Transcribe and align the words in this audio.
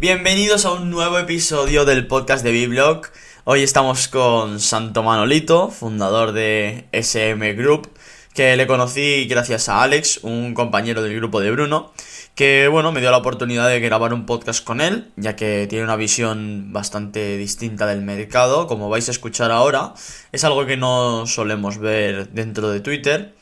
Bienvenidos 0.00 0.64
a 0.64 0.74
un 0.74 0.90
nuevo 0.90 1.18
episodio 1.18 1.84
del 1.84 2.06
podcast 2.06 2.44
de 2.44 2.52
Biblog. 2.52 3.08
Hoy 3.42 3.64
estamos 3.64 4.06
con 4.06 4.60
Santo 4.60 5.02
Manolito, 5.02 5.70
fundador 5.72 6.30
de 6.30 6.86
SM 6.92 7.54
Group, 7.54 7.90
que 8.32 8.56
le 8.56 8.68
conocí 8.68 9.26
gracias 9.26 9.68
a 9.68 9.82
Alex, 9.82 10.20
un 10.22 10.54
compañero 10.54 11.02
del 11.02 11.16
grupo 11.16 11.40
de 11.40 11.50
Bruno, 11.50 11.92
que 12.36 12.68
bueno, 12.68 12.92
me 12.92 13.00
dio 13.00 13.10
la 13.10 13.16
oportunidad 13.16 13.68
de 13.68 13.80
grabar 13.80 14.14
un 14.14 14.24
podcast 14.24 14.62
con 14.62 14.80
él, 14.80 15.10
ya 15.16 15.34
que 15.34 15.66
tiene 15.68 15.82
una 15.82 15.96
visión 15.96 16.72
bastante 16.72 17.36
distinta 17.36 17.88
del 17.88 18.00
mercado, 18.00 18.68
como 18.68 18.88
vais 18.88 19.08
a 19.08 19.10
escuchar 19.10 19.50
ahora. 19.50 19.94
Es 20.30 20.44
algo 20.44 20.64
que 20.64 20.76
no 20.76 21.26
solemos 21.26 21.78
ver 21.78 22.28
dentro 22.28 22.70
de 22.70 22.78
Twitter 22.78 23.34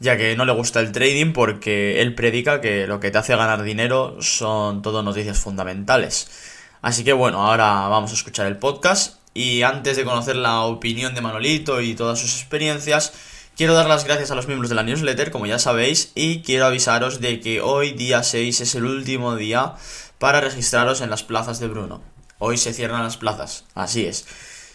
ya 0.00 0.16
que 0.16 0.34
no 0.34 0.44
le 0.44 0.52
gusta 0.52 0.80
el 0.80 0.92
trading 0.92 1.32
porque 1.32 2.00
él 2.00 2.14
predica 2.14 2.60
que 2.60 2.86
lo 2.86 2.98
que 2.98 3.10
te 3.10 3.18
hace 3.18 3.36
ganar 3.36 3.62
dinero 3.62 4.16
son 4.20 4.82
todo 4.82 5.02
noticias 5.02 5.38
fundamentales. 5.38 6.28
Así 6.82 7.04
que 7.04 7.12
bueno, 7.12 7.46
ahora 7.46 7.86
vamos 7.88 8.10
a 8.10 8.14
escuchar 8.14 8.46
el 8.46 8.56
podcast 8.56 9.18
y 9.34 9.62
antes 9.62 9.96
de 9.96 10.04
conocer 10.04 10.36
la 10.36 10.62
opinión 10.62 11.14
de 11.14 11.20
Manolito 11.20 11.82
y 11.82 11.94
todas 11.94 12.18
sus 12.18 12.34
experiencias, 12.40 13.12
quiero 13.56 13.74
dar 13.74 13.86
las 13.86 14.04
gracias 14.04 14.30
a 14.30 14.34
los 14.34 14.46
miembros 14.46 14.70
de 14.70 14.74
la 14.74 14.82
newsletter, 14.82 15.30
como 15.30 15.46
ya 15.46 15.58
sabéis, 15.58 16.12
y 16.14 16.40
quiero 16.40 16.66
avisaros 16.66 17.20
de 17.20 17.38
que 17.40 17.60
hoy 17.60 17.92
día 17.92 18.22
6 18.22 18.60
es 18.62 18.74
el 18.74 18.86
último 18.86 19.36
día 19.36 19.74
para 20.18 20.40
registraros 20.40 21.02
en 21.02 21.10
las 21.10 21.22
plazas 21.22 21.60
de 21.60 21.68
Bruno. 21.68 22.02
Hoy 22.38 22.56
se 22.56 22.72
cierran 22.72 23.02
las 23.02 23.18
plazas, 23.18 23.64
así 23.74 24.06
es. 24.06 24.26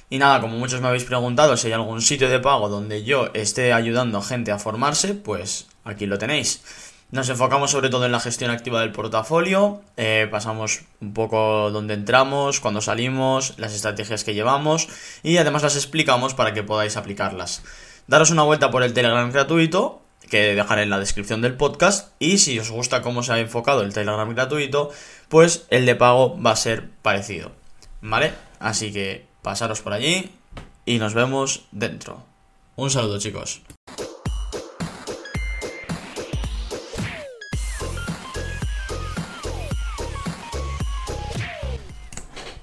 Y 0.10 0.20
nada, 0.20 0.40
como 0.40 0.58
muchos 0.58 0.82
me 0.82 0.88
habéis 0.88 1.04
preguntado 1.04 1.58
si 1.58 1.68
hay 1.68 1.74
algún 1.74 2.02
sitio 2.02 2.30
de 2.30 2.40
pago 2.40 2.70
donde 2.70 3.04
yo 3.04 3.30
esté 3.34 3.74
ayudando 3.74 4.20
a 4.20 4.24
gente 4.24 4.52
a 4.52 4.60
formarse, 4.60 5.16
pues 5.16 5.68
aquí 5.84 6.06
lo 6.06 6.18
tenéis. 6.18 6.62
Nos 7.12 7.30
enfocamos 7.30 7.72
sobre 7.72 7.90
todo 7.90 8.06
en 8.06 8.12
la 8.12 8.20
gestión 8.20 8.52
activa 8.52 8.82
del 8.82 8.92
portafolio, 8.92 9.82
eh, 9.96 10.28
pasamos 10.30 10.82
un 11.02 11.14
poco 11.14 11.72
dónde 11.72 11.94
entramos, 11.94 12.60
cuándo 12.60 12.82
salimos, 12.82 13.54
las 13.58 13.74
estrategias 13.74 14.24
que 14.24 14.34
llevamos 14.34 14.90
y 15.24 15.38
además 15.38 15.64
las 15.64 15.76
explicamos 15.76 16.34
para 16.34 16.54
que 16.54 16.64
podáis 16.64 16.98
aplicarlas. 16.98 17.64
Daros 18.08 18.32
una 18.32 18.44
vuelta 18.44 18.70
por 18.72 18.84
el 18.84 18.94
Telegram 18.94 19.32
gratuito, 19.32 20.02
que 20.30 20.56
dejaré 20.56 20.84
en 20.84 20.90
la 20.90 21.00
descripción 21.00 21.42
del 21.42 21.56
podcast, 21.56 22.12
y 22.20 22.40
si 22.40 22.60
os 22.60 22.72
gusta 22.72 23.02
cómo 23.02 23.24
se 23.24 23.34
ha 23.34 23.40
enfocado 23.40 23.82
el 23.82 23.94
Telegram 23.94 24.34
gratuito, 24.34 24.92
pues 25.30 25.66
el 25.70 25.86
de 25.86 25.96
pago 25.96 26.40
va 26.42 26.52
a 26.52 26.56
ser 26.56 26.90
parecido. 27.02 27.52
¿Vale? 28.02 28.34
Así 28.60 28.92
que 28.92 29.26
pasaros 29.46 29.82
por 29.82 29.94
allí 29.94 30.32
y 30.88 30.98
nos 30.98 31.14
vemos 31.14 31.66
dentro. 31.72 32.24
Un 32.78 32.90
saludo 32.90 33.20
chicos. 33.20 33.62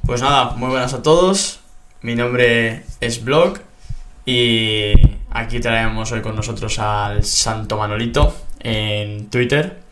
Pues 0.04 0.20
nada, 0.20 0.56
muy 0.56 0.70
buenas 0.70 0.92
a 0.92 1.02
todos. 1.02 1.60
Mi 2.00 2.16
nombre 2.16 2.84
es 3.00 3.22
Blog 3.22 3.60
y 4.26 4.92
aquí 5.30 5.60
traemos 5.60 6.10
hoy 6.10 6.20
con 6.20 6.34
nosotros 6.34 6.80
al 6.80 7.22
Santo 7.22 7.76
Manolito 7.76 8.34
en 8.58 9.30
Twitter. 9.30 9.82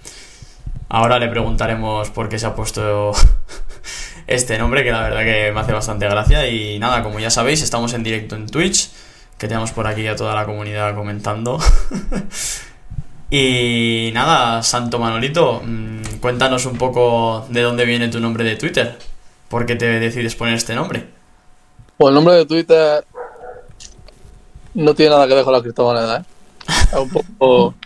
Ahora 0.89 1.21
le 1.21 1.29
preguntaremos 1.29 2.11
por 2.11 2.29
qué 2.29 2.37
se 2.37 2.47
ha 2.47 2.57
puesto 2.57 3.13
este 4.31 4.57
nombre, 4.59 4.85
que 4.85 4.93
la 4.93 5.03
verdad 5.03 5.25
que 5.25 5.51
me 5.53 5.61
hace 5.61 5.73
bastante 5.73 6.09
gracia. 6.09 6.49
Y 6.49 6.79
nada, 6.79 7.03
como 7.03 7.19
ya 7.19 7.31
sabéis, 7.31 7.63
estamos 7.63 7.93
en 7.95 8.05
directo 8.05 8.37
en 8.37 8.47
Twitch, 8.47 8.89
que 9.37 9.49
tenemos 9.49 9.73
por 9.73 9.89
aquí 9.89 10.07
a 10.07 10.15
toda 10.15 10.35
la 10.35 10.47
comunidad 10.47 10.95
comentando. 10.95 11.59
y 13.31 14.11
nada, 14.15 14.63
Santo 14.63 15.01
Manolito, 15.01 15.61
mm, 15.65 16.19
cuéntanos 16.21 16.65
un 16.67 16.79
poco 16.79 17.45
de 17.51 17.61
dónde 17.63 17.85
viene 17.85 18.09
tu 18.09 18.21
nombre 18.21 18.45
de 18.45 18.55
Twitter. 18.55 18.97
¿Por 19.49 19.67
qué 19.67 19.75
te 19.75 19.87
decides 19.99 20.37
poner 20.37 20.55
este 20.55 20.77
nombre? 20.77 21.09
Pues 21.97 22.11
el 22.11 22.15
nombre 22.15 22.37
de 22.37 22.47
Twitter 22.47 23.05
no 24.75 24.95
tiene 24.95 25.11
nada 25.11 25.27
que 25.27 25.35
ver 25.35 25.43
con 25.45 25.53
la 25.53 25.61
criptomoneda, 25.61 26.19
¿eh? 26.19 26.25
Es 26.93 26.99
un 26.99 27.11
poco... 27.11 27.75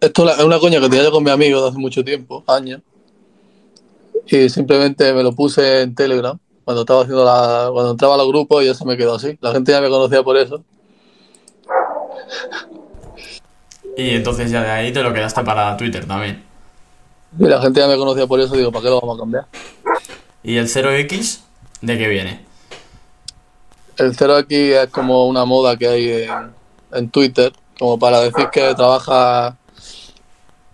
Esto 0.00 0.30
es 0.30 0.44
una 0.44 0.58
coña 0.58 0.80
que 0.80 0.88
tenía 0.88 1.04
yo 1.04 1.12
con 1.12 1.22
mi 1.22 1.30
amigo 1.30 1.62
de 1.62 1.68
hace 1.68 1.78
mucho 1.78 2.04
tiempo, 2.04 2.42
años 2.48 2.80
y 4.26 4.48
simplemente 4.48 5.12
me 5.12 5.22
lo 5.22 5.32
puse 5.32 5.82
en 5.82 5.94
Telegram 5.94 6.38
cuando 6.64 6.82
estaba 6.82 7.02
haciendo 7.02 7.24
la, 7.24 7.68
cuando 7.72 7.90
entraba 7.92 8.14
a 8.14 8.18
los 8.18 8.28
grupos 8.28 8.62
y 8.62 8.66
ya 8.66 8.74
se 8.74 8.84
me 8.84 8.96
quedó 8.96 9.14
así. 9.16 9.38
La 9.40 9.52
gente 9.52 9.72
ya 9.72 9.80
me 9.80 9.90
conocía 9.90 10.22
por 10.22 10.36
eso. 10.36 10.64
Y 13.96 14.10
entonces 14.10 14.50
ya 14.50 14.62
de 14.62 14.70
ahí 14.70 14.92
te 14.92 15.02
lo 15.02 15.12
quedaste 15.12 15.44
para 15.44 15.76
Twitter 15.76 16.06
también. 16.06 16.42
Y 17.38 17.44
la 17.44 17.60
gente 17.60 17.80
ya 17.80 17.86
me 17.86 17.96
conocía 17.96 18.26
por 18.26 18.40
eso, 18.40 18.56
digo, 18.56 18.72
¿para 18.72 18.84
qué 18.84 18.88
lo 18.90 19.00
vamos 19.00 19.16
a 19.16 19.20
cambiar? 19.20 19.46
¿Y 20.42 20.56
el 20.56 20.68
0X 20.68 21.40
de 21.82 21.98
qué 21.98 22.08
viene? 22.08 22.44
El 23.96 24.16
0X 24.16 24.50
es 24.50 24.90
como 24.90 25.26
una 25.26 25.44
moda 25.44 25.76
que 25.76 25.86
hay 25.86 26.10
en, 26.22 26.52
en 26.92 27.10
Twitter, 27.10 27.52
como 27.78 27.98
para 27.98 28.20
decir 28.20 28.48
que 28.50 28.74
trabaja 28.74 29.56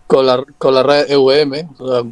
con 0.06 0.26
la, 0.26 0.44
con 0.58 0.74
la 0.74 0.82
red 0.82 1.10
EVM, 1.10 1.70
o 1.78 1.88
sea, 1.88 2.10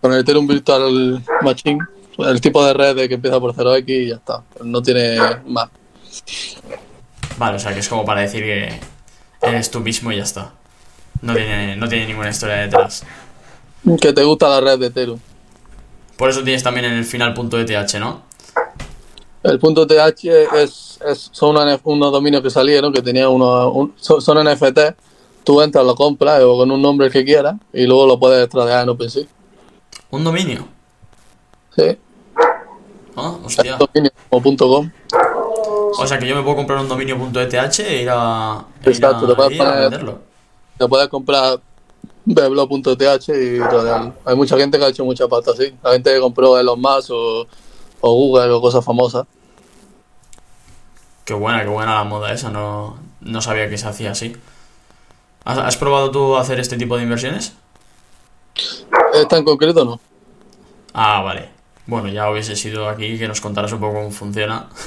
con 0.00 0.12
el 0.12 0.20
Ethereum 0.20 0.46
Virtual 0.46 1.22
Machine, 1.42 1.78
el 2.18 2.40
tipo 2.40 2.64
de 2.64 2.74
red 2.74 3.08
que 3.08 3.14
empieza 3.14 3.38
por 3.40 3.54
0x 3.54 3.84
y 3.86 4.08
ya 4.08 4.16
está. 4.16 4.42
No 4.62 4.82
tiene 4.82 5.18
más. 5.46 5.68
Vale, 7.36 7.56
o 7.56 7.58
sea 7.58 7.72
que 7.72 7.80
es 7.80 7.88
como 7.88 8.04
para 8.04 8.22
decir 8.22 8.42
que 8.42 8.80
eres 9.40 9.70
tú 9.70 9.80
mismo 9.80 10.10
y 10.12 10.16
ya 10.16 10.24
está. 10.24 10.52
No 11.22 11.34
tiene, 11.34 11.76
no 11.76 11.88
tiene 11.88 12.06
ninguna 12.06 12.30
historia 12.30 12.56
detrás. 12.56 13.04
Que 14.00 14.12
te 14.12 14.24
gusta 14.24 14.48
la 14.48 14.60
red 14.60 14.78
de 14.78 14.86
Ethereum. 14.86 15.18
Por 16.16 16.30
eso 16.30 16.42
tienes 16.42 16.62
también 16.62 16.86
en 16.86 16.94
el 16.94 17.04
final 17.04 17.32
punto 17.34 17.60
.eth, 17.60 17.94
¿no? 17.94 18.22
El 19.44 19.58
punto 19.60 19.86
.th 19.86 19.96
es, 20.56 20.98
es, 21.06 21.30
son 21.32 21.56
unos, 21.84 22.12
dominios 22.12 22.42
que 22.42 22.50
salieron 22.50 22.92
que 22.92 23.02
tenían 23.02 23.28
unos... 23.28 23.90
son, 23.96 24.20
son, 24.20 24.44
NFT. 24.44 24.78
Tú 25.44 25.62
entras, 25.62 25.84
lo 25.84 25.94
compras 25.94 26.42
o 26.42 26.58
con 26.58 26.70
un 26.72 26.82
nombre 26.82 27.08
que 27.08 27.24
quieras 27.24 27.54
y 27.72 27.86
luego 27.86 28.06
lo 28.06 28.18
puedes 28.18 28.48
tradear 28.48 28.82
en 28.82 28.88
OpenSea. 28.90 29.26
¿Un 30.10 30.24
dominio? 30.24 30.66
Sí. 31.76 31.98
Ah, 33.16 33.36
hostia. 33.44 33.76
Dominio 33.76 34.10
punto 34.30 34.68
.com. 34.68 34.90
O 35.98 36.06
sea 36.06 36.18
que 36.18 36.26
yo 36.26 36.36
me 36.36 36.42
puedo 36.42 36.56
comprar 36.56 36.78
un 36.78 36.88
dominio 36.88 37.16
.eth 37.16 37.80
e 37.80 38.02
ir 38.02 38.10
a, 38.10 38.64
e 38.84 38.90
Exacto, 38.90 39.24
ir 39.24 39.32
a, 39.32 39.34
te 39.34 39.34
puedes, 39.34 39.58
poner, 39.58 39.72
a 39.72 39.80
venderlo. 39.80 40.20
Te 40.78 40.88
puedes 40.88 41.08
comprar 41.08 41.60
blog.th 42.24 43.28
y 43.28 43.60
Hay 44.24 44.36
mucha 44.36 44.56
gente 44.56 44.78
que 44.78 44.84
ha 44.84 44.88
hecho 44.88 45.04
mucha 45.04 45.26
pasta 45.28 45.52
así. 45.52 45.74
La 45.82 45.92
gente 45.92 46.12
que 46.12 46.20
compró 46.20 46.58
Elon 46.58 46.80
Musk 46.80 47.10
o, 47.10 47.46
o 48.00 48.14
Google 48.14 48.50
o 48.50 48.60
cosas 48.60 48.84
famosas. 48.84 49.26
Qué 51.24 51.34
buena, 51.34 51.62
qué 51.62 51.68
buena 51.68 51.96
la 51.96 52.04
moda 52.04 52.32
esa. 52.32 52.50
No, 52.50 52.96
no 53.20 53.42
sabía 53.42 53.68
que 53.68 53.76
se 53.76 53.88
hacía 53.88 54.12
así. 54.12 54.36
¿Has, 55.44 55.58
¿Has 55.58 55.76
probado 55.76 56.10
tú 56.10 56.36
hacer 56.36 56.60
este 56.60 56.76
tipo 56.76 56.96
de 56.96 57.02
inversiones? 57.02 57.54
¿Está 59.22 59.36
en 59.38 59.44
concreto 59.44 59.84
no? 59.84 60.00
Ah, 60.92 61.20
vale. 61.22 61.48
Bueno, 61.86 62.08
ya 62.08 62.30
hubiese 62.30 62.56
sido 62.56 62.88
aquí 62.88 63.18
que 63.18 63.28
nos 63.28 63.40
contaras 63.40 63.72
un 63.72 63.80
poco 63.80 63.94
cómo 63.94 64.10
funciona. 64.10 64.68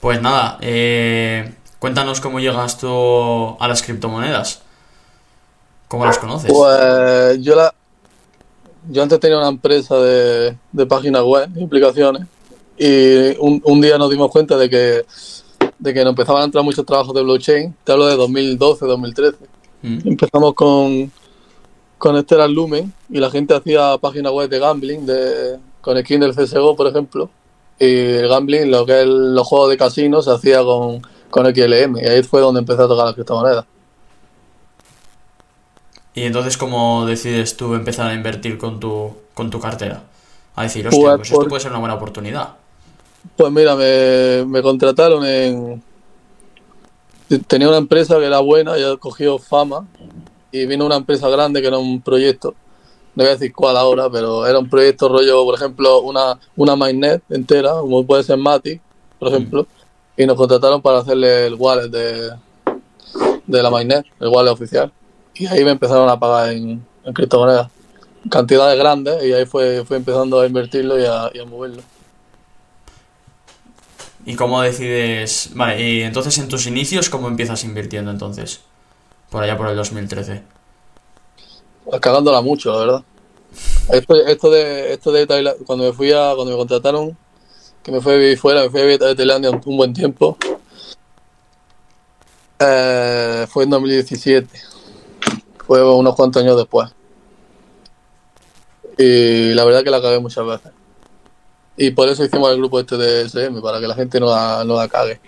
Pues 0.00 0.22
nada, 0.22 0.56
eh, 0.62 1.52
cuéntanos 1.78 2.22
cómo 2.22 2.40
llegas 2.40 2.78
tú 2.78 2.88
a 3.60 3.68
las 3.68 3.82
criptomonedas. 3.82 4.62
¿Cómo 5.88 6.06
las 6.06 6.16
conoces? 6.16 6.50
Pues 6.50 7.38
yo 7.42 7.54
la, 7.54 7.74
yo 8.88 9.02
antes 9.02 9.20
tenía 9.20 9.36
una 9.36 9.48
empresa 9.48 9.96
de, 9.98 10.56
de 10.72 10.86
páginas 10.86 11.22
web, 11.22 11.50
implicaciones, 11.56 12.22
y 12.78 13.36
un, 13.38 13.60
un, 13.62 13.80
día 13.80 13.98
nos 13.98 14.10
dimos 14.10 14.30
cuenta 14.30 14.56
de 14.56 14.70
que, 14.70 15.04
de 15.78 15.94
que 15.94 16.02
nos 16.02 16.12
empezaban 16.12 16.42
a 16.42 16.44
entrar 16.46 16.64
muchos 16.64 16.86
trabajos 16.86 17.14
de 17.14 17.22
blockchain. 17.22 17.74
Te 17.84 17.92
hablo 17.92 18.06
de 18.06 18.16
2012, 18.16 18.86
2013. 18.86 19.36
Mm. 19.82 19.98
Empezamos 20.08 20.54
con, 20.54 21.12
con 22.00 22.16
este 22.16 22.34
era 22.34 22.48
Lumen 22.48 22.94
y 23.10 23.18
la 23.18 23.30
gente 23.30 23.54
hacía 23.54 23.98
páginas 23.98 24.32
web 24.32 24.48
de 24.48 24.58
gambling 24.58 25.04
de, 25.04 25.58
con 25.82 25.98
skin 25.98 26.20
del 26.20 26.34
CSGO, 26.34 26.74
por 26.74 26.86
ejemplo. 26.86 27.28
Y 27.78 27.84
el 27.84 28.26
gambling, 28.26 28.70
lo 28.70 28.86
que 28.86 29.02
es 29.02 29.06
los 29.06 29.46
juegos 29.46 29.68
de 29.68 29.76
casino, 29.76 30.22
se 30.22 30.30
hacía 30.30 30.64
con, 30.64 31.02
con 31.28 31.44
XLM. 31.54 31.98
Y 31.98 32.06
ahí 32.06 32.22
fue 32.22 32.40
donde 32.40 32.60
empecé 32.60 32.82
a 32.82 32.88
tocar 32.88 33.04
la 33.04 33.12
criptomoneda. 33.12 33.66
¿Y 36.14 36.22
entonces 36.22 36.56
cómo 36.56 37.04
decides 37.04 37.58
tú 37.58 37.74
empezar 37.74 38.10
a 38.10 38.14
invertir 38.14 38.56
con 38.56 38.80
tu, 38.80 39.14
con 39.34 39.50
tu 39.50 39.60
cartera? 39.60 40.02
A 40.56 40.62
decir, 40.62 40.88
hostia, 40.88 41.16
pues, 41.16 41.28
pues 41.28 41.32
esto 41.32 41.48
puede 41.48 41.60
ser 41.60 41.70
una 41.70 41.80
buena 41.80 41.96
oportunidad. 41.96 42.54
Pues 43.36 43.52
mira, 43.52 43.76
me, 43.76 44.46
me 44.46 44.62
contrataron 44.62 45.26
en... 45.26 45.82
Tenía 47.46 47.68
una 47.68 47.76
empresa 47.76 48.18
que 48.18 48.24
era 48.24 48.38
buena, 48.38 48.78
ya 48.78 48.96
cogió 48.96 49.38
fama 49.38 49.86
y 50.52 50.66
vino 50.66 50.86
una 50.86 50.96
empresa 50.96 51.28
grande 51.28 51.60
que 51.60 51.68
era 51.68 51.78
un 51.78 52.00
proyecto, 52.00 52.54
no 53.14 53.24
voy 53.24 53.26
a 53.26 53.34
decir 53.36 53.52
cuál 53.52 53.76
ahora, 53.76 54.08
pero 54.10 54.46
era 54.46 54.58
un 54.58 54.68
proyecto 54.68 55.08
rollo, 55.08 55.44
por 55.44 55.54
ejemplo, 55.54 56.00
una, 56.00 56.38
una 56.56 56.76
mainnet 56.76 57.22
entera, 57.28 57.72
como 57.80 58.04
puede 58.06 58.22
ser 58.22 58.38
Mati, 58.38 58.80
por 59.18 59.28
ejemplo, 59.28 59.66
y 60.16 60.26
nos 60.26 60.36
contrataron 60.36 60.80
para 60.80 60.98
hacerle 61.00 61.46
el 61.46 61.54
wallet 61.54 61.88
de, 61.88 62.30
de 63.46 63.62
la 63.62 63.70
mainnet, 63.70 64.04
el 64.20 64.28
wallet 64.28 64.50
oficial. 64.50 64.92
Y 65.34 65.46
ahí 65.46 65.64
me 65.64 65.72
empezaron 65.72 66.08
a 66.08 66.18
pagar 66.18 66.52
en, 66.52 66.84
en 67.04 67.12
criptomonedas. 67.12 67.70
cantidades 68.28 68.78
grandes 68.78 69.24
y 69.24 69.32
ahí 69.32 69.46
fue, 69.46 69.84
fue 69.84 69.96
empezando 69.96 70.40
a 70.40 70.46
invertirlo 70.46 70.98
y 70.98 71.04
a, 71.04 71.30
y 71.32 71.38
a 71.38 71.44
moverlo. 71.44 71.82
¿Y 74.26 74.36
cómo 74.36 74.60
decides? 74.62 75.50
Vale, 75.54 75.82
y 75.82 76.02
entonces 76.02 76.36
en 76.38 76.48
tus 76.48 76.66
inicios, 76.66 77.08
¿cómo 77.08 77.28
empiezas 77.28 77.64
invirtiendo 77.64 78.10
entonces? 78.10 78.60
Por 79.30 79.42
allá 79.42 79.56
por 79.56 79.68
el 79.68 79.76
2013. 79.76 80.42
Pues 81.84 82.00
cagándola 82.00 82.40
mucho, 82.40 82.72
la 82.72 82.78
verdad. 82.78 83.04
Esto, 83.92 84.14
esto 84.26 84.50
de, 84.50 84.92
esto 84.92 85.12
de 85.12 85.26
Tailandia, 85.26 85.64
cuando 85.64 85.84
me 85.86 85.92
fui 85.92 86.12
a, 86.12 86.32
cuando 86.34 86.52
me 86.52 86.56
contrataron, 86.56 87.16
que 87.82 87.92
me 87.92 88.00
fui 88.00 88.12
a 88.12 88.16
vivir 88.16 88.38
fuera, 88.38 88.62
me 88.62 88.70
fui 88.70 88.80
a 88.80 88.84
vivir 88.84 89.02
a 89.02 89.14
Tailandia 89.14 89.50
un, 89.50 89.76
buen 89.76 89.92
tiempo. 89.92 90.36
Eh, 92.58 93.46
fue 93.48 93.64
en 93.64 93.70
2017. 93.70 94.60
Fue 95.66 95.82
unos 95.94 96.14
cuantos 96.14 96.42
años 96.42 96.56
después. 96.56 96.90
Y 98.98 99.54
la 99.54 99.64
verdad 99.64 99.82
que 99.82 99.90
la 99.90 100.02
cagué 100.02 100.18
muchas 100.18 100.44
veces. 100.44 100.72
Y 101.76 101.92
por 101.92 102.08
eso 102.08 102.24
hicimos 102.24 102.50
el 102.50 102.58
grupo 102.58 102.78
este 102.80 102.96
de 102.96 103.22
SM, 103.22 103.60
para 103.62 103.80
que 103.80 103.86
la 103.86 103.94
gente 103.94 104.20
no 104.20 104.26
la, 104.26 104.64
no 104.64 104.76
la 104.76 104.88
cague. 104.88 105.20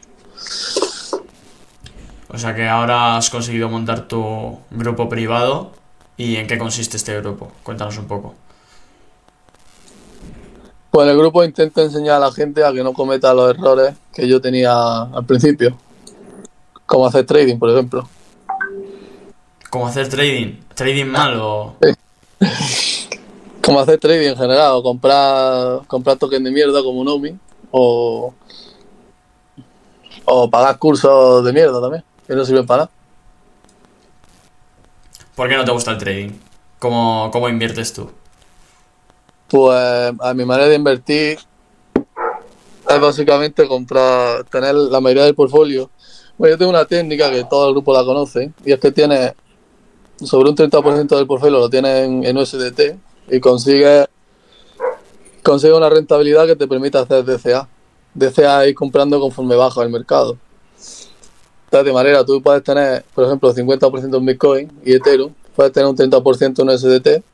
O 2.32 2.38
sea 2.38 2.54
que 2.54 2.66
ahora 2.66 3.16
has 3.16 3.28
conseguido 3.28 3.68
montar 3.68 4.08
tu 4.08 4.58
grupo 4.70 5.08
privado. 5.08 5.72
¿Y 6.16 6.36
en 6.36 6.46
qué 6.46 6.56
consiste 6.56 6.96
este 6.96 7.18
grupo? 7.20 7.52
Cuéntanos 7.62 7.98
un 7.98 8.06
poco. 8.06 8.34
Pues 10.90 11.08
el 11.08 11.16
grupo 11.16 11.42
intenta 11.44 11.82
enseñar 11.82 12.16
a 12.16 12.26
la 12.26 12.32
gente 12.32 12.64
a 12.64 12.72
que 12.72 12.82
no 12.82 12.92
cometa 12.92 13.34
los 13.34 13.50
errores 13.50 13.94
que 14.12 14.28
yo 14.28 14.40
tenía 14.40 15.02
al 15.02 15.24
principio. 15.24 15.76
Como 16.86 17.06
hacer 17.06 17.24
trading, 17.24 17.58
por 17.58 17.70
ejemplo. 17.70 18.08
¿Cómo 19.70 19.86
hacer 19.86 20.08
trading? 20.08 20.60
¿Trading 20.74 21.06
mal 21.06 21.38
o...? 21.40 21.76
Como 23.62 23.78
hacer 23.80 23.98
trading 23.98 24.30
en 24.30 24.36
general, 24.36 24.72
o 24.72 24.82
comprar, 24.82 25.86
comprar 25.86 26.18
tokens 26.18 26.44
de 26.44 26.50
mierda 26.50 26.82
como 26.82 27.04
Nomi, 27.04 27.38
o, 27.70 28.34
o 30.24 30.50
pagar 30.50 30.78
cursos 30.78 31.44
de 31.44 31.52
mierda 31.52 31.80
también, 31.80 32.02
que 32.26 32.34
no 32.34 32.44
sirven 32.44 32.66
para 32.66 32.84
nada. 32.84 32.90
¿Por 35.34 35.48
qué 35.48 35.56
no 35.56 35.64
te 35.64 35.72
gusta 35.72 35.92
el 35.92 35.98
trading? 35.98 36.30
¿Cómo, 36.78 37.30
cómo 37.32 37.48
inviertes 37.48 37.92
tú? 37.92 38.10
Pues 39.48 40.12
a 40.20 40.34
mi 40.34 40.44
manera 40.44 40.68
de 40.68 40.76
invertir 40.76 41.38
es 42.88 43.00
básicamente 43.00 43.66
comprar, 43.66 44.44
tener 44.44 44.74
la 44.74 45.00
mayoría 45.00 45.24
del 45.24 45.34
portfolio. 45.34 45.90
Bueno, 46.36 46.54
yo 46.54 46.58
tengo 46.58 46.70
una 46.70 46.84
técnica 46.84 47.30
que 47.30 47.44
todo 47.44 47.68
el 47.68 47.74
grupo 47.74 47.92
la 47.92 48.04
conoce, 48.04 48.52
y 48.64 48.72
es 48.72 48.80
que 48.80 48.90
tiene 48.90 49.34
sobre 50.24 50.50
un 50.50 50.56
30% 50.56 51.16
del 51.16 51.26
portfolio 51.26 51.58
lo 51.58 51.70
tienes 51.70 52.04
en, 52.04 52.24
en 52.24 52.36
USDT 52.36 52.80
y 53.30 53.40
consigue 53.40 54.06
consigue 55.42 55.72
una 55.72 55.88
rentabilidad 55.88 56.46
que 56.46 56.56
te 56.56 56.68
permite 56.68 56.98
hacer 56.98 57.24
DCA. 57.24 57.68
DCA 58.14 58.64
es 58.64 58.70
ir 58.70 58.74
comprando 58.74 59.18
conforme 59.20 59.56
baja 59.56 59.82
el 59.82 59.90
mercado. 59.90 60.36
De 61.72 61.92
manera, 61.92 62.22
tú 62.22 62.42
puedes 62.42 62.62
tener, 62.62 63.02
por 63.14 63.24
ejemplo, 63.24 63.54
50% 63.54 64.18
en 64.18 64.26
Bitcoin 64.26 64.72
y 64.84 64.92
Ethereum, 64.92 65.32
puedes 65.56 65.72
tener 65.72 65.88
un 65.88 65.96
30% 65.96 66.60
en 66.60 66.68
USDT 66.68 67.24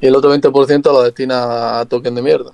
y 0.00 0.06
el 0.06 0.14
otro 0.14 0.32
20% 0.32 0.84
lo 0.92 1.02
destinas 1.02 1.44
a 1.44 1.84
token 1.86 2.14
de 2.14 2.22
mierda. 2.22 2.52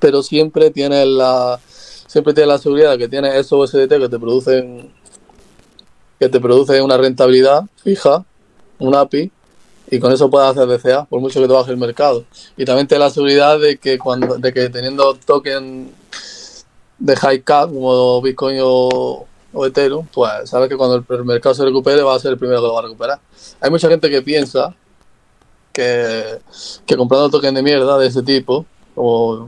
Pero 0.00 0.22
siempre 0.24 0.70
tienes 0.70 1.06
la 1.06 1.60
siempre 1.64 2.34
tienes 2.34 2.48
la 2.48 2.58
seguridad 2.58 2.92
de 2.92 2.98
que 2.98 3.08
tienes 3.08 3.34
esos 3.36 3.72
USDT 3.72 3.88
que 3.88 4.08
te 4.08 4.18
producen 4.18 4.90
que 6.18 6.28
te 6.28 6.40
produce 6.40 6.82
una 6.82 6.96
rentabilidad 6.96 7.64
fija, 7.76 8.24
un 8.80 8.96
API, 8.96 9.30
y 9.90 9.98
con 10.00 10.12
eso 10.12 10.28
puedes 10.28 10.50
hacer 10.50 10.66
DCA, 10.66 11.04
por 11.04 11.20
mucho 11.20 11.40
que 11.40 11.46
te 11.46 11.52
baje 11.52 11.70
el 11.70 11.76
mercado. 11.76 12.24
Y 12.56 12.64
también 12.64 12.88
da 12.88 12.98
la 12.98 13.10
seguridad 13.10 13.58
de 13.58 13.78
que 13.78 13.98
cuando, 13.98 14.36
de 14.36 14.52
que 14.52 14.68
teniendo 14.68 15.14
token 15.14 15.92
de 16.98 17.16
high 17.16 17.42
cap 17.42 17.70
como 17.72 18.20
Bitcoin 18.20 18.58
o, 18.62 19.26
o 19.52 19.66
Ethereum, 19.66 20.06
pues 20.12 20.50
sabes 20.50 20.68
que 20.68 20.76
cuando 20.76 20.96
el, 21.08 21.24
mercado 21.24 21.54
se 21.54 21.64
recupere 21.64 22.02
va 22.02 22.14
a 22.14 22.18
ser 22.18 22.32
el 22.32 22.38
primero 22.38 22.60
que 22.60 22.66
lo 22.66 22.74
va 22.74 22.80
a 22.80 22.82
recuperar. 22.82 23.20
Hay 23.60 23.70
mucha 23.70 23.88
gente 23.88 24.10
que 24.10 24.22
piensa 24.22 24.74
que, 25.72 26.38
que 26.84 26.96
comprando 26.96 27.30
token 27.30 27.54
de 27.54 27.62
mierda 27.62 27.98
de 27.98 28.06
ese 28.06 28.22
tipo, 28.22 28.66
o 28.94 29.46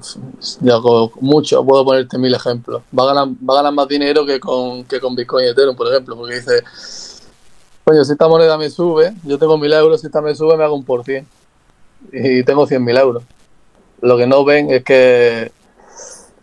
mucho, 1.21 1.65
puedo 1.65 1.85
ponerte 1.85 2.17
mil 2.19 2.33
ejemplos, 2.33 2.83
va 2.97 3.03
a 3.03 3.07
ganar, 3.07 3.29
va 3.29 3.55
a 3.55 3.57
ganar 3.57 3.73
más 3.73 3.89
dinero 3.89 4.25
que 4.25 4.39
con, 4.39 4.85
que 4.85 5.01
con 5.01 5.15
Bitcoin 5.15 5.47
y 5.47 5.49
Ethereum, 5.49 5.77
por 5.77 5.89
ejemplo, 5.89 6.17
porque 6.17 6.37
dice, 6.37 6.63
coño, 7.85 8.05
si 8.05 8.13
esta 8.13 8.29
moneda 8.29 8.57
me 8.57 8.71
sube, 8.71 9.13
yo 9.25 9.39
tengo 9.39 9.59
mil 9.59 9.73
euros, 9.73 10.01
si 10.01 10.07
esta 10.07 10.21
me 10.21 10.35
sube 10.35 10.57
me 10.57 10.65
hago 10.65 10.77
un 10.77 10.85
por 10.85 11.05
cien 11.05 11.27
y 12.13 12.45
tengo 12.45 12.67
cien 12.67 12.85
mil 12.85 12.97
euros. 12.97 13.25
Lo 14.01 14.17
que 14.17 14.27
no 14.27 14.45
ven 14.45 14.71
es 14.71 14.85
que 14.85 15.53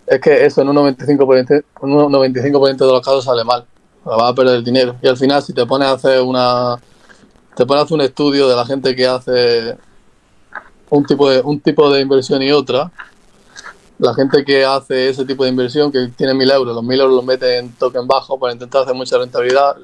es 0.08 0.22
que 0.22 0.46
eso 0.46 0.62
en 0.62 0.70
un 0.70 0.78
95%, 0.78 1.64
un 1.82 2.12
95 2.12 2.68
de 2.68 2.76
los 2.86 3.02
casos 3.02 3.26
sale 3.26 3.44
mal, 3.44 3.66
vas 4.06 4.32
a 4.32 4.34
perder 4.34 4.56
el 4.56 4.64
dinero. 4.64 4.96
Y 5.02 5.08
al 5.08 5.18
final 5.18 5.44
si 5.44 5.54
te 5.54 5.66
pones 5.66 5.88
a 5.90 5.92
hacer 5.92 6.22
una 6.22 6.78
te 7.56 7.66
pones 7.66 7.82
a 7.82 7.86
hacer 7.86 7.96
un 7.96 8.02
estudio 8.02 8.48
de 8.48 8.56
la 8.56 8.66
gente 8.66 8.96
que 8.96 9.06
hace 9.06 9.78
un 10.90 11.06
tipo 11.06 11.30
de 11.30 11.42
un 11.42 11.60
tipo 11.60 11.92
de 11.92 12.00
inversión 12.00 12.42
y 12.42 12.52
otra, 12.52 12.92
la 14.00 14.14
gente 14.14 14.46
que 14.46 14.64
hace 14.64 15.10
ese 15.10 15.26
tipo 15.26 15.44
de 15.44 15.50
inversión, 15.50 15.92
que 15.92 16.08
tiene 16.16 16.34
mil 16.34 16.50
euros, 16.52 16.76
los 16.76 16.84
mil 16.84 17.00
euros 17.00 17.16
los 17.16 17.26
mete 17.26 17.58
en 17.58 17.74
token 17.74 18.08
bajo 18.08 18.40
para 18.40 18.54
intentar 18.54 18.84
hacer 18.84 18.96
mucha 18.96 19.18
rentabilidad, 19.18 19.76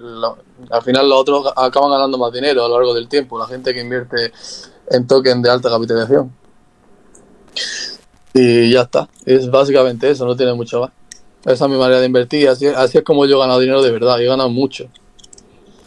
al 0.70 0.82
final 0.84 1.10
los 1.10 1.20
otros 1.20 1.48
acaban 1.56 1.90
ganando 1.90 2.18
más 2.18 2.32
dinero 2.32 2.64
a 2.64 2.70
lo 2.70 2.76
largo 2.76 2.94
del 2.94 3.08
tiempo, 3.10 3.38
la 3.40 3.48
gente 3.48 3.74
que 3.74 3.82
invierte 3.82 4.32
en 4.90 5.08
token 5.08 5.42
de 5.42 5.50
alta 5.50 5.70
capitalización. 5.70 6.32
Y 8.34 8.72
ya 8.72 8.82
está, 8.82 9.08
es 9.26 9.50
básicamente 9.50 10.10
eso, 10.10 10.26
no 10.26 10.36
tiene 10.36 10.54
mucho 10.54 10.82
más. 10.82 10.92
Esa 11.46 11.66
es 11.66 11.72
mi 11.72 11.78
manera 11.78 12.00
de 12.00 12.06
invertir, 12.08 12.48
así, 12.50 12.66
así 12.68 12.98
es 12.98 13.04
como 13.04 13.26
yo 13.26 13.36
he 13.36 13.40
ganado 13.40 13.60
dinero 13.60 13.82
de 13.82 13.92
verdad, 13.92 14.18
y 14.20 14.24
he 14.24 14.28
ganado 14.28 14.50
mucho. 14.50 14.88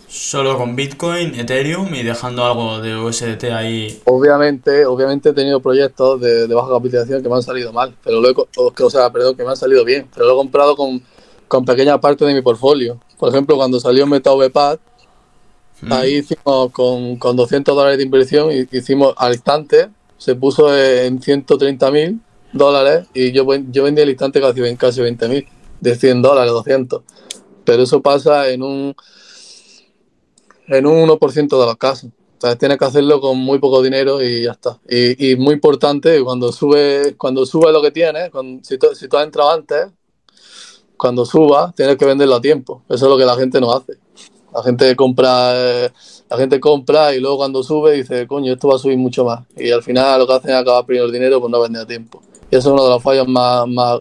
Solo 0.08 0.56
con 0.56 0.76
Bitcoin, 0.76 1.34
Ethereum 1.34 1.92
y 1.94 2.02
dejando 2.02 2.44
algo 2.44 2.80
de 2.80 2.96
USDT 2.96 3.44
ahí. 3.52 4.00
Obviamente, 4.04 4.86
obviamente 4.86 5.30
he 5.30 5.32
tenido 5.32 5.60
proyectos 5.60 6.20
de, 6.20 6.46
de 6.46 6.54
baja 6.54 6.70
capitalización 6.70 7.22
que 7.22 7.28
me 7.28 7.34
han 7.34 7.42
salido 7.42 7.72
mal, 7.72 7.94
pero 8.04 8.20
lo 8.20 8.30
he, 8.30 8.34
co- 8.34 8.48
o, 8.56 8.70
que- 8.70 8.84
o 8.84 8.90
sea, 8.90 9.10
perdón, 9.10 9.36
que 9.36 9.42
me 9.42 9.50
han 9.50 9.56
salido 9.56 9.84
bien, 9.84 10.08
pero 10.14 10.26
lo 10.26 10.32
he 10.34 10.36
comprado 10.36 10.76
con, 10.76 11.02
con 11.48 11.64
pequeña 11.64 12.00
parte 12.00 12.24
de 12.24 12.32
mi 12.34 12.40
portfolio. 12.42 13.00
Por 13.18 13.30
ejemplo, 13.30 13.56
cuando 13.56 13.80
salió 13.80 14.06
MetaVPAD, 14.06 14.78
Mm. 15.82 15.92
ahí 15.92 16.14
hicimos 16.16 16.70
con, 16.72 17.16
con 17.16 17.36
200 17.36 17.76
dólares 17.76 17.98
de 17.98 18.04
inversión, 18.04 18.48
hicimos 18.72 19.12
al 19.18 19.34
instante, 19.34 19.90
se 20.16 20.34
puso 20.34 20.74
en 20.74 21.20
130 21.20 21.90
mil 21.90 22.18
dólares 22.56 23.06
y 23.14 23.32
yo, 23.32 23.46
yo 23.70 23.84
vendí 23.84 24.02
al 24.02 24.08
instante 24.08 24.40
casi, 24.40 24.76
casi 24.76 25.00
20 25.00 25.28
mil, 25.28 25.46
de 25.80 25.94
100 25.94 26.22
dólares, 26.22 26.52
200. 26.52 27.02
Pero 27.64 27.82
eso 27.82 28.00
pasa 28.00 28.48
en 28.48 28.62
un, 28.62 28.94
en 30.68 30.86
un 30.86 31.08
1% 31.08 31.60
de 31.60 31.66
los 31.66 31.76
casos. 31.76 32.10
O 32.38 32.40
sea, 32.40 32.56
tienes 32.56 32.78
que 32.78 32.84
hacerlo 32.84 33.20
con 33.20 33.38
muy 33.38 33.58
poco 33.58 33.82
dinero 33.82 34.22
y 34.22 34.44
ya 34.44 34.52
está. 34.52 34.78
Y, 34.88 35.32
y 35.32 35.36
muy 35.36 35.54
importante, 35.54 36.22
cuando 36.22 36.52
sube, 36.52 37.14
cuando 37.16 37.46
sube 37.46 37.72
lo 37.72 37.80
que 37.80 37.90
tienes, 37.90 38.30
si, 38.62 38.76
tú, 38.76 38.88
si 38.94 39.08
tú 39.08 39.16
has 39.16 39.24
entrado 39.24 39.50
antes, 39.50 39.86
cuando 40.96 41.24
suba, 41.24 41.72
tienes 41.76 41.96
que 41.96 42.04
venderlo 42.04 42.36
a 42.36 42.40
tiempo. 42.40 42.82
Eso 42.88 43.06
es 43.06 43.10
lo 43.10 43.18
que 43.18 43.24
la 43.24 43.36
gente 43.36 43.60
no 43.60 43.72
hace. 43.72 43.94
La 44.54 44.62
gente 44.62 44.96
compra, 44.96 45.52
la 46.30 46.36
gente 46.36 46.60
compra 46.60 47.14
y 47.14 47.20
luego 47.20 47.36
cuando 47.36 47.62
sube 47.62 47.92
dice, 47.92 48.26
coño, 48.26 48.54
esto 48.54 48.68
va 48.68 48.76
a 48.76 48.78
subir 48.78 48.96
mucho 48.96 49.24
más. 49.24 49.44
Y 49.56 49.70
al 49.70 49.82
final 49.82 50.18
lo 50.18 50.26
que 50.26 50.32
hacen 50.32 50.50
es 50.50 50.56
acabar 50.56 50.86
perdiendo 50.86 51.06
el 51.06 51.12
dinero 51.12 51.40
por 51.40 51.50
no 51.50 51.60
vender 51.60 51.82
a 51.82 51.86
tiempo. 51.86 52.22
Y 52.50 52.56
eso 52.56 52.68
es 52.68 52.72
uno 52.72 52.84
de 52.84 52.90
los 52.90 53.02
fallos 53.02 53.28
más, 53.28 53.66
más, 53.66 54.00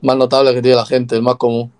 más 0.00 0.16
notables 0.16 0.54
que 0.54 0.62
tiene 0.62 0.76
la 0.76 0.86
gente, 0.86 1.16
el 1.16 1.22
más 1.22 1.36
común. 1.36 1.72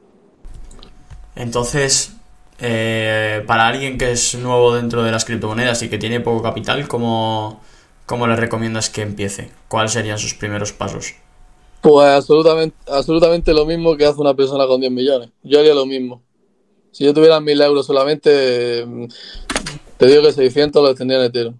Entonces, 1.34 2.16
eh, 2.58 3.44
para 3.46 3.68
alguien 3.68 3.98
que 3.98 4.12
es 4.12 4.34
nuevo 4.34 4.74
dentro 4.74 5.02
de 5.02 5.12
las 5.12 5.24
criptomonedas 5.24 5.82
y 5.82 5.88
que 5.88 5.98
tiene 5.98 6.20
poco 6.20 6.42
capital, 6.42 6.88
¿cómo, 6.88 7.60
cómo 8.06 8.26
le 8.26 8.36
recomiendas 8.36 8.88
que 8.90 9.02
empiece? 9.02 9.50
¿Cuáles 9.68 9.92
serían 9.92 10.18
sus 10.18 10.34
primeros 10.34 10.72
pasos? 10.72 11.14
Pues 11.82 12.08
absolutamente, 12.08 12.76
absolutamente 12.90 13.52
lo 13.52 13.66
mismo 13.66 13.96
que 13.96 14.06
hace 14.06 14.20
una 14.20 14.34
persona 14.34 14.66
con 14.66 14.80
10 14.80 14.90
millones. 14.90 15.30
Yo 15.42 15.60
haría 15.60 15.74
lo 15.74 15.86
mismo. 15.86 16.22
Si 16.90 17.04
yo 17.04 17.12
tuviera 17.12 17.38
1000 17.40 17.60
euros 17.60 17.86
solamente, 17.86 18.84
mm, 18.86 19.04
te 19.98 20.06
digo 20.06 20.22
que 20.22 20.32
600 20.32 20.82
los 20.82 20.96
tendría 20.96 21.20
en 21.20 21.26
Ethereum. 21.26 21.54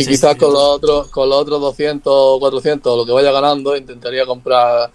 Y 0.00 0.06
quizás 0.06 0.36
con 0.36 0.52
los 0.52 0.62
otros, 0.62 1.08
con 1.08 1.28
los 1.28 1.38
otros 1.38 1.60
200 1.60 2.12
o 2.14 2.40
400, 2.40 2.96
lo 2.96 3.04
que 3.04 3.12
vaya 3.12 3.30
ganando, 3.30 3.76
intentaría 3.76 4.24
comprar, 4.24 4.90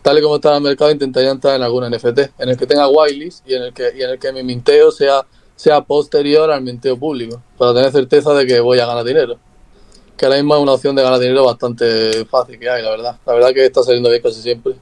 tal 0.00 0.18
y 0.18 0.22
como 0.22 0.36
está 0.36 0.50
en 0.50 0.56
el 0.56 0.62
mercado, 0.62 0.90
intentaría 0.90 1.30
entrar 1.30 1.56
en 1.56 1.62
algún 1.62 1.90
NFT, 1.90 2.18
en 2.38 2.48
el 2.50 2.56
que 2.56 2.66
tenga 2.66 2.86
whitelist 2.88 3.48
y 3.48 3.54
en 3.54 3.62
el 3.64 3.72
que, 3.72 3.90
y 3.96 4.02
en 4.02 4.10
el 4.10 4.18
que 4.18 4.32
mi 4.32 4.42
minteo 4.42 4.92
sea, 4.92 5.26
sea 5.56 5.80
posterior 5.80 6.50
al 6.50 6.62
minteo 6.62 6.96
público, 6.96 7.42
para 7.58 7.74
tener 7.74 7.90
certeza 7.90 8.32
de 8.34 8.46
que 8.46 8.60
voy 8.60 8.78
a 8.78 8.86
ganar 8.86 9.04
dinero. 9.04 9.38
Que 10.16 10.26
ahora 10.26 10.36
mismo 10.36 10.54
es 10.54 10.62
una 10.62 10.72
opción 10.72 10.94
de 10.94 11.02
ganar 11.02 11.18
dinero 11.18 11.44
bastante 11.44 12.24
fácil 12.26 12.58
que 12.58 12.70
hay, 12.70 12.82
la 12.82 12.90
verdad. 12.90 13.16
La 13.26 13.32
verdad 13.32 13.52
que 13.52 13.66
está 13.66 13.82
saliendo 13.82 14.08
bien 14.08 14.22
casi 14.22 14.40
siempre. 14.40 14.74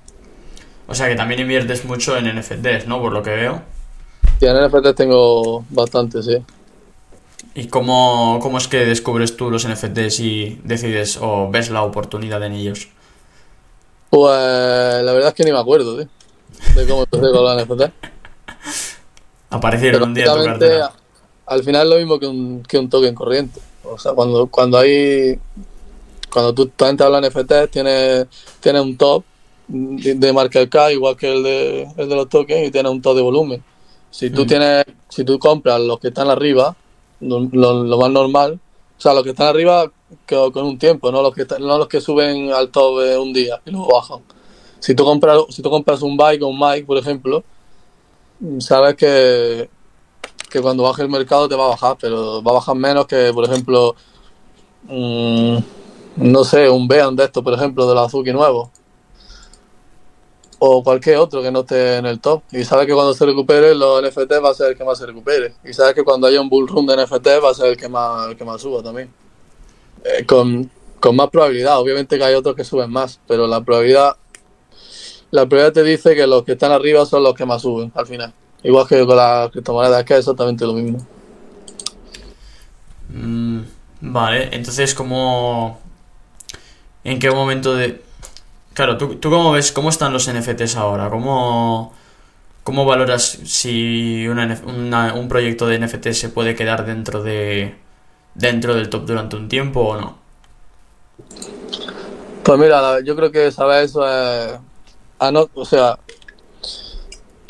O 0.87 0.95
sea 0.95 1.09
que 1.09 1.15
también 1.15 1.41
inviertes 1.41 1.87
mucho 1.87 2.15
en 2.19 2.27
NFTs, 2.39 2.87
¿no? 2.87 3.01
Por 3.01 3.13
lo 3.13 3.23
que 3.23 3.31
veo. 3.31 3.63
Y 4.39 4.45
en 4.45 4.67
NFTs 4.67 4.95
tengo 4.95 5.65
bastante, 5.71 6.23
sí. 6.23 6.37
¿Y 7.55 7.69
cómo, 7.69 8.39
cómo 8.41 8.59
es 8.59 8.69
que 8.69 8.85
descubres 8.87 9.37
tú 9.37 9.51
los 9.51 9.67
NFTs 9.69 10.21
y 10.21 10.61
decides 10.65 11.19
o 11.21 11.51
ves 11.51 11.71
la 11.71 11.83
oportunidad 11.83 12.43
en 12.45 12.53
ellos? 12.55 12.89
Pues 14.11 15.03
la 15.05 15.13
verdad 15.13 15.29
es 15.31 15.35
que 15.35 15.45
ni 15.45 15.53
me 15.53 15.59
acuerdo, 15.59 15.97
tío, 15.99 16.09
de 16.75 16.87
cómo 16.87 17.03
empecé 17.05 17.31
con 17.33 17.45
los 17.45 17.57
NFT. 17.67 17.83
Aparecieron 19.51 20.01
Pero 20.01 20.05
un 20.05 20.15
día 20.15 20.27
en 20.27 20.35
tu 20.35 20.43
cartera. 20.43 20.93
al 21.47 21.65
final 21.65 21.87
es 21.87 21.91
lo 21.93 21.99
mismo 21.99 22.19
que 22.19 22.27
un, 22.27 22.63
que 22.63 22.79
un 22.79 22.89
token 22.91 23.15
corriente. 23.15 23.61
O 23.83 23.99
sea, 23.99 24.13
cuando, 24.13 24.47
cuando 24.49 24.79
hay. 24.79 25.39
Cuando 26.31 26.55
tú, 26.55 26.73
entras 26.87 27.09
a 27.13 27.21
los 27.21 27.29
NFT, 27.31 27.53
tienes, 27.71 28.27
tienes 28.61 28.83
un 28.83 28.97
top 28.97 29.25
de, 29.69 30.15
de 30.15 30.33
market 30.33 30.71
cap, 30.71 30.91
igual 30.91 31.17
que 31.17 31.33
el 31.33 31.43
de, 31.43 31.89
el 31.97 32.09
de 32.09 32.17
los 32.17 32.29
tokens, 32.29 32.69
y 32.69 32.71
tienes 32.71 32.91
un 32.93 33.03
top 33.03 33.17
de 33.17 33.23
volumen. 33.23 33.65
Si 34.11 34.31
tú 34.31 34.45
Mm. 34.45 34.47
tienes, 34.47 34.85
si 35.11 35.25
tú 35.25 35.39
compras 35.39 35.81
los 35.81 35.99
que 36.01 36.09
están 36.09 36.29
arriba, 36.31 36.77
lo, 37.23 37.85
lo- 37.85 37.99
más 37.99 38.11
normal, 38.11 38.61
o 38.99 39.01
sea, 39.01 39.15
los 39.15 39.25
que 39.25 39.31
están 39.31 39.49
arriba 39.49 39.91
con 40.29 40.65
un 40.67 40.79
tiempo, 40.79 41.11
no 41.11 41.23
los 41.23 41.35
que 41.35 41.47
no 41.61 41.79
los 41.79 41.89
que 41.89 42.01
suben 42.01 42.53
al 42.53 42.71
top 42.71 42.99
un 43.21 43.33
día 43.33 43.61
y 43.65 43.71
luego 43.71 43.89
bajan. 43.93 44.21
Si 44.81 44.95
tú 44.95 45.05
compras, 45.05 45.39
si 45.51 45.63
tú 45.63 45.71
compras 45.71 46.03
un 46.03 46.17
bike 46.17 46.43
o 46.43 46.49
un 46.49 46.59
mic, 46.59 46.87
por 46.87 46.99
ejemplo, 46.99 47.45
sabes 48.59 48.97
que, 48.97 49.71
que 50.51 50.61
cuando 50.61 50.85
baje 50.85 51.03
el 51.03 51.09
mercado 51.09 51.49
te 51.49 51.57
va 51.57 51.67
a 51.67 51.71
bajar, 51.71 51.97
pero 52.01 52.43
va 52.43 52.53
a 52.53 52.55
bajar 52.55 52.77
menos 52.77 53.07
que, 53.07 53.33
por 53.35 53.45
ejemplo, 53.45 53.95
mm, 54.89 55.59
no 56.17 56.45
sé, 56.45 56.69
un 56.71 56.89
Bean 56.89 57.17
de 57.17 57.25
estos, 57.25 57.43
por 57.43 57.55
ejemplo, 57.55 57.87
de 57.89 57.95
los 57.95 58.07
Azuki 58.07 58.33
nuevos. 58.33 58.71
O 60.65 60.83
cualquier 60.85 61.17
otro 61.17 61.43
que 61.43 61.51
no 61.51 61.61
esté 61.61 61.97
en 61.97 62.07
el 62.07 62.21
top. 62.21 62.43
Y 62.53 62.63
sabes 62.63 62.87
que 62.87 62.93
cuando 62.93 63.15
se 63.15 63.27
recupere, 63.27 63.75
los 63.75 64.01
NFT 64.01 64.33
va 64.45 64.51
a 64.51 64.55
ser 64.55 64.71
el 64.71 64.79
que 64.79 64.85
más 64.85 64.97
se 64.97 65.07
recupere. 65.07 65.55
Y 65.65 65.73
sabes 65.73 65.95
que 65.95 66.05
cuando 66.05 66.29
haya 66.29 66.41
un 66.41 66.49
bull 66.49 66.69
run 66.69 66.87
de 66.87 67.05
NFT 67.05 67.27
va 67.43 67.51
a 67.51 67.55
ser 67.55 67.67
el 67.67 67.77
que 67.77 67.89
más, 67.89 68.29
el 68.29 68.37
que 68.37 68.45
más 68.45 68.63
suba 68.63 68.81
también. 68.81 69.13
Eh, 70.05 70.25
con, 70.25 70.71
con 71.01 71.17
más 71.17 71.31
probabilidad. 71.31 71.81
Obviamente 71.81 72.17
que 72.17 72.25
hay 72.25 72.35
otros 72.35 72.55
que 72.55 72.63
suben 72.63 72.91
más, 72.91 73.19
pero 73.27 73.49
la 73.49 73.61
probabilidad 73.61 74.17
la 75.33 75.47
probabilidad 75.47 75.73
te 75.73 75.83
dice 75.83 76.15
que 76.15 76.27
los 76.27 76.45
que 76.45 76.53
están 76.53 76.73
arriba 76.73 77.07
son 77.07 77.23
los 77.23 77.35
que 77.35 77.47
más 77.47 77.63
suben 77.63 77.91
al 77.95 78.07
final. 78.07 78.35
Igual 78.63 78.87
que 78.87 79.05
con 79.07 79.17
las 79.17 79.51
criptomonedas, 79.51 80.05
que 80.05 80.13
es 80.13 80.19
exactamente 80.21 80.67
lo 80.67 80.75
mismo. 80.75 81.05
Mm, 83.09 83.61
vale, 84.03 84.51
entonces, 84.53 84.95
¿cómo. 84.95 85.81
¿En 87.03 87.19
qué 87.19 87.31
momento 87.31 87.75
de.? 87.75 88.12
Claro, 88.75 88.97
¿tú, 88.97 89.17
tú 89.17 89.31
cómo 89.31 89.53
ves 89.53 89.73
cómo 89.73 89.91
están 89.91 90.13
los 90.13 90.31
NFTs 90.33 90.77
ahora? 90.77 91.11
¿Cómo, 91.11 91.93
cómo 92.63 92.85
valoras 92.85 93.39
si 93.45 94.27
una 94.29 94.63
un 95.15 95.29
proyecto 95.29 95.67
de 95.67 95.79
NFT 95.79 96.09
se 96.13 96.29
puede 96.31 96.55
quedar 96.55 96.87
dentro 96.87 97.23
de 97.23 97.77
dentro 98.35 98.75
del 98.75 98.89
top 98.89 99.05
durante 99.07 99.37
un 99.37 99.49
tiempo 99.49 99.81
o 99.81 100.01
no? 100.01 100.19
Pues 102.43 102.59
mira, 102.59 103.01
yo 103.01 103.15
creo 103.15 103.31
que 103.31 103.53
saber 103.53 103.85
eso 103.85 104.07
es... 104.07 104.59
no, 105.33 105.49
o 105.55 105.65
sea, 105.65 105.99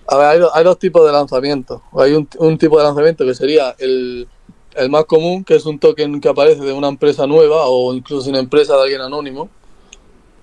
a 0.07 0.17
ver, 0.19 0.45
hay 0.52 0.64
dos 0.64 0.79
tipos 0.79 1.07
de 1.07 1.12
lanzamientos. 1.12 1.81
Hay 1.93 2.12
un, 2.12 2.29
un 2.38 2.59
tipo 2.59 2.76
de 2.79 2.85
lanzamiento 2.85 3.25
que 3.25 3.35
sería 3.35 3.75
el, 3.79 4.29
el 4.75 4.91
más 4.91 5.05
común, 5.07 5.45
que 5.45 5.55
es 5.55 5.64
un 5.64 5.79
token 5.79 6.21
que 6.21 6.29
aparece 6.29 6.62
de 6.62 6.73
una 6.73 6.88
empresa 6.88 7.26
nueva 7.26 7.67
o 7.67 7.95
incluso 7.95 8.29
una 8.29 8.41
empresa 8.41 8.76
de 8.76 8.83
alguien 8.83 9.00
anónimo. 9.00 9.49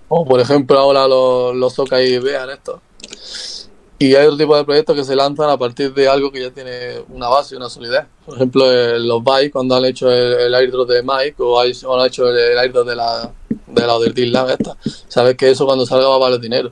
O 0.10 0.26
por 0.26 0.40
ejemplo 0.40 0.78
ahora 0.78 1.08
los, 1.08 1.56
los 1.56 1.74
Soca 1.74 2.02
y 2.02 2.20
vean 2.20 2.50
esto. 2.50 2.82
Y 3.98 4.16
hay 4.16 4.26
otro 4.26 4.38
tipo 4.38 4.56
de 4.56 4.64
proyectos 4.64 4.96
que 4.96 5.04
se 5.04 5.16
lanzan 5.16 5.50
a 5.50 5.58
partir 5.58 5.94
de 5.94 6.08
algo 6.08 6.32
que 6.32 6.42
ya 6.42 6.52
tiene 6.52 7.04
una 7.10 7.28
base, 7.28 7.56
una 7.56 7.70
solidez. 7.70 8.06
Por 8.26 8.36
ejemplo, 8.36 8.72
eh, 8.72 8.98
los 9.00 9.22
Byte, 9.22 9.52
cuando 9.52 9.76
han 9.76 9.84
hecho 9.86 10.10
el, 10.10 10.34
el 10.34 10.56
airdrop 10.56 10.90
de 10.90 11.04
Mike 11.04 11.36
o, 11.40 11.60
han 11.60 11.68
hecho 12.08 12.30
el, 12.30 12.38
el 12.38 12.58
airdrop 12.58 12.88
de 12.88 12.96
la 12.96 13.32
de 13.70 13.88
la 13.88 14.00
Deal 14.00 14.32
Lab 14.32 14.50
esta, 14.50 14.76
sabes 15.08 15.36
que 15.36 15.50
eso 15.50 15.66
cuando 15.66 15.86
salga 15.86 16.08
va 16.08 16.16
a 16.16 16.20
valer 16.20 16.40
dinero, 16.40 16.72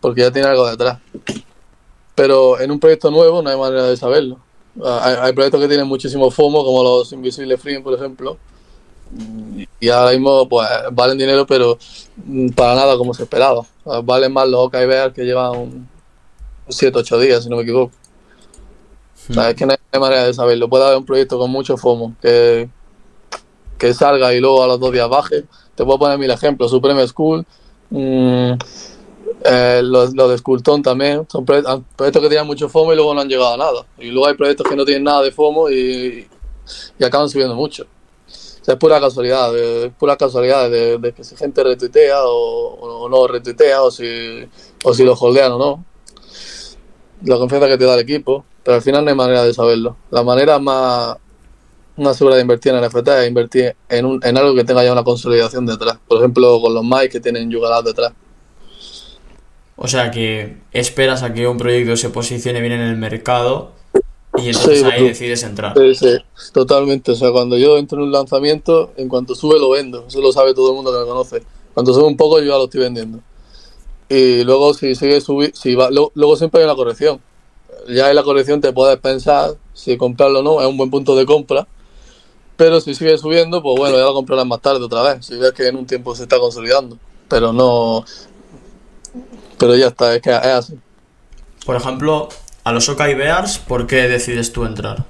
porque 0.00 0.22
ya 0.22 0.30
tiene 0.30 0.48
algo 0.48 0.68
detrás. 0.68 0.98
Pero 2.14 2.58
en 2.60 2.70
un 2.70 2.80
proyecto 2.80 3.10
nuevo 3.10 3.42
no 3.42 3.50
hay 3.50 3.56
manera 3.56 3.84
de 3.84 3.96
saberlo. 3.96 4.38
Ah, 4.82 5.00
Hay, 5.04 5.16
hay 5.20 5.32
proyectos 5.32 5.60
que 5.60 5.68
tienen 5.68 5.86
muchísimo 5.86 6.30
FOMO, 6.30 6.64
como 6.64 6.82
los 6.82 7.12
Invisible 7.12 7.56
Free, 7.56 7.80
por 7.80 7.94
ejemplo, 7.94 8.38
y 9.80 9.88
ahora 9.88 10.12
mismo 10.12 10.48
pues 10.48 10.68
valen 10.92 11.18
dinero, 11.18 11.46
pero 11.46 11.78
mm, 12.24 12.50
para 12.50 12.74
nada 12.74 12.96
como 12.98 13.14
se 13.14 13.22
esperaba. 13.24 13.62
Valen 14.04 14.32
más 14.32 14.48
los 14.48 14.60
OK 14.66 14.72
Bear 14.72 15.12
que 15.12 15.24
llevan 15.24 15.88
7 16.68 16.98
8 16.98 17.18
días, 17.20 17.44
si 17.44 17.48
no 17.50 17.56
me 17.56 17.62
equivoco. 17.62 17.92
O 19.28 19.32
sea, 19.34 19.50
es 19.50 19.56
que 19.56 19.66
no 19.66 19.74
hay 19.92 20.00
manera 20.00 20.24
de 20.24 20.34
saberlo. 20.34 20.68
Puede 20.68 20.84
haber 20.84 20.98
un 20.98 21.04
proyecto 21.04 21.38
con 21.38 21.50
mucho 21.50 21.76
FOMO 21.76 22.14
que, 22.20 22.68
que 23.78 23.94
salga 23.94 24.32
y 24.34 24.40
luego 24.40 24.62
a 24.62 24.66
los 24.66 24.80
dos 24.80 24.92
días 24.92 25.08
baje. 25.08 25.44
Te 25.74 25.84
puedo 25.84 25.98
poner 25.98 26.18
mil 26.18 26.30
ejemplos. 26.30 26.70
Supreme 26.70 27.06
School, 27.06 27.44
mm, 27.90 28.52
eh, 29.44 29.80
los, 29.84 30.14
los 30.14 30.30
de 30.30 30.38
Skullton 30.38 30.82
también. 30.82 31.26
Son 31.30 31.44
proye- 31.44 31.84
proyectos 31.96 32.22
que 32.22 32.28
tienen 32.28 32.46
mucho 32.46 32.68
FOMO 32.68 32.92
y 32.92 32.96
luego 32.96 33.14
no 33.14 33.20
han 33.20 33.28
llegado 33.28 33.54
a 33.54 33.56
nada. 33.56 33.86
Y 33.98 34.10
luego 34.10 34.28
hay 34.28 34.34
proyectos 34.34 34.66
que 34.68 34.76
no 34.76 34.84
tienen 34.84 35.04
nada 35.04 35.22
de 35.22 35.32
FOMO 35.32 35.70
y, 35.70 36.28
y 36.98 37.04
acaban 37.04 37.28
subiendo 37.28 37.54
mucho. 37.54 37.86
Es 38.66 38.76
pura 38.76 39.00
casualidad, 39.00 39.52
de, 39.52 39.92
pura 39.96 40.16
casualidad 40.16 40.68
de, 40.68 41.12
que 41.14 41.22
si 41.22 41.36
gente 41.36 41.62
retuitea 41.62 42.18
o, 42.24 43.08
no 43.08 43.26
retuitea 43.28 43.82
o 43.82 43.90
si, 43.92 44.48
o 44.82 44.92
si 44.92 45.04
lo 45.04 45.14
holdean 45.14 45.52
o 45.52 45.58
no. 45.58 45.84
La 47.22 47.36
confianza 47.38 47.68
que 47.68 47.78
te 47.78 47.84
da 47.84 47.94
el 47.94 48.00
equipo, 48.00 48.44
pero 48.64 48.74
al 48.74 48.82
final 48.82 49.04
no 49.04 49.10
hay 49.10 49.16
manera 49.16 49.44
de 49.44 49.54
saberlo. 49.54 49.96
La 50.10 50.24
manera 50.24 50.58
más, 50.58 51.16
más 51.96 52.16
segura 52.16 52.34
de 52.34 52.42
invertir 52.42 52.74
en 52.74 52.84
NFT 52.84 53.08
es 53.08 53.28
invertir 53.28 53.76
en, 53.88 54.04
un, 54.04 54.20
en 54.24 54.36
algo 54.36 54.54
que 54.54 54.64
tenga 54.64 54.82
ya 54.82 54.92
una 54.92 55.04
consolidación 55.04 55.64
detrás. 55.64 55.98
Por 56.08 56.18
ejemplo, 56.18 56.60
con 56.60 56.74
los 56.74 56.82
mics 56.82 57.10
que 57.10 57.20
tienen 57.20 57.50
Yugalat 57.50 57.84
detrás. 57.84 58.12
O 59.76 59.86
sea 59.86 60.10
que 60.10 60.56
esperas 60.72 61.22
a 61.22 61.32
que 61.32 61.46
un 61.46 61.58
proyecto 61.58 61.96
se 61.96 62.10
posicione 62.10 62.60
bien 62.60 62.72
en 62.72 62.80
el 62.80 62.96
mercado 62.96 63.72
y 64.38 64.48
entonces 64.48 64.80
Sí, 64.80 64.84
ahí 64.84 65.04
decides 65.04 65.42
entrar. 65.42 65.74
Sí, 65.76 65.94
sí, 65.94 66.16
totalmente. 66.52 67.12
O 67.12 67.14
sea, 67.14 67.30
cuando 67.30 67.56
yo 67.56 67.76
entro 67.78 67.98
en 67.98 68.04
un 68.04 68.12
lanzamiento, 68.12 68.92
en 68.96 69.08
cuanto 69.08 69.34
sube 69.34 69.58
lo 69.58 69.70
vendo. 69.70 70.04
Eso 70.06 70.20
lo 70.20 70.32
sabe 70.32 70.54
todo 70.54 70.70
el 70.70 70.76
mundo 70.76 70.92
que 70.92 70.98
me 70.98 71.06
conoce. 71.06 71.42
Cuando 71.74 71.92
sube 71.92 72.04
un 72.04 72.16
poco, 72.16 72.38
yo 72.38 72.46
ya 72.46 72.58
lo 72.58 72.64
estoy 72.64 72.80
vendiendo. 72.80 73.20
Y 74.08 74.44
luego, 74.44 74.74
si 74.74 74.94
sigue 74.94 75.20
subir, 75.20 75.52
si 75.54 75.74
va, 75.74 75.90
luego, 75.90 76.12
luego 76.14 76.36
siempre 76.36 76.60
hay 76.60 76.64
una 76.64 76.76
corrección. 76.76 77.20
Ya 77.88 78.08
en 78.10 78.16
la 78.16 78.22
corrección 78.22 78.60
te 78.60 78.72
puedes 78.72 78.98
pensar 78.98 79.56
si 79.74 79.96
comprarlo 79.96 80.40
o 80.40 80.42
no, 80.42 80.60
es 80.60 80.66
un 80.66 80.76
buen 80.76 80.90
punto 80.90 81.14
de 81.16 81.26
compra. 81.26 81.66
Pero 82.56 82.80
si 82.80 82.94
sigue 82.94 83.18
subiendo, 83.18 83.62
pues 83.62 83.76
bueno, 83.76 83.98
ya 83.98 84.04
lo 84.04 84.14
comprarás 84.14 84.46
más 84.46 84.60
tarde 84.60 84.82
otra 84.82 85.02
vez. 85.02 85.26
Si 85.26 85.36
ves 85.36 85.52
que 85.52 85.68
en 85.68 85.76
un 85.76 85.86
tiempo 85.86 86.14
se 86.14 86.22
está 86.22 86.38
consolidando. 86.38 86.98
Pero 87.28 87.52
no. 87.52 88.04
Pero 89.58 89.76
ya 89.76 89.88
está, 89.88 90.14
es 90.14 90.22
que 90.22 90.30
es 90.30 90.36
así. 90.36 90.78
Por 91.66 91.76
ejemplo, 91.76 92.28
a 92.66 92.72
los 92.72 92.88
Okai 92.88 93.14
Bears, 93.14 93.58
¿por 93.58 93.86
qué 93.86 94.08
decides 94.08 94.52
tú 94.52 94.64
entrar? 94.64 95.04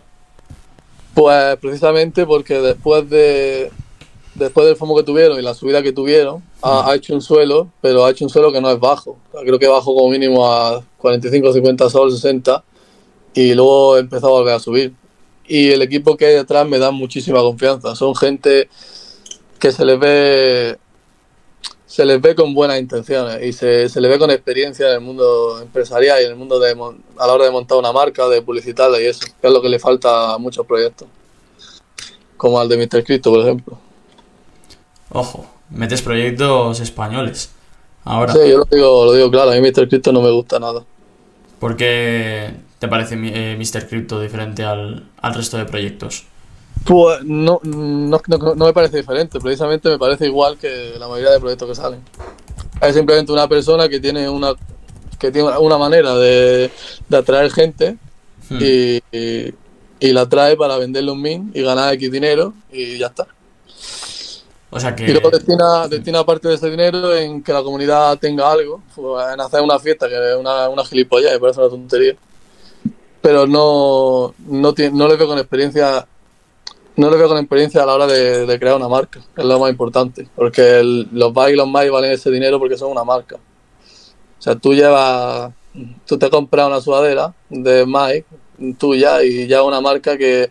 Pues 1.14 1.56
precisamente 1.56 2.26
porque 2.26 2.60
después 2.60 3.08
de 3.08 3.70
después 4.34 4.66
del 4.66 4.76
FOMO 4.76 4.94
que 4.94 5.02
tuvieron 5.02 5.38
y 5.38 5.42
la 5.42 5.54
subida 5.54 5.82
que 5.82 5.92
tuvieron, 5.92 6.42
ha, 6.60 6.90
ha 6.90 6.94
hecho 6.94 7.14
un 7.14 7.22
suelo, 7.22 7.70
pero 7.80 8.04
ha 8.04 8.10
hecho 8.10 8.26
un 8.26 8.28
suelo 8.28 8.52
que 8.52 8.60
no 8.60 8.70
es 8.70 8.78
bajo. 8.78 9.16
Creo 9.40 9.58
que 9.58 9.68
bajó 9.68 9.94
como 9.94 10.10
mínimo 10.10 10.46
a 10.46 10.84
45, 10.98 11.54
50 11.54 11.88
sol, 11.88 12.12
60 12.12 12.62
y 13.32 13.54
luego 13.54 13.96
empezó 13.96 14.26
a 14.26 14.30
volver 14.32 14.52
a 14.52 14.60
subir. 14.60 14.92
Y 15.48 15.70
el 15.70 15.80
equipo 15.80 16.14
que 16.18 16.26
hay 16.26 16.34
detrás 16.34 16.68
me 16.68 16.78
da 16.78 16.90
muchísima 16.90 17.38
confianza. 17.38 17.96
Son 17.96 18.14
gente 18.14 18.68
que 19.58 19.72
se 19.72 19.82
les 19.86 19.98
ve 19.98 20.76
se 21.86 22.04
les 22.04 22.20
ve 22.20 22.34
con 22.34 22.52
buenas 22.54 22.78
intenciones 22.80 23.42
y 23.42 23.52
se, 23.52 23.88
se 23.88 24.00
les 24.00 24.10
ve 24.10 24.18
con 24.18 24.30
experiencia 24.30 24.88
en 24.88 24.94
el 24.94 25.00
mundo 25.00 25.60
empresarial 25.62 26.20
y 26.20 26.24
en 26.24 26.32
el 26.32 26.36
mundo 26.36 26.58
de 26.58 26.72
a 26.72 27.26
la 27.26 27.32
hora 27.32 27.44
de 27.44 27.50
montar 27.50 27.78
una 27.78 27.92
marca, 27.92 28.28
de 28.28 28.42
publicitarla 28.42 29.00
y 29.00 29.06
eso, 29.06 29.26
que 29.40 29.46
es 29.46 29.52
lo 29.52 29.62
que 29.62 29.68
le 29.68 29.78
falta 29.78 30.34
a 30.34 30.38
muchos 30.38 30.66
proyectos. 30.66 31.08
Como 32.36 32.58
al 32.58 32.68
de 32.68 32.76
Mr. 32.76 33.04
Crypto, 33.04 33.30
por 33.30 33.40
ejemplo. 33.40 33.78
Ojo, 35.10 35.46
metes 35.70 36.02
proyectos 36.02 36.80
españoles. 36.80 37.50
Ahora, 38.04 38.32
Sí, 38.32 38.40
yo 38.50 38.58
lo 38.58 38.64
digo, 38.64 39.04
lo 39.06 39.12
digo 39.14 39.30
claro, 39.30 39.52
a 39.52 39.54
mí 39.54 39.60
Mr. 39.60 39.88
Crypto 39.88 40.12
no 40.12 40.20
me 40.20 40.30
gusta 40.30 40.58
nada. 40.58 40.84
¿por 41.58 41.76
qué 41.76 42.54
te 42.78 42.88
parece 42.88 43.14
eh, 43.14 43.56
Mr. 43.56 43.88
Crypto 43.88 44.20
diferente 44.20 44.64
al, 44.64 45.08
al 45.20 45.34
resto 45.34 45.56
de 45.56 45.64
proyectos? 45.64 46.26
Pues 46.86 47.24
no, 47.24 47.60
no, 47.64 48.20
no, 48.28 48.54
no 48.54 48.64
me 48.66 48.72
parece 48.72 48.98
diferente, 48.98 49.40
precisamente 49.40 49.88
me 49.88 49.98
parece 49.98 50.26
igual 50.26 50.56
que 50.56 50.94
la 50.98 51.08
mayoría 51.08 51.32
de 51.32 51.40
proyectos 51.40 51.68
que 51.68 51.74
salen. 51.74 52.00
Es 52.80 52.94
simplemente 52.94 53.32
una 53.32 53.48
persona 53.48 53.88
que 53.88 54.00
tiene 54.00 54.28
una 54.28 54.52
que 55.18 55.32
tiene 55.32 55.50
una 55.58 55.78
manera 55.78 56.14
de, 56.16 56.70
de 57.08 57.16
atraer 57.16 57.50
gente 57.50 57.96
Hmm. 58.48 58.58
y, 58.60 58.98
y, 59.10 59.54
y 59.98 60.12
la 60.12 60.28
trae 60.28 60.56
para 60.56 60.76
venderle 60.78 61.10
un 61.10 61.20
min 61.20 61.50
y 61.52 61.62
ganar 61.62 61.92
X 61.94 62.12
dinero 62.12 62.54
y 62.70 62.98
ya 62.98 63.08
está. 63.08 63.26
O 64.70 64.78
sea 64.78 64.94
Y 65.04 65.06
que... 65.06 65.12
luego 65.12 65.30
destina, 65.30 65.88
destina 65.88 66.24
parte 66.24 66.48
de 66.48 66.54
ese 66.54 66.70
dinero 66.70 67.14
en 67.16 67.42
que 67.42 67.52
la 67.52 67.62
comunidad 67.62 68.18
tenga 68.18 68.50
algo, 68.52 68.82
pues, 68.94 69.32
en 69.32 69.40
hacer 69.40 69.62
una 69.62 69.78
fiesta, 69.78 70.08
que 70.08 70.14
es 70.14 70.36
una, 70.36 70.68
una 70.68 70.84
gilipollas, 70.84 71.32
me 71.32 71.40
parece 71.40 71.60
una 71.60 71.70
tontería. 71.70 72.16
Pero 73.20 73.46
no, 73.46 74.34
no, 74.38 74.74
tiene, 74.74 74.96
no 74.96 75.08
les 75.08 75.18
veo 75.18 75.26
con 75.26 75.38
experiencia 75.38 76.06
no 76.96 77.10
le 77.10 77.16
veo 77.16 77.28
con 77.28 77.38
experiencia 77.38 77.82
a 77.82 77.86
la 77.86 77.94
hora 77.94 78.06
de, 78.06 78.46
de 78.46 78.58
crear 78.58 78.76
una 78.76 78.88
marca, 78.88 79.20
es 79.36 79.44
lo 79.44 79.58
más 79.58 79.70
importante, 79.70 80.28
porque 80.34 80.80
el- 80.80 81.08
los 81.12 81.32
buy 81.32 81.52
y 81.52 81.56
los 81.56 81.66
my 81.66 81.88
valen 81.88 82.12
ese 82.12 82.30
dinero 82.30 82.58
porque 82.58 82.76
son 82.78 82.90
una 82.90 83.04
marca. 83.04 83.36
O 83.36 84.42
sea, 84.42 84.54
tú 84.54 84.74
llevas, 84.74 85.52
tú 86.06 86.18
te 86.18 86.30
compras 86.30 86.66
una 86.68 86.80
sudadera 86.80 87.34
de 87.48 87.84
Mike 87.86 88.26
tuya 88.78 89.22
y 89.22 89.46
ya 89.46 89.62
una 89.62 89.80
marca 89.80 90.16
que, 90.16 90.48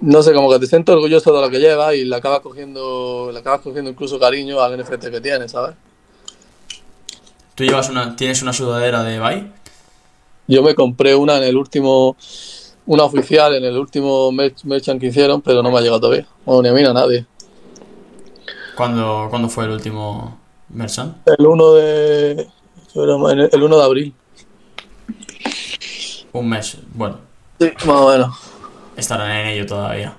no 0.00 0.22
sé, 0.22 0.32
como 0.34 0.50
que 0.50 0.58
te 0.58 0.66
sientes 0.66 0.94
orgulloso 0.94 1.32
de 1.34 1.40
lo 1.40 1.50
que 1.50 1.58
llevas 1.58 1.94
y 1.94 2.04
le 2.04 2.16
acabas 2.16 2.40
cogiendo, 2.40 3.30
le 3.32 3.38
acabas 3.38 3.60
cogiendo 3.60 3.90
incluso 3.90 4.18
cariño 4.18 4.60
al 4.60 4.78
NFT 4.78 5.10
que 5.10 5.20
tienes, 5.20 5.52
¿sabes? 5.52 5.74
¿Tú 7.54 7.64
llevas 7.64 7.88
una, 7.88 8.16
tienes 8.16 8.42
una 8.42 8.52
sudadera 8.52 9.02
de 9.02 9.20
Bye? 9.20 9.50
Yo 10.46 10.62
me 10.62 10.74
compré 10.74 11.14
una 11.14 11.36
en 11.38 11.44
el 11.44 11.56
último, 11.56 12.16
una 12.86 13.04
oficial 13.04 13.54
en 13.54 13.64
el 13.64 13.78
último 13.78 14.30
merch- 14.32 14.64
merchant 14.64 15.00
que 15.00 15.06
hicieron, 15.06 15.40
pero 15.40 15.62
no 15.62 15.70
me 15.70 15.78
ha 15.78 15.80
llegado 15.80 16.00
todavía. 16.00 16.26
Bueno, 16.44 16.62
ni 16.62 16.68
a 16.68 16.72
mí 16.72 16.80
ni 16.82 16.86
a 16.88 16.92
nadie. 16.92 17.26
¿Cuándo, 18.76 19.28
¿Cuándo 19.30 19.48
fue 19.48 19.64
el 19.64 19.70
último 19.70 20.38
Merchant? 20.70 21.16
El 21.26 21.46
1 21.46 21.72
de, 21.74 22.48
el 22.94 23.62
1 23.62 23.76
de 23.78 23.84
abril. 23.84 24.14
Un 26.32 26.48
mes. 26.48 26.76
Bueno, 26.92 27.18
Sí, 27.60 27.70
más 27.86 28.00
o 28.00 28.08
menos. 28.10 28.36
estarán 28.96 29.30
en 29.30 29.46
ello 29.46 29.66
todavía. 29.66 30.16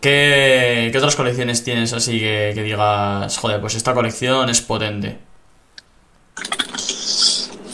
¿Qué, 0.00 0.88
qué 0.92 0.98
otras 0.98 1.14
colecciones 1.16 1.62
tienes 1.64 1.92
así 1.92 2.18
que, 2.18 2.52
que 2.54 2.62
digas, 2.64 3.38
joder, 3.38 3.60
pues 3.60 3.76
esta 3.76 3.94
colección 3.94 4.48
es 4.50 4.60
potente? 4.60 5.18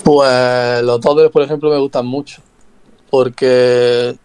Pues 0.05 0.83
los 0.83 1.01
dólares, 1.01 1.31
por 1.33 1.43
ejemplo, 1.43 1.71
me 1.71 1.79
gustan 1.79 2.07
mucho. 2.07 2.43
Porque 3.13 4.17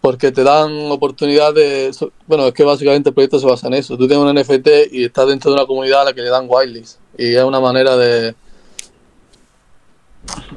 porque 0.00 0.32
te 0.32 0.42
dan 0.42 0.90
oportunidad 0.90 1.52
de... 1.52 1.90
Bueno, 2.26 2.46
es 2.46 2.54
que 2.54 2.64
básicamente 2.64 3.10
el 3.10 3.14
proyecto 3.14 3.38
se 3.38 3.44
basa 3.46 3.66
en 3.66 3.74
eso. 3.74 3.98
Tú 3.98 4.08
tienes 4.08 4.24
un 4.24 4.34
NFT 4.34 4.90
y 4.90 5.04
estás 5.04 5.26
dentro 5.28 5.50
de 5.50 5.56
una 5.58 5.66
comunidad 5.66 6.00
a 6.00 6.04
la 6.06 6.12
que 6.14 6.22
le 6.22 6.30
dan 6.30 6.46
whitelist. 6.48 6.98
Y 7.18 7.34
es 7.34 7.42
una 7.42 7.60
manera 7.60 7.94
de... 7.98 8.28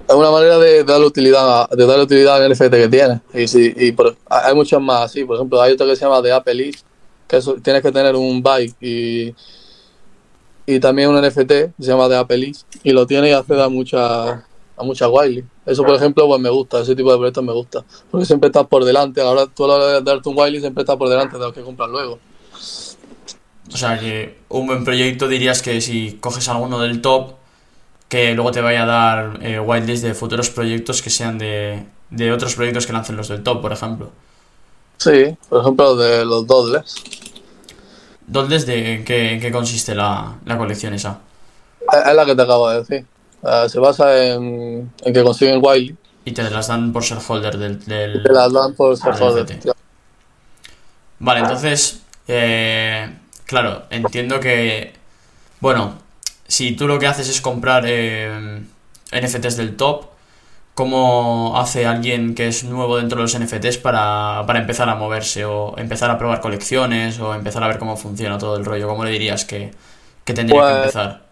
Es 0.08 0.16
una 0.16 0.32
manera 0.32 0.58
de 0.58 0.86
darle 0.86 1.06
utilidad, 1.06 1.70
de 1.70 1.86
darle 1.86 2.04
utilidad 2.04 2.42
al 2.42 2.50
NFT 2.50 2.72
que 2.72 2.88
tienes. 2.88 3.20
Y, 3.34 3.48
si, 3.50 3.74
y 3.76 3.92
por- 3.92 4.16
hay 4.30 4.56
muchas 4.56 4.80
más 4.80 5.02
así. 5.02 5.26
Por 5.26 5.36
ejemplo, 5.36 5.62
hay 5.62 5.74
otra 5.74 5.86
que 5.86 5.98
se 5.98 6.06
llama 6.06 6.22
The 6.22 6.32
Apple 6.32 6.54
List, 6.54 6.86
que 7.28 7.36
eso, 7.38 7.56
tienes 7.56 7.82
que 7.82 7.92
tener 7.92 8.16
un 8.16 8.42
buy 8.42 8.74
y, 8.80 9.36
y 10.66 10.80
también 10.80 11.10
un 11.10 11.20
NFT 11.22 11.52
se 11.78 11.88
llama 11.88 12.08
The 12.08 12.16
Apple 12.16 12.38
List. 12.38 12.68
Y 12.84 12.92
lo 12.92 13.06
tienes 13.06 13.32
y 13.32 13.34
accede 13.34 13.64
a 13.64 13.68
muchas 13.70 14.44
a 14.82 14.84
muchas 14.84 15.10
whitelist. 15.12 15.48
Eso, 15.66 15.84
por 15.84 15.96
ejemplo, 15.96 16.28
pues 16.28 16.42
me 16.42 16.50
gusta. 16.50 16.80
Ese 16.82 16.96
tipo 16.96 17.12
de 17.12 17.18
proyectos 17.18 17.44
me 17.44 17.54
gusta. 17.54 17.84
Porque 18.10 18.26
siempre 18.26 18.48
estás 18.48 18.68
por 18.68 18.84
delante. 18.84 19.22
A 19.22 19.26
la 19.26 19.30
hora, 19.32 19.48
tú 19.48 19.66
a 19.66 19.68
la 19.68 19.74
hora 19.76 19.88
de 19.88 20.02
darte 20.02 20.30
un 20.30 20.38
whitelist 20.38 20.64
siempre 20.64 20.82
estás 20.82 20.98
por 20.98 21.10
delante 21.10 21.38
de 21.38 21.44
los 21.44 21.54
que 21.54 21.62
compran 21.62 21.92
luego. 21.92 22.20
O 23.74 23.78
sea 23.78 23.98
que 24.00 24.40
un 24.50 24.68
buen 24.68 24.84
proyecto 24.84 25.28
dirías 25.28 25.62
que 25.62 25.80
si 25.80 26.18
coges 26.20 26.50
alguno 26.50 26.80
del 26.80 27.02
top, 27.02 27.36
que 28.10 28.34
luego 28.34 28.52
te 28.52 28.60
vaya 28.62 28.84
a 28.84 28.86
dar 28.86 29.40
eh, 29.42 29.60
whitelist 29.60 30.04
de 30.04 30.14
futuros 30.14 30.50
proyectos 30.50 31.02
que 31.02 31.10
sean 31.10 31.38
de, 31.38 31.86
de 32.10 32.32
otros 32.34 32.56
proyectos 32.56 32.86
que 32.86 32.94
lancen 32.94 33.16
los 33.16 33.30
del 33.30 33.44
top, 33.44 33.62
por 33.62 33.72
ejemplo. 33.72 34.12
Sí, 34.98 35.38
por 35.48 35.62
ejemplo, 35.62 35.96
de 35.96 36.26
los 36.26 36.46
dodlers. 36.46 36.96
¿Dónde 38.28 38.58
es 38.58 38.66
de 38.66 38.96
en 38.96 39.06
qué, 39.06 39.34
en 39.34 39.40
qué 39.40 39.52
consiste 39.52 39.96
la, 39.96 40.36
la 40.46 40.58
colección 40.58 40.94
esa? 40.94 41.20
Es 41.92 42.08
es 42.08 42.16
la 42.16 42.26
que 42.26 42.36
te 42.36 42.42
acabo 42.42 42.70
de 42.70 42.80
decir. 42.80 43.06
Eh, 43.44 43.70
se 43.70 43.80
basa 43.80 44.26
en, 44.26 44.92
en 45.04 45.14
que 45.14 45.24
consiguen 45.24 45.60
whitelist 45.64 46.00
Y 46.26 46.32
te 46.32 46.44
las 46.50 46.68
dan 46.68 46.94
por 46.94 47.04
ser 47.04 47.18
holder 47.28 47.58
del... 47.58 47.84
del- 47.86 48.24
te 48.24 48.32
las 48.34 48.54
dan 48.54 48.74
por 48.76 48.96
ser 48.98 49.14
holder. 49.22 49.60
Vale, 51.20 51.40
entonces, 51.42 52.02
eh, 52.28 53.16
claro, 53.46 53.84
entiendo 53.90 54.40
que, 54.40 54.94
bueno, 55.60 55.96
si 56.48 56.76
tú 56.76 56.88
lo 56.88 56.98
que 57.00 57.08
haces 57.08 57.30
es 57.30 57.42
comprar 57.42 57.84
eh, 57.88 58.62
NFTs 59.12 59.58
del 59.58 59.76
top, 59.78 60.06
¿cómo 60.74 61.54
hace 61.60 61.86
alguien 61.86 62.34
que 62.34 62.48
es 62.48 62.64
nuevo 62.64 62.98
dentro 62.98 63.18
de 63.18 63.24
los 63.24 63.38
NFTs 63.40 63.78
para, 63.78 64.44
para 64.48 64.60
empezar 64.60 64.90
a 64.90 64.96
moverse 64.96 65.46
o 65.46 65.78
empezar 65.78 66.10
a 66.10 66.18
probar 66.18 66.42
colecciones 66.42 67.20
o 67.20 67.36
empezar 67.36 67.64
a 67.64 67.68
ver 67.68 67.78
cómo 67.78 67.98
funciona 67.98 68.38
todo 68.40 68.56
el 68.58 68.66
rollo? 68.66 68.88
¿Cómo 68.88 69.06
le 69.06 69.12
dirías 69.12 69.46
que, 69.46 69.72
que 70.26 70.34
tendría 70.34 70.60
que 70.60 70.66
Pues- 70.68 70.78
empezar? 70.78 71.31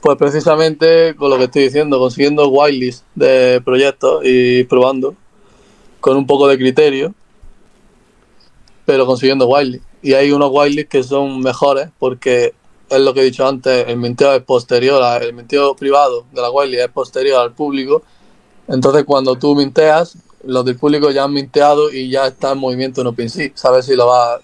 Pues 0.00 0.16
precisamente 0.18 1.16
con 1.16 1.30
lo 1.30 1.38
que 1.38 1.44
estoy 1.44 1.62
diciendo, 1.64 1.98
consiguiendo 1.98 2.46
whitelist 2.48 3.04
de 3.14 3.60
proyectos 3.64 4.20
y 4.24 4.64
probando 4.64 5.14
con 6.00 6.16
un 6.16 6.26
poco 6.26 6.46
de 6.46 6.58
criterio, 6.58 7.14
pero 8.84 9.06
consiguiendo 9.06 9.46
whitelist. 9.46 9.84
Y 10.02 10.12
hay 10.12 10.30
unos 10.32 10.50
whitelist 10.52 10.90
que 10.90 11.02
son 11.02 11.40
mejores 11.40 11.88
porque 11.98 12.52
es 12.90 13.00
lo 13.00 13.14
que 13.14 13.20
he 13.22 13.24
dicho 13.24 13.46
antes, 13.46 13.86
el 13.88 13.96
minteo 13.96 14.32
es 14.34 14.42
posterior, 14.42 15.02
a- 15.02 15.16
el 15.16 15.32
minteo 15.32 15.74
privado 15.74 16.26
de 16.32 16.42
la 16.42 16.50
whitelist 16.50 16.84
es 16.84 16.90
posterior 16.92 17.40
al 17.40 17.52
público. 17.52 18.02
Entonces 18.68 19.04
cuando 19.04 19.36
tú 19.36 19.54
minteas, 19.54 20.18
los 20.44 20.64
del 20.66 20.76
público 20.76 21.10
ya 21.10 21.24
han 21.24 21.32
minteado 21.32 21.90
y 21.90 22.10
ya 22.10 22.26
está 22.26 22.52
en 22.52 22.58
movimiento 22.58 23.00
en 23.00 23.06
OpenSea. 23.06 23.50
Sabes 23.54 23.86
si 23.86 23.96
lo 23.96 24.06
va, 24.06 24.40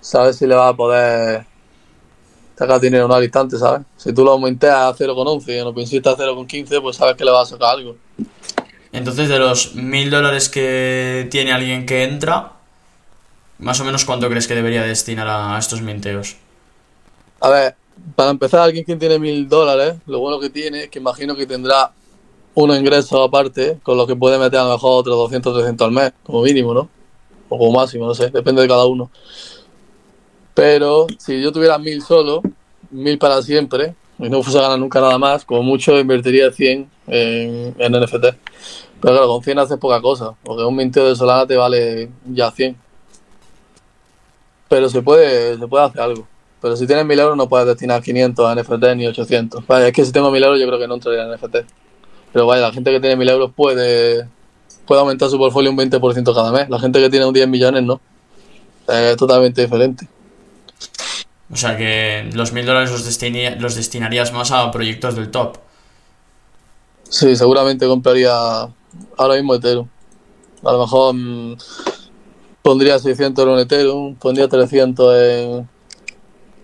sabes 0.00 0.36
si 0.36 0.46
le 0.46 0.54
va 0.54 0.68
a 0.68 0.76
poder 0.76 1.46
sacar 2.56 2.80
dinero 2.80 3.08
no 3.08 3.14
al 3.14 3.24
instante, 3.24 3.58
¿sabes? 3.58 3.82
Si 3.96 4.12
tú 4.12 4.24
lo 4.24 4.38
minteas 4.38 4.76
a 4.76 4.94
0,11 4.94 5.48
y 5.48 5.58
en 5.58 5.66
OpenSea 5.66 5.98
está 5.98 6.10
a 6.10 6.16
0,15, 6.16 6.80
pues 6.82 6.96
sabes 6.96 7.16
que 7.16 7.24
le 7.24 7.30
vas 7.30 7.48
a 7.48 7.54
sacar 7.54 7.76
algo. 7.76 7.96
Entonces, 8.92 9.28
de 9.28 9.38
los 9.38 9.74
mil 9.74 10.10
dólares 10.10 10.48
que 10.48 11.26
tiene 11.30 11.52
alguien 11.52 11.84
que 11.84 12.04
entra, 12.04 12.52
más 13.58 13.80
o 13.80 13.84
menos 13.84 14.04
cuánto 14.04 14.28
crees 14.28 14.46
que 14.46 14.54
debería 14.54 14.82
destinar 14.82 15.26
a 15.28 15.58
estos 15.58 15.80
minteos? 15.80 16.36
A 17.40 17.50
ver, 17.50 17.76
para 18.14 18.30
empezar, 18.30 18.60
alguien 18.60 18.84
que 18.84 18.96
tiene 18.96 19.18
mil 19.18 19.48
dólares, 19.48 19.96
lo 20.06 20.20
bueno 20.20 20.38
que 20.38 20.50
tiene 20.50 20.84
es 20.84 20.90
que 20.90 20.98
imagino 20.98 21.34
que 21.34 21.46
tendrá 21.46 21.92
unos 22.54 22.78
ingresos 22.78 23.20
aparte, 23.20 23.78
con 23.82 23.96
los 23.96 24.06
que 24.06 24.14
puede 24.14 24.38
meter 24.38 24.60
a 24.60 24.64
lo 24.64 24.72
mejor 24.72 25.00
otros 25.00 25.16
200, 25.16 25.54
300 25.54 25.84
al 25.86 25.92
mes, 25.92 26.12
como 26.22 26.42
mínimo, 26.42 26.72
¿no? 26.72 26.88
O 27.48 27.58
como 27.58 27.72
máximo, 27.72 28.06
no 28.06 28.14
sé, 28.14 28.30
depende 28.30 28.62
de 28.62 28.68
cada 28.68 28.86
uno. 28.86 29.10
Pero 30.54 31.06
si 31.18 31.42
yo 31.42 31.52
tuviera 31.52 31.78
mil 31.78 32.00
solo, 32.02 32.42
mil 32.90 33.18
para 33.18 33.42
siempre, 33.42 33.94
y 34.18 34.28
no 34.28 34.42
fuese 34.42 34.58
a 34.58 34.62
ganar 34.62 34.78
nunca 34.78 35.00
nada 35.00 35.18
más, 35.18 35.44
como 35.44 35.62
mucho 35.62 35.98
invertiría 35.98 36.50
100 36.52 36.90
en, 37.08 37.74
en 37.78 37.92
NFT. 37.92 38.24
Pero 39.00 39.14
claro, 39.14 39.28
con 39.28 39.42
100 39.42 39.58
haces 39.58 39.78
poca 39.78 40.00
cosa, 40.00 40.34
porque 40.42 40.62
un 40.62 40.76
minteo 40.76 41.08
de 41.08 41.16
Solana 41.16 41.46
te 41.46 41.56
vale 41.56 42.08
ya 42.26 42.50
100. 42.50 42.76
Pero 44.68 44.88
se 44.88 45.02
puede, 45.02 45.58
se 45.58 45.66
puede 45.66 45.84
hacer 45.84 46.00
algo. 46.00 46.26
Pero 46.60 46.76
si 46.76 46.86
tienes 46.86 47.04
1000 47.04 47.18
euros 47.18 47.36
no 47.36 47.48
puedes 47.48 47.66
destinar 47.66 48.02
500 48.02 48.46
a 48.46 48.54
NFT 48.54 48.96
ni 48.96 49.06
800. 49.06 49.66
Vaya, 49.66 49.88
es 49.88 49.92
que 49.92 50.04
si 50.04 50.12
tengo 50.12 50.30
1000 50.30 50.44
euros 50.44 50.60
yo 50.60 50.66
creo 50.66 50.78
que 50.78 50.88
no 50.88 50.94
entraría 50.94 51.24
en 51.24 51.32
NFT. 51.32 51.56
Pero 52.32 52.46
vaya, 52.46 52.62
la 52.62 52.72
gente 52.72 52.90
que 52.90 53.00
tiene 53.00 53.16
1000 53.16 53.28
euros 53.28 53.52
puede, 53.54 54.26
puede 54.86 55.00
aumentar 55.00 55.28
su 55.28 55.36
portfolio 55.36 55.70
un 55.70 55.76
20% 55.76 56.34
cada 56.34 56.52
mes. 56.52 56.70
La 56.70 56.78
gente 56.78 57.00
que 57.00 57.10
tiene 57.10 57.26
un 57.26 57.34
10 57.34 57.48
millones 57.48 57.82
no. 57.82 58.00
Es 58.88 59.16
totalmente 59.16 59.60
diferente. 59.60 60.08
O 61.52 61.56
sea 61.56 61.76
que 61.76 62.30
los 62.32 62.52
mil 62.52 62.66
dólares 62.66 62.90
los, 62.90 63.06
destini- 63.06 63.56
los 63.58 63.74
destinarías 63.74 64.32
más 64.32 64.50
a 64.50 64.70
proyectos 64.70 65.14
del 65.14 65.30
top. 65.30 65.58
Sí, 67.08 67.36
seguramente 67.36 67.86
compraría 67.86 68.32
ahora 69.16 69.34
mismo 69.36 69.54
Ethereum. 69.54 69.86
A 70.64 70.72
lo 70.72 70.80
mejor 70.80 71.14
mm, 71.14 71.56
pondría 72.62 72.98
600 72.98 73.46
en 73.46 73.58
Ethereum, 73.58 74.14
pondría 74.16 74.48
300 74.48 75.14
en, 75.22 75.68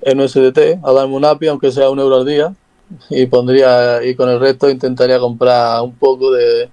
en 0.02 0.20
USDT 0.20 0.78
a 0.83 0.92
darme 0.92 1.14
un 1.14 1.24
API, 1.24 1.48
aunque 1.48 1.70
sea 1.70 1.90
un 1.90 1.98
euro 2.00 2.16
al 2.16 2.26
día. 2.26 2.54
Y 3.09 3.26
pondría, 3.26 4.02
y 4.02 4.16
con 4.16 4.28
el 4.28 4.40
resto 4.40 4.68
intentaría 4.68 5.20
comprar 5.20 5.83
un 5.83 5.94
poco 5.94 6.33
de 6.33 6.70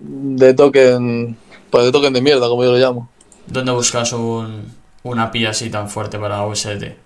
de 0.00 0.54
token, 0.54 1.36
pues 1.70 1.84
de 1.86 1.92
token 1.92 2.12
de 2.12 2.20
mierda, 2.20 2.48
como 2.48 2.64
yo 2.64 2.72
lo 2.72 2.78
llamo. 2.78 3.08
¿Dónde 3.46 3.72
buscas 3.72 4.12
un, 4.12 4.72
un 5.02 5.18
API 5.18 5.46
así 5.46 5.70
tan 5.70 5.88
fuerte 5.88 6.18
para 6.18 6.46
USDT? 6.46 6.96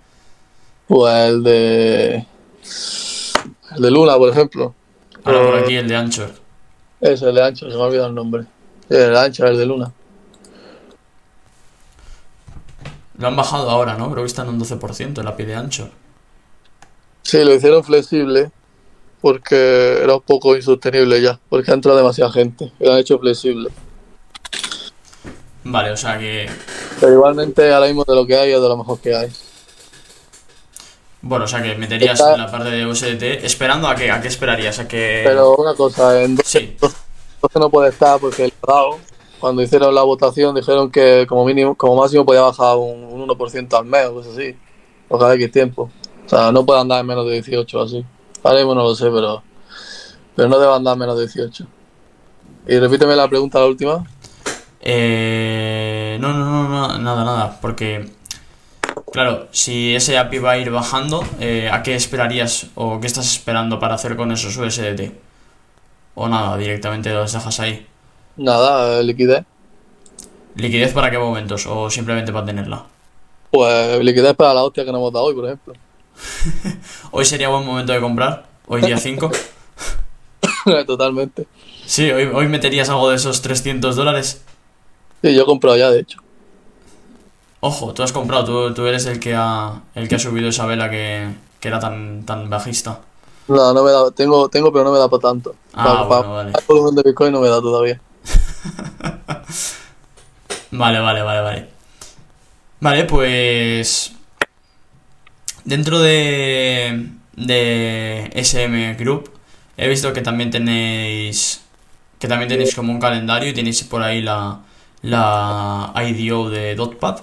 Pues 0.87 1.29
el 1.29 1.43
de 1.43 2.25
el 3.75 3.81
de 3.81 3.91
Luna, 3.91 4.17
por 4.17 4.29
ejemplo. 4.29 4.73
Ahora 5.23 5.41
por 5.41 5.55
aquí 5.59 5.75
el 5.75 5.87
de 5.87 5.95
Anchor. 5.95 6.31
Ese, 7.01 7.29
el 7.29 7.35
de 7.35 7.43
Ancho, 7.43 7.69
se 7.69 7.75
me 7.75 7.81
ha 7.81 7.85
olvidado 7.85 8.07
el 8.07 8.15
nombre. 8.15 8.45
El 8.89 9.11
de 9.11 9.19
Ancho, 9.19 9.45
el 9.45 9.57
de 9.57 9.65
Luna. 9.65 9.91
Lo 13.17 13.27
han 13.27 13.35
bajado 13.35 13.69
ahora, 13.69 13.95
¿no? 13.95 14.11
Creo 14.11 14.23
que 14.23 14.27
están 14.27 14.47
en 14.47 14.55
un 14.55 14.61
12% 14.61 15.19
el 15.19 15.27
API 15.27 15.45
de 15.45 15.55
Anchor. 15.55 15.89
Sí, 17.23 17.43
lo 17.43 17.53
hicieron 17.53 17.83
flexible 17.83 18.51
porque 19.21 19.99
era 20.03 20.15
un 20.15 20.21
poco 20.21 20.55
insostenible 20.55 21.21
ya, 21.21 21.39
porque 21.49 21.71
ha 21.71 21.73
entrado 21.73 21.97
demasiada 21.97 22.31
gente 22.31 22.71
lo 22.79 22.93
han 22.93 22.99
hecho 22.99 23.19
flexible. 23.19 23.69
Vale, 25.63 25.91
o 25.91 25.97
sea 25.97 26.17
que... 26.17 26.47
Pero 26.99 27.13
igualmente 27.13 27.71
ahora 27.73 27.87
mismo 27.87 28.03
de 28.03 28.15
lo 28.15 28.25
que 28.25 28.35
hay 28.35 28.51
es 28.51 28.61
de 28.61 28.67
lo 28.67 28.77
mejor 28.77 28.99
que 28.99 29.15
hay. 29.15 29.31
Bueno, 31.21 31.45
o 31.45 31.47
sea 31.47 31.61
que 31.61 31.75
meterías 31.75 32.19
Está- 32.19 32.33
en 32.33 32.41
la 32.41 32.51
parte 32.51 32.69
de 32.69 32.85
USDT 32.85 33.43
esperando 33.45 33.87
a 33.87 33.95
qué, 33.95 34.11
a 34.11 34.21
qué 34.21 34.27
esperarías, 34.27 34.79
a 34.79 34.87
que... 34.87 35.23
Pero 35.25 35.55
una 35.55 35.73
cosa, 35.75 36.21
en 36.21 36.35
12 36.35 36.59
Sí, 36.59 36.77
no 37.59 37.69
puede 37.69 37.89
estar 37.89 38.19
porque 38.19 38.45
el 38.45 38.53
dado 38.65 38.97
cuando 39.39 39.61
hicieron 39.61 39.93
la 39.93 40.01
votación 40.01 40.55
dijeron 40.55 40.89
que 40.91 41.25
como 41.27 41.45
mínimo, 41.45 41.75
como 41.75 41.95
máximo 41.95 42.25
podía 42.25 42.41
bajar 42.41 42.77
un, 42.77 43.03
un 43.03 43.27
1% 43.27 43.77
al 43.77 43.85
mes 43.85 44.05
o 44.07 44.15
cosas 44.15 44.33
así, 44.33 44.55
o 45.09 45.19
cada 45.19 45.35
X 45.35 45.51
tiempo. 45.51 45.89
O 46.25 46.29
sea, 46.29 46.51
no 46.51 46.65
puede 46.65 46.81
andar 46.81 47.01
en 47.01 47.05
menos 47.07 47.25
de 47.25 47.33
18 47.33 47.79
o 47.79 47.83
así. 47.83 48.05
Ahora 48.43 48.57
mismo 48.57 48.75
no 48.75 48.83
lo 48.83 48.95
sé, 48.95 49.09
pero, 49.11 49.43
pero 50.35 50.49
no 50.49 50.59
debe 50.59 50.73
andar 50.73 50.97
menos 50.97 51.17
de 51.17 51.25
18. 51.25 51.65
Y 52.67 52.79
repíteme 52.79 53.15
la 53.15 53.27
pregunta, 53.27 53.59
la 53.59 53.67
última. 53.67 54.03
Eh, 54.81 56.17
no, 56.19 56.33
no, 56.33 56.45
no, 56.45 56.69
no, 56.69 56.97
nada, 56.99 57.25
nada, 57.25 57.57
porque 57.61 58.09
claro, 59.11 59.47
si 59.51 59.95
ese 59.95 60.17
API 60.17 60.39
va 60.39 60.51
a 60.51 60.57
ir 60.57 60.69
bajando, 60.69 61.23
eh, 61.39 61.69
¿a 61.71 61.83
qué 61.83 61.95
esperarías 61.95 62.67
o 62.75 62.99
qué 62.99 63.07
estás 63.07 63.31
esperando 63.31 63.79
para 63.79 63.95
hacer 63.95 64.15
con 64.15 64.31
esos 64.31 64.55
USDT? 64.57 65.11
O 66.15 66.27
nada, 66.27 66.57
directamente 66.57 67.11
los 67.13 67.31
dejas 67.33 67.59
ahí. 67.59 67.85
Nada, 68.37 69.01
liquidez. 69.01 69.45
¿Liquidez 70.55 70.93
para 70.93 71.11
qué 71.11 71.17
momentos? 71.17 71.65
¿O 71.67 71.89
simplemente 71.89 72.31
para 72.31 72.45
tenerla? 72.45 72.85
Pues 73.51 74.03
liquidez 74.03 74.35
para 74.35 74.53
la 74.53 74.63
hostia 74.63 74.83
que 74.83 74.91
nos 74.91 74.99
hemos 74.99 75.13
dado 75.13 75.25
hoy, 75.25 75.35
por 75.35 75.45
ejemplo. 75.45 75.73
¿Hoy 77.11 77.25
sería 77.25 77.49
buen 77.49 77.65
momento 77.65 77.93
de 77.93 78.01
comprar? 78.01 78.45
¿Hoy 78.67 78.81
día 78.81 78.97
5? 78.97 79.31
Totalmente. 80.87 81.47
Sí, 81.85 82.11
hoy, 82.11 82.25
hoy 82.33 82.47
meterías 82.47 82.89
algo 82.89 83.09
de 83.09 83.15
esos 83.15 83.41
300 83.41 83.95
dólares. 83.95 84.43
Sí, 85.21 85.33
yo 85.35 85.43
he 85.43 85.45
comprado 85.45 85.77
ya, 85.77 85.89
de 85.91 85.99
hecho. 86.01 86.19
Ojo, 87.59 87.93
tú 87.93 88.03
has 88.03 88.11
comprado, 88.11 88.45
tú, 88.45 88.73
tú 88.73 88.85
eres 88.85 89.05
el 89.07 89.19
que 89.19 89.33
ha, 89.35 89.81
el 89.95 90.07
que 90.07 90.15
ha 90.15 90.19
subido 90.19 90.49
esa 90.49 90.65
vela 90.65 90.89
que, 90.89 91.27
que 91.59 91.67
era 91.67 91.79
tan, 91.79 92.23
tan 92.25 92.49
bajista. 92.49 93.01
No, 93.47 93.73
no 93.73 93.83
me 93.83 93.91
da, 93.91 94.11
tengo, 94.11 94.49
tengo, 94.49 94.71
pero 94.71 94.83
no 94.85 94.91
me 94.91 94.99
da 94.99 95.09
para 95.09 95.21
tanto. 95.21 95.55
Ah, 95.73 96.05
para, 96.07 96.21
bueno, 96.21 96.33
vale. 96.33 96.51
el 96.51 96.63
volumen 96.67 96.95
de 96.95 97.03
Bitcoin 97.03 97.31
no 97.31 97.39
me 97.41 97.49
da 97.49 97.61
todavía. 97.61 97.99
Vale, 100.71 100.99
vale, 100.99 101.21
vale, 101.21 101.41
vale. 101.41 101.69
Vale, 102.79 103.03
pues. 103.05 104.13
Dentro 105.65 105.99
de. 105.99 107.09
de 107.35 108.31
SM 108.35 108.95
Group, 108.95 109.31
he 109.77 109.87
visto 109.87 110.13
que 110.13 110.21
también 110.21 110.51
tenéis. 110.51 111.63
que 112.19 112.27
también 112.27 112.49
tenéis 112.49 112.75
como 112.75 112.91
un 112.91 112.99
calendario 112.99 113.49
y 113.49 113.53
tenéis 113.53 113.83
por 113.83 114.01
ahí 114.03 114.21
la. 114.21 114.59
La 115.01 115.93
IDO 115.95 116.49
de 116.49 116.75
Dotpad. 116.75 117.21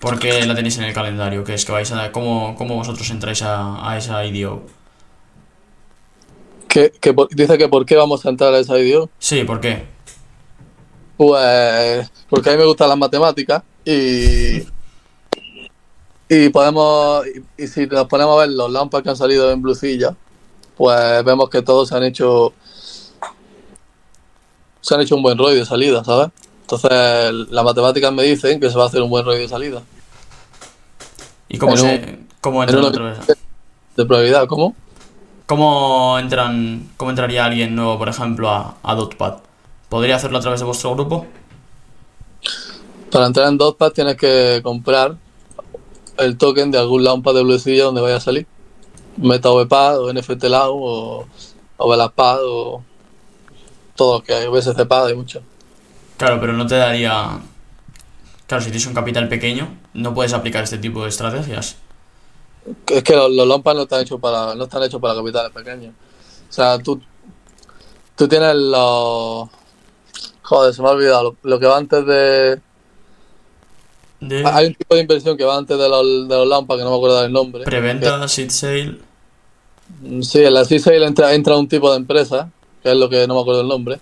¿Por 0.00 0.18
qué 0.18 0.44
la 0.46 0.54
tenéis 0.54 0.78
en 0.78 0.84
el 0.84 0.92
calendario? 0.94 1.42
Que 1.44 1.54
es 1.54 1.64
que 1.64 1.72
vais 1.72 1.90
a. 1.92 2.12
¿Cómo, 2.12 2.54
cómo 2.56 2.76
vosotros 2.76 3.08
entráis 3.10 3.42
a, 3.42 3.90
a 3.90 3.96
esa 3.96 4.24
IDO? 4.24 4.62
Que, 6.68 6.90
que 7.00 7.14
por- 7.14 7.28
dice 7.34 7.56
que 7.56 7.68
por 7.68 7.86
qué 7.86 7.96
vamos 7.96 8.24
a 8.26 8.28
entrar 8.28 8.52
a 8.52 8.58
esa 8.58 8.78
IDO. 8.78 9.08
Sí, 9.18 9.44
¿por 9.44 9.60
qué? 9.60 9.86
Pues 11.16 12.10
porque 12.28 12.50
a 12.50 12.52
mí 12.52 12.58
me 12.58 12.66
gustan 12.66 12.90
las 12.90 12.98
matemáticas 12.98 13.62
y, 13.86 14.58
y 16.28 16.48
podemos, 16.50 17.24
y, 17.26 17.62
y 17.62 17.66
si 17.68 17.86
nos 17.86 18.04
ponemos 18.06 18.36
a 18.36 18.40
ver 18.46 18.50
los 18.50 18.70
lampas 18.70 19.02
que 19.02 19.08
han 19.08 19.16
salido 19.16 19.50
en 19.50 19.62
Bluecilla, 19.62 20.14
pues 20.76 21.24
vemos 21.24 21.48
que 21.48 21.62
todos 21.62 21.88
se 21.88 21.96
han 21.96 22.02
hecho 22.04 22.52
se 24.82 24.94
han 24.94 25.00
hecho 25.00 25.16
un 25.16 25.22
buen 25.22 25.38
ROI 25.38 25.54
de 25.56 25.64
salida, 25.64 26.04
¿sabes? 26.04 26.28
Entonces 26.68 27.32
las 27.50 27.64
matemáticas 27.64 28.12
me 28.12 28.24
dicen 28.24 28.58
que 28.58 28.68
se 28.70 28.76
va 28.76 28.84
a 28.84 28.86
hacer 28.88 29.00
un 29.00 29.08
buen 29.10 29.24
ROI 29.24 29.38
de 29.38 29.48
salida. 29.48 29.82
¿Y 31.48 31.58
cómo 31.58 31.74
En 31.74 31.78
se. 31.78 32.18
cómo 32.40 32.62
En 32.66 32.68
entran 32.68 32.80
uno 32.80 32.88
otra 32.88 33.04
vez? 33.04 33.18
de 33.96 34.04
probabilidad, 34.04 34.46
¿cómo? 34.48 34.74
¿Cómo 35.46 36.18
entran, 36.18 36.90
cómo 36.96 37.10
entraría 37.10 37.44
alguien 37.44 37.76
nuevo, 37.76 37.96
por 37.98 38.08
ejemplo, 38.08 38.50
a, 38.50 38.76
a 38.82 38.94
Dotpad? 38.96 39.38
¿Podría 39.88 40.16
hacerlo 40.16 40.38
a 40.38 40.40
través 40.40 40.58
de 40.58 40.66
vuestro 40.66 40.92
grupo? 40.94 41.26
Para 43.12 43.26
entrar 43.26 43.48
en 43.48 43.58
Dotpad 43.58 43.92
tienes 43.92 44.16
que 44.16 44.60
comprar 44.64 45.16
el 46.18 46.36
token 46.36 46.72
de 46.72 46.78
algún 46.78 47.04
lámpara 47.04 47.38
de 47.38 47.44
Bluecilla 47.44 47.84
donde 47.84 48.00
vaya 48.00 48.16
a 48.16 48.20
salir. 48.20 48.46
MetaVPad 49.18 50.00
o 50.00 50.12
NFT 50.12 50.44
Lao 50.44 50.74
o, 50.74 51.26
o 51.76 51.88
Velaspad 51.88 52.38
o 52.44 52.82
todos 53.94 54.16
los 54.18 54.22
que 54.24 54.34
hay, 54.34 54.48
BSCPad 54.48 55.06
hay 55.06 55.14
muchos. 55.14 55.42
Claro, 56.16 56.40
pero 56.40 56.52
no 56.52 56.66
te 56.66 56.76
daría. 56.76 57.38
Claro, 58.46 58.62
si 58.62 58.70
tienes 58.70 58.86
un 58.86 58.94
capital 58.94 59.28
pequeño, 59.28 59.68
no 59.94 60.14
puedes 60.14 60.32
aplicar 60.32 60.64
este 60.64 60.78
tipo 60.78 61.02
de 61.02 61.08
estrategias. 61.08 61.76
Es 62.86 63.02
que 63.02 63.14
los, 63.14 63.30
los 63.30 63.46
lampas 63.46 63.74
no 63.76 63.82
están 63.82 64.02
hechos 64.02 64.20
para 64.20 64.54
no 64.54 64.64
están 64.64 64.82
hechos 64.82 65.00
para 65.00 65.14
capitales 65.14 65.52
pequeños. 65.52 65.94
O 66.48 66.52
sea, 66.52 66.78
tú 66.78 67.00
tú 68.16 68.28
tienes 68.28 68.54
los 68.54 69.48
joder, 70.42 70.74
se 70.74 70.82
me 70.82 70.88
ha 70.88 70.92
olvidado 70.92 71.22
lo, 71.24 71.36
lo 71.42 71.58
que 71.60 71.66
va 71.66 71.76
antes 71.76 72.06
de 72.06 72.60
De 74.20 74.44
hay 74.46 74.66
un 74.66 74.74
tipo 74.74 74.94
de 74.94 75.00
inversión 75.02 75.36
que 75.36 75.44
va 75.44 75.56
antes 75.58 75.76
de 75.76 75.88
los, 75.88 76.28
de 76.28 76.36
los 76.36 76.46
lampas 76.46 76.78
que 76.78 76.84
no 76.84 76.90
me 76.90 76.96
acuerdo 76.96 77.22
del 77.22 77.32
nombre. 77.32 77.64
preventa, 77.64 78.26
seed 78.28 78.50
sale. 78.50 78.98
Que- 80.02 80.22
sí, 80.22 80.44
en 80.44 80.54
la 80.54 80.64
C-Sale 80.64 81.04
entra, 81.06 81.34
entra 81.34 81.56
un 81.56 81.68
tipo 81.68 81.90
de 81.90 81.98
empresa, 81.98 82.50
que 82.82 82.90
es 82.90 82.96
lo 82.96 83.08
que 83.08 83.26
no 83.26 83.34
me 83.34 83.40
acuerdo 83.40 83.60
el 83.60 83.68
nombre. 83.68 84.00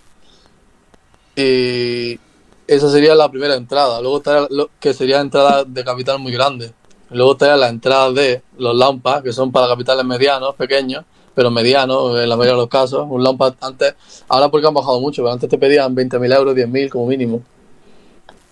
Y 1.36 2.18
esa 2.66 2.90
sería 2.90 3.14
la 3.14 3.30
primera 3.30 3.54
entrada. 3.54 4.00
Luego 4.00 4.18
estaría 4.18 4.46
lo 4.50 4.70
que 4.80 4.94
sería 4.94 5.20
entrada 5.20 5.64
de 5.64 5.84
capital 5.84 6.18
muy 6.18 6.32
grande. 6.32 6.72
Luego 7.10 7.32
estaría 7.32 7.56
la 7.56 7.68
entrada 7.68 8.12
de 8.12 8.42
los 8.58 8.76
lampas, 8.76 9.22
que 9.22 9.32
son 9.32 9.52
para 9.52 9.68
capitales 9.68 10.04
medianos, 10.04 10.54
pequeños, 10.54 11.04
pero 11.34 11.50
medianos 11.50 12.18
en 12.18 12.28
la 12.28 12.36
mayoría 12.36 12.54
de 12.54 12.60
los 12.60 12.68
casos. 12.68 13.06
Un 13.08 13.22
lampa 13.22 13.54
antes, 13.60 13.94
ahora 14.28 14.48
porque 14.48 14.66
han 14.66 14.74
bajado 14.74 15.00
mucho, 15.00 15.22
pero 15.22 15.32
antes 15.32 15.48
te 15.48 15.58
pedían 15.58 15.94
20.000 15.94 16.36
euros, 16.36 16.54
10.000 16.54 16.88
como 16.90 17.06
mínimo. 17.06 17.42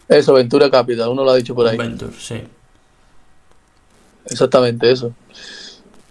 Eso, 0.09 0.35
Ventura 0.35 0.71
Capital, 0.71 1.09
uno 1.09 1.25
lo 1.25 1.31
ha 1.31 1.37
dicho 1.37 1.55
por 1.55 1.66
ahí. 1.66 1.77
Venture, 1.77 2.12
sí. 2.18 2.42
Exactamente 4.27 4.90
eso. 4.90 5.12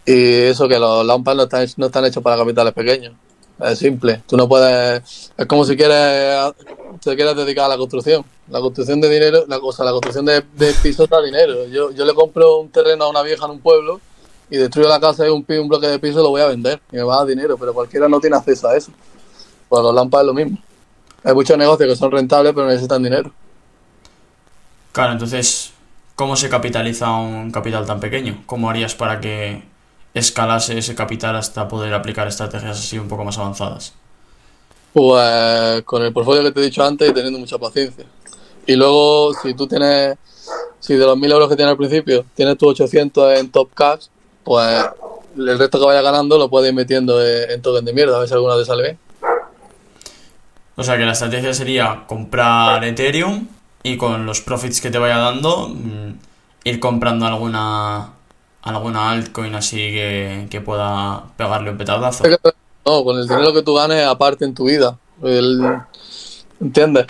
Y 0.05 0.33
eso 0.43 0.67
que 0.67 0.79
los 0.79 1.05
lampas 1.05 1.35
no 1.35 1.43
están, 1.43 1.67
no 1.77 1.85
están 1.85 2.05
hechos 2.05 2.23
para 2.23 2.37
capitales 2.37 2.73
pequeños. 2.73 3.13
Es 3.61 3.79
simple. 3.79 4.23
Tú 4.27 4.37
no 4.37 4.47
puedes. 4.47 5.31
Es 5.37 5.45
como 5.45 5.65
si 5.65 5.77
quieres 5.77 6.53
te 6.99 7.15
quieres 7.15 7.35
dedicar 7.35 7.65
a 7.65 7.69
la 7.69 7.77
construcción. 7.77 8.23
La 8.49 8.59
construcción 8.59 8.99
de 9.01 9.09
dinero, 9.09 9.45
la 9.47 9.59
cosa, 9.59 9.83
la 9.83 9.91
construcción 9.91 10.25
de, 10.25 10.43
de 10.55 10.73
pisos 10.83 11.09
da 11.09 11.21
dinero. 11.21 11.67
Yo, 11.67 11.91
yo 11.91 12.05
le 12.05 12.13
compro 12.13 12.59
un 12.59 12.69
terreno 12.69 13.05
a 13.05 13.09
una 13.09 13.21
vieja 13.21 13.45
en 13.45 13.51
un 13.51 13.59
pueblo 13.59 14.01
y 14.49 14.57
destruyo 14.57 14.89
la 14.89 14.99
casa 14.99 15.25
y 15.25 15.29
un, 15.29 15.45
un 15.47 15.67
bloque 15.67 15.87
de 15.87 15.99
piso 15.99 16.21
lo 16.21 16.29
voy 16.29 16.41
a 16.41 16.47
vender 16.47 16.81
y 16.91 16.97
me 16.97 17.03
va 17.03 17.15
a 17.15 17.17
dar 17.19 17.27
dinero, 17.27 17.57
pero 17.57 17.73
cualquiera 17.73 18.07
no 18.09 18.19
tiene 18.19 18.35
acceso 18.35 18.67
a 18.67 18.75
eso. 18.75 18.91
Pues 19.69 19.81
los 19.81 19.95
lampas 19.95 20.21
es 20.21 20.27
lo 20.27 20.33
mismo. 20.33 20.57
Hay 21.23 21.33
muchos 21.33 21.57
negocios 21.57 21.89
que 21.89 21.95
son 21.95 22.11
rentables 22.11 22.53
pero 22.53 22.67
necesitan 22.67 23.01
dinero. 23.01 23.31
Claro, 24.91 25.13
entonces, 25.13 25.71
¿cómo 26.15 26.35
se 26.35 26.49
capitaliza 26.49 27.11
un 27.11 27.51
capital 27.51 27.85
tan 27.85 27.99
pequeño? 27.99 28.43
¿Cómo 28.45 28.69
harías 28.69 28.93
para 28.93 29.21
que 29.21 29.63
escalase 30.13 30.77
ese 30.77 30.95
capital 30.95 31.35
hasta 31.35 31.67
poder 31.67 31.93
aplicar 31.93 32.27
estrategias 32.27 32.79
así 32.79 32.97
un 32.97 33.07
poco 33.07 33.23
más 33.23 33.37
avanzadas? 33.37 33.93
Pues 34.93 35.83
con 35.83 36.03
el 36.03 36.11
portfolio 36.11 36.43
que 36.43 36.51
te 36.51 36.59
he 36.59 36.63
dicho 36.63 36.83
antes 36.83 37.09
y 37.09 37.13
teniendo 37.13 37.39
mucha 37.39 37.57
paciencia. 37.57 38.05
Y 38.65 38.75
luego, 38.75 39.33
si 39.41 39.53
tú 39.53 39.67
tienes, 39.67 40.17
si 40.79 40.95
de 40.95 41.05
los 41.05 41.17
1000 41.17 41.31
euros 41.31 41.49
que 41.49 41.55
tienes 41.55 41.71
al 41.71 41.77
principio, 41.77 42.25
tienes 42.35 42.57
tus 42.57 42.69
800 42.69 43.39
en 43.39 43.51
top 43.51 43.69
cash, 43.73 44.07
pues 44.43 44.85
el 45.37 45.57
resto 45.57 45.79
que 45.79 45.85
vaya 45.85 46.01
ganando 46.01 46.37
lo 46.37 46.49
puedes 46.49 46.69
ir 46.69 46.75
metiendo 46.75 47.25
en, 47.25 47.51
en 47.51 47.61
token 47.61 47.85
de 47.85 47.93
mierda, 47.93 48.17
a 48.17 48.19
ver 48.19 48.27
si 48.27 48.33
alguna 48.33 48.57
te 48.57 48.65
sale 48.65 48.83
bien. 48.83 48.99
O 50.75 50.83
sea 50.83 50.97
que 50.97 51.05
la 51.05 51.11
estrategia 51.11 51.53
sería 51.53 52.05
comprar 52.07 52.83
Ethereum 52.83 53.47
y 53.83 53.97
con 53.97 54.25
los 54.25 54.41
profits 54.41 54.81
que 54.81 54.91
te 54.91 54.97
vaya 54.97 55.17
dando 55.17 55.69
mm, 55.69 56.13
ir 56.63 56.79
comprando 56.79 57.25
alguna 57.25 58.13
alguna 58.61 59.11
altcoin 59.11 59.55
así 59.55 59.77
que, 59.77 60.47
que 60.49 60.61
pueda 60.61 61.25
pegarle 61.37 61.71
un 61.71 61.77
petardazo. 61.77 62.23
No, 62.85 63.03
con 63.03 63.17
el 63.19 63.27
dinero 63.27 63.53
que 63.53 63.61
tú 63.61 63.75
ganes 63.75 64.05
aparte 64.05 64.45
en 64.45 64.53
tu 64.53 64.65
vida. 64.65 64.97
El- 65.21 65.81
¿Entiendes? 66.59 67.05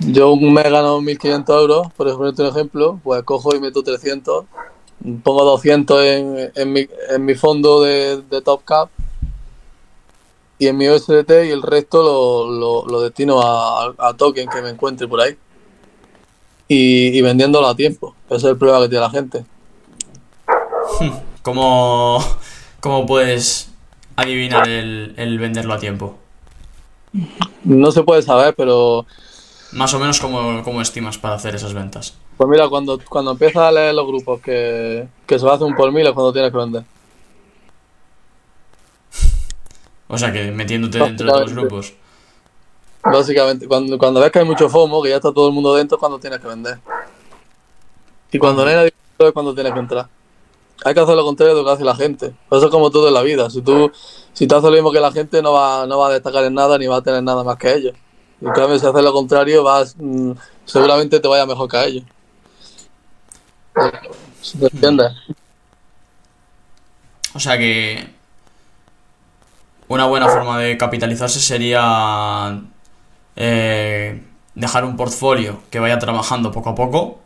Yo 0.00 0.32
un 0.32 0.52
mes 0.52 0.64
gano 0.64 1.00
1.500 1.00 1.60
euros, 1.60 1.86
por 1.96 2.08
ejemplo, 2.08 2.32
un 2.36 2.46
ejemplo, 2.50 3.00
pues 3.04 3.22
cojo 3.22 3.54
y 3.54 3.60
meto 3.60 3.82
300, 3.84 4.44
pongo 5.22 5.44
200 5.44 6.04
en, 6.04 6.52
en, 6.54 6.72
mi, 6.72 6.88
en 7.10 7.24
mi 7.24 7.34
fondo 7.36 7.82
de, 7.82 8.22
de 8.22 8.42
Top 8.42 8.64
Cap 8.64 8.88
y 10.58 10.66
en 10.66 10.76
mi 10.76 10.88
USDT 10.88 11.30
y 11.46 11.50
el 11.50 11.62
resto 11.62 12.02
lo, 12.48 12.86
lo, 12.86 13.00
destino 13.00 13.40
a, 13.40 13.94
a 13.98 14.14
token 14.14 14.48
que 14.48 14.62
me 14.62 14.70
encuentre 14.70 15.06
por 15.06 15.20
ahí. 15.20 15.36
Y 16.68 17.20
vendiéndolo 17.20 17.66
a 17.66 17.76
tiempo. 17.76 18.14
Ese 18.28 18.36
es 18.36 18.44
el 18.44 18.56
problema 18.56 18.80
que 18.82 18.88
tiene 18.88 19.04
la 19.04 19.10
gente. 19.10 19.44
¿Cómo, 21.42 22.22
cómo 22.80 23.06
puedes 23.06 23.70
adivinar 24.16 24.68
el, 24.68 25.14
el 25.16 25.38
venderlo 25.38 25.74
a 25.74 25.78
tiempo? 25.78 26.18
No 27.64 27.92
se 27.92 28.02
puede 28.02 28.22
saber, 28.22 28.54
pero 28.54 29.06
Más 29.72 29.92
o 29.94 29.98
menos 29.98 30.20
cómo, 30.20 30.62
cómo 30.62 30.80
estimas 30.82 31.18
para 31.18 31.34
hacer 31.34 31.54
esas 31.54 31.74
ventas. 31.74 32.14
Pues 32.36 32.48
mira, 32.48 32.68
cuando, 32.68 32.98
cuando 33.08 33.32
empiezas 33.32 33.62
a 33.62 33.72
leer 33.72 33.94
los 33.94 34.06
grupos 34.06 34.40
que, 34.40 35.08
que 35.26 35.38
se 35.38 35.48
hacen 35.48 35.66
un 35.66 35.74
por 35.74 35.92
mil 35.92 36.06
es 36.06 36.12
cuando 36.12 36.32
tienes 36.32 36.50
que 36.50 36.58
vender. 36.58 36.84
O 40.08 40.18
sea 40.18 40.32
que 40.32 40.50
metiéndote 40.50 40.98
dentro 40.98 41.32
de 41.32 41.40
los 41.40 41.52
grupos. 41.54 41.94
Básicamente, 43.02 43.66
cuando, 43.66 43.98
cuando 43.98 44.20
ves 44.20 44.30
que 44.30 44.38
hay 44.40 44.44
mucho 44.44 44.68
FOMO, 44.68 45.02
que 45.02 45.08
ya 45.10 45.16
está 45.16 45.32
todo 45.32 45.48
el 45.48 45.54
mundo 45.54 45.74
dentro, 45.74 45.96
es 45.96 46.00
cuando 46.00 46.18
tienes 46.18 46.38
que 46.38 46.46
vender. 46.46 46.78
Y 48.30 48.38
cuando 48.38 48.62
no 48.62 48.70
hay 48.70 48.76
nadie 48.76 48.92
es 49.18 49.32
cuando 49.32 49.54
tienes 49.54 49.72
que 49.72 49.78
entrar. 49.78 50.08
Hay 50.84 50.94
que 50.94 51.00
hacer 51.00 51.14
lo 51.14 51.24
contrario 51.24 51.54
de 51.54 51.62
lo 51.62 51.66
que 51.66 51.72
hace 51.72 51.84
la 51.84 51.94
gente. 51.94 52.34
Eso 52.50 52.64
es 52.64 52.70
como 52.70 52.90
todo 52.90 53.08
en 53.08 53.14
la 53.14 53.22
vida. 53.22 53.48
Si 53.50 53.62
tú, 53.62 53.90
si 54.32 54.46
tú 54.46 54.54
haces 54.56 54.70
lo 54.70 54.76
mismo 54.76 54.92
que 54.92 55.00
la 55.00 55.12
gente, 55.12 55.42
no 55.42 55.52
va, 55.52 55.86
no 55.86 55.98
va 55.98 56.08
a 56.08 56.12
destacar 56.12 56.44
en 56.44 56.54
nada 56.54 56.78
ni 56.78 56.86
va 56.86 56.96
a 56.96 57.02
tener 57.02 57.22
nada 57.22 57.44
más 57.44 57.56
que 57.56 57.72
ellos. 57.72 57.94
Y 58.40 58.46
en 58.46 58.52
cambio, 58.52 58.78
si 58.78 58.86
haces 58.86 59.02
lo 59.02 59.12
contrario, 59.12 59.62
vas, 59.62 59.94
mm, 59.98 60.32
seguramente 60.64 61.20
te 61.20 61.28
vaya 61.28 61.46
mejor 61.46 61.68
que 61.68 61.76
a 61.76 61.84
ellos. 61.84 62.04
¿Me 64.58 64.66
entiendes? 64.66 65.12
O 67.34 67.40
sea 67.40 67.56
que 67.56 68.10
una 69.88 70.06
buena 70.06 70.28
forma 70.28 70.58
de 70.58 70.76
capitalizarse 70.76 71.40
sería 71.40 72.60
eh, 73.36 74.22
dejar 74.54 74.84
un 74.84 74.96
portfolio 74.96 75.62
que 75.70 75.78
vaya 75.78 75.98
trabajando 75.98 76.50
poco 76.50 76.70
a 76.70 76.74
poco 76.74 77.21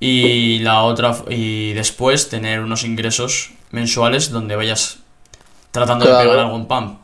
y 0.00 0.60
la 0.60 0.82
otra 0.84 1.16
y 1.28 1.72
después 1.72 2.28
tener 2.28 2.60
unos 2.60 2.84
ingresos 2.84 3.52
mensuales 3.70 4.30
donde 4.30 4.56
vayas 4.56 4.98
tratando 5.70 6.04
de 6.04 6.22
pegar 6.22 6.38
algún 6.38 6.66
pump. 6.66 7.00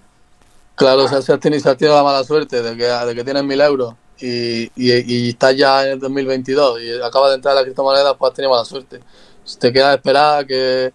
Claro, 0.76 1.04
o 1.04 1.08
sea, 1.08 1.22
si 1.22 1.32
has 1.32 1.40
tenido, 1.40 1.94
la 1.94 2.02
mala 2.02 2.24
suerte 2.24 2.62
de 2.62 2.76
que, 2.76 2.84
de 2.84 3.14
que 3.14 3.24
tienes 3.24 3.44
mil 3.44 3.60
euros 3.60 3.94
y, 4.18 4.64
y, 4.76 4.92
y 5.14 5.28
estás 5.30 5.56
ya 5.56 5.84
en 5.84 5.92
el 5.92 6.00
2022 6.00 6.80
y 6.82 7.02
acabas 7.02 7.30
de 7.30 7.36
entrar 7.36 7.52
en 7.52 7.58
la 7.58 7.64
criptomoneda, 7.64 8.16
pues 8.16 8.30
has 8.30 8.36
tenido 8.36 8.50
mala 8.50 8.64
suerte. 8.64 9.00
Si 9.44 9.58
te 9.58 9.72
queda 9.72 9.94
esperar 9.94 10.40
a 10.40 10.44
que, 10.44 10.92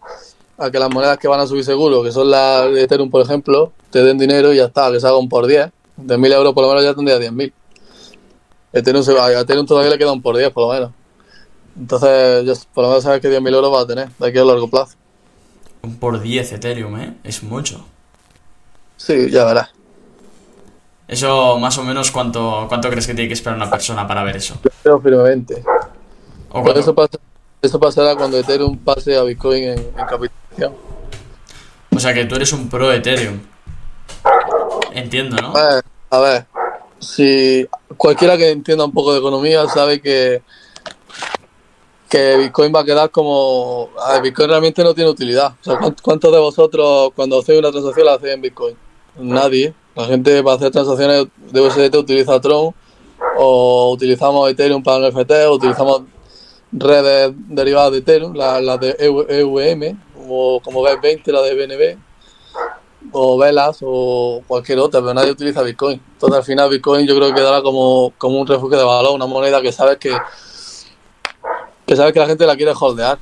a 0.58 0.72
que 0.72 0.80
las 0.80 0.90
monedas 0.90 1.18
que 1.18 1.28
van 1.28 1.40
a 1.40 1.48
subir 1.48 1.64
seguro, 1.64 2.04
que 2.04 2.12
son 2.12 2.30
las 2.30 2.72
de 2.74 2.84
Ethereum, 2.84 3.10
por 3.10 3.22
ejemplo, 3.22 3.72
te 3.90 4.04
den 4.04 4.18
dinero 4.18 4.54
y 4.54 4.58
ya 4.58 4.66
está, 4.66 4.92
que 4.92 5.00
se 5.00 5.08
hagan 5.08 5.30
por 5.30 5.48
10. 5.48 5.70
De 5.98 6.18
mil 6.18 6.32
euros 6.32 6.54
por 6.54 6.64
lo 6.64 6.70
menos 6.70 6.84
ya 6.84 6.94
tendría 6.94 7.18
10.000. 7.18 7.54
Ethereum, 8.72 9.04
se 9.04 9.18
a 9.18 9.40
Ethereum 9.42 9.66
todavía 9.66 9.92
le 9.92 9.98
queda 9.98 10.12
un 10.12 10.22
por 10.22 10.38
10, 10.38 10.52
por 10.52 10.68
lo 10.68 10.74
menos. 10.74 10.92
Entonces, 11.78 12.68
por 12.74 12.84
lo 12.84 12.90
menos 12.90 13.04
sabes 13.04 13.22
que 13.22 13.30
10.000 13.30 13.54
euros 13.54 13.72
vas 13.72 13.84
a 13.84 13.88
tener 13.88 14.10
de 14.10 14.28
aquí 14.28 14.38
a 14.38 14.44
largo 14.44 14.70
plazo. 14.70 14.96
Por 16.00 16.20
10 16.20 16.52
Ethereum, 16.54 17.00
¿eh? 17.00 17.14
Es 17.24 17.42
mucho. 17.44 17.86
Sí, 18.98 19.30
ya 19.30 19.46
verás. 19.46 19.70
Eso 21.08 21.58
más 21.58 21.78
o 21.78 21.84
menos 21.84 22.12
cuánto, 22.12 22.66
cuánto 22.68 22.90
crees 22.90 23.08
que 23.08 23.14
tiene 23.14 23.28
que 23.28 23.34
esperar 23.34 23.58
una 23.58 23.70
persona 23.70 24.06
para 24.08 24.24
ver 24.24 24.38
eso. 24.38 24.60
Creo 24.84 25.00
firmemente. 25.02 25.64
O 26.52 26.64
Pero 26.64 26.80
eso, 26.80 26.94
pasa- 26.94 27.18
eso 27.62 27.80
pasará 27.80 28.16
cuando 28.16 28.38
Ethereum 28.38 28.78
pase 28.78 29.16
a 29.18 29.24
Bitcoin 29.24 29.64
en, 29.64 29.80
en 29.80 29.94
capitalización. 30.08 30.74
O 31.96 32.00
sea 32.00 32.14
que 32.14 32.26
tú 32.26 32.36
eres 32.36 32.52
un 32.54 32.70
pro 32.70 32.92
Ethereum. 32.92 33.40
Entiendo, 34.94 35.38
¿no? 35.42 35.56
A 35.56 35.76
ver, 35.76 35.84
a 36.12 36.20
ver, 36.20 36.46
si 37.00 37.68
cualquiera 37.98 38.38
que 38.38 38.52
entienda 38.52 38.86
un 38.86 38.92
poco 38.92 39.14
de 39.14 39.20
economía 39.20 39.68
sabe 39.68 40.02
que, 40.02 40.42
que 42.10 42.38
Bitcoin 42.38 42.74
va 42.76 42.80
a 42.82 42.86
quedar 42.86 43.12
como... 43.12 43.90
Bitcoin 44.24 44.50
realmente 44.50 44.84
no 44.84 44.94
tiene 44.94 45.10
utilidad. 45.12 45.54
O 45.62 45.64
sea, 45.64 45.80
¿cuánt- 45.80 46.02
¿cuántos 46.02 46.32
de 46.32 46.40
vosotros 46.40 47.12
cuando 47.16 47.40
hacéis 47.40 47.60
una 47.60 47.72
transacción 47.72 48.06
la 48.06 48.14
hacéis 48.16 48.34
en 48.34 48.42
Bitcoin? 48.42 48.76
Nadie. 49.18 49.74
La 49.96 50.06
gente 50.06 50.42
para 50.44 50.56
hacer 50.56 50.72
transacciones 50.72 51.28
de 51.52 51.62
USDT 51.62 51.96
utiliza 51.96 52.40
Tron 52.42 52.74
o 53.38 53.92
utilizamos 53.92 54.50
Ethereum 54.50 54.82
para 54.82 55.10
NFT 55.10 55.32
o 55.48 55.54
utilizamos 55.54 56.04
redes 56.72 57.34
derivadas 57.48 57.92
de 57.92 57.98
Ethereum, 58.00 58.34
las 58.34 58.62
la 58.64 58.78
de 58.78 58.96
EVM 59.00 60.00
o 60.30 60.62
como 60.64 60.82
B20, 60.84 61.32
la 61.32 61.42
de 61.42 61.54
BNB 61.56 61.98
o 63.12 63.38
velas 63.38 63.80
o 63.82 64.42
cualquier 64.48 64.80
otra, 64.80 65.02
pero 65.02 65.14
nadie 65.14 65.32
utiliza 65.32 65.62
Bitcoin. 65.64 66.02
Entonces 66.14 66.38
al 66.38 66.44
final 66.46 66.70
Bitcoin 66.70 67.08
yo 67.08 67.16
creo 67.16 67.30
que 67.30 67.36
quedará 67.36 67.62
como, 67.62 68.14
como 68.18 68.40
un 68.40 68.48
refugio 68.48 68.78
de 68.78 68.84
valor, 68.84 69.14
una 69.14 69.26
moneda 69.26 69.62
que 69.62 69.72
sabes 69.72 69.98
que 69.98 70.12
que 71.90 71.96
sabes 71.96 72.14
que 72.14 72.20
la 72.20 72.28
gente 72.28 72.46
la 72.46 72.56
quiere 72.56 72.72
holdear, 72.80 73.18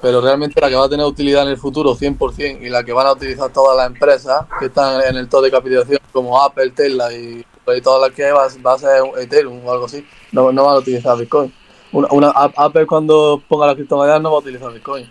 pero 0.00 0.20
realmente 0.20 0.60
la 0.60 0.68
que 0.68 0.74
va 0.74 0.86
a 0.86 0.88
tener 0.88 1.06
utilidad 1.06 1.44
en 1.44 1.50
el 1.50 1.56
futuro 1.56 1.94
100% 1.94 2.60
y 2.60 2.68
la 2.68 2.82
que 2.82 2.92
van 2.92 3.06
a 3.06 3.12
utilizar 3.12 3.52
todas 3.52 3.76
las 3.76 3.86
empresas 3.86 4.44
que 4.58 4.66
están 4.66 5.00
en 5.02 5.16
el 5.16 5.28
top 5.28 5.44
de 5.44 5.52
capitalización 5.52 6.00
como 6.12 6.42
Apple, 6.42 6.70
Tesla 6.70 7.12
y, 7.12 7.46
todas 7.80 8.00
las 8.00 8.10
que 8.10 8.32
va, 8.32 8.74
a 8.74 8.78
ser 8.78 9.04
Ethereum 9.18 9.64
o 9.64 9.70
algo 9.70 9.84
así, 9.84 10.04
no, 10.32 10.50
no 10.50 10.64
van 10.64 10.74
a 10.74 10.78
utilizar 10.80 11.16
Bitcoin. 11.16 11.54
Una, 11.92 12.08
una- 12.10 12.30
Apple 12.30 12.86
cuando 12.86 13.40
ponga 13.48 13.68
la 13.68 13.76
criptomoneda 13.76 14.18
no 14.18 14.32
va 14.32 14.38
a 14.38 14.40
utilizar 14.40 14.72
Bitcoin 14.72 15.08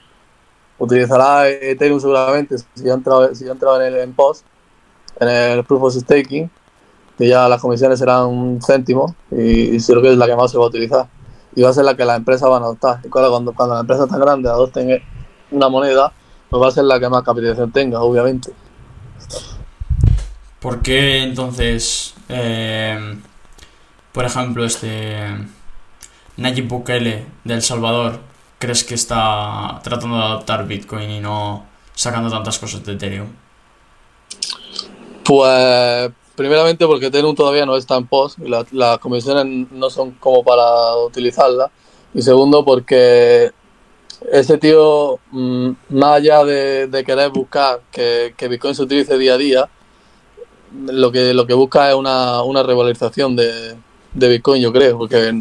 utilizará 0.78 1.48
Ethereum 1.48 2.00
seguramente 2.00 2.58
si 2.58 2.90
ha 2.90 2.94
entrado, 2.94 3.34
si 3.36 3.48
ha 3.48 3.52
entrado 3.52 3.80
en 3.82 3.94
el 3.94 4.00
en 4.02 4.14
post, 4.14 4.44
en 5.20 5.30
el 5.30 5.64
proof 5.64 5.84
of 5.84 5.94
staking, 5.94 6.50
que 7.18 7.28
ya 7.28 7.48
las 7.48 7.62
comisiones 7.62 8.00
serán 8.00 8.26
un 8.26 8.62
céntimo 8.62 9.16
y, 9.32 9.78
y 9.78 9.82
creo 9.82 10.02
que 10.02 10.12
es 10.12 10.18
la 10.18 10.26
que 10.26 10.36
más 10.36 10.52
se 10.52 10.58
va 10.58 10.66
a 10.66 10.68
utilizar. 10.68 11.08
Y 11.56 11.62
va 11.62 11.70
a 11.70 11.74
ser 11.74 11.86
la 11.86 11.96
que 11.96 12.06
las 12.06 12.18
empresas 12.18 12.50
van 12.50 12.64
a 12.64 12.66
adoptar. 12.66 13.00
Y 13.04 13.10
claro, 13.10 13.30
cuando, 13.30 13.54
cuando 13.54 13.76
las 13.76 13.82
empresas 13.82 14.10
tan 14.10 14.20
grandes 14.20 14.52
adopten 14.52 15.02
una 15.52 15.70
moneda, 15.70 16.14
pues 16.50 16.62
va 16.62 16.68
a 16.68 16.72
ser 16.72 16.86
la 16.86 17.00
que 17.00 17.10
más 17.10 17.24
capitalización 17.24 17.72
tenga, 17.72 18.02
obviamente. 18.02 18.54
¿Por 20.60 20.82
qué 20.82 21.24
entonces, 21.24 22.14
eh, 22.30 23.18
por 24.12 24.26
ejemplo, 24.26 24.64
este 24.64 25.26
Nayib 26.38 26.68
Bukele 26.68 27.26
de 27.44 27.54
El 27.54 27.62
Salvador, 27.62 28.20
crees 28.60 28.84
que 28.84 28.94
está 28.94 29.80
tratando 29.84 30.18
de 30.18 30.24
adoptar 30.24 30.68
Bitcoin 30.68 31.10
y 31.10 31.20
no 31.20 31.66
sacando 31.96 32.30
tantas 32.30 32.60
cosas 32.60 32.86
de 32.86 32.94
Ethereum? 32.94 33.28
Pues 35.24 36.12
primeramente 36.36 36.86
porque 36.86 37.08
Ethereum 37.08 37.36
todavía 37.36 37.66
no 37.66 37.76
está 37.76 37.98
en 37.98 38.08
post 38.08 38.40
y 38.40 38.48
la- 38.50 38.66
las 38.72 39.00
comisiones 39.00 39.72
no 39.72 39.90
son 39.90 40.12
como 40.12 40.44
para 40.44 40.96
utilizarla. 40.98 41.72
Y 42.14 42.22
segundo 42.22 42.66
porque 42.66 43.52
ese 44.32 44.58
tío, 44.58 45.20
mm, 45.32 45.72
más 45.90 46.18
allá 46.18 46.44
de, 46.44 47.04
querer 47.06 47.30
buscar 47.32 47.82
que, 47.92 48.34
Bitcoin 48.50 48.76
se 48.76 48.84
utilice 48.84 49.18
día 49.18 49.34
a 49.34 49.38
día, 49.38 49.70
lo 50.86 51.12
que, 51.12 51.34
lo 51.34 51.46
que 51.46 51.54
busca 51.54 51.90
es 51.90 51.96
una, 51.96 52.44
una 52.44 52.64
revalorización 52.64 53.36
de, 53.36 53.76
de 54.14 54.28
Bitcoin, 54.30 54.62
yo 54.62 54.72
creo, 54.72 54.98
porque 54.98 55.38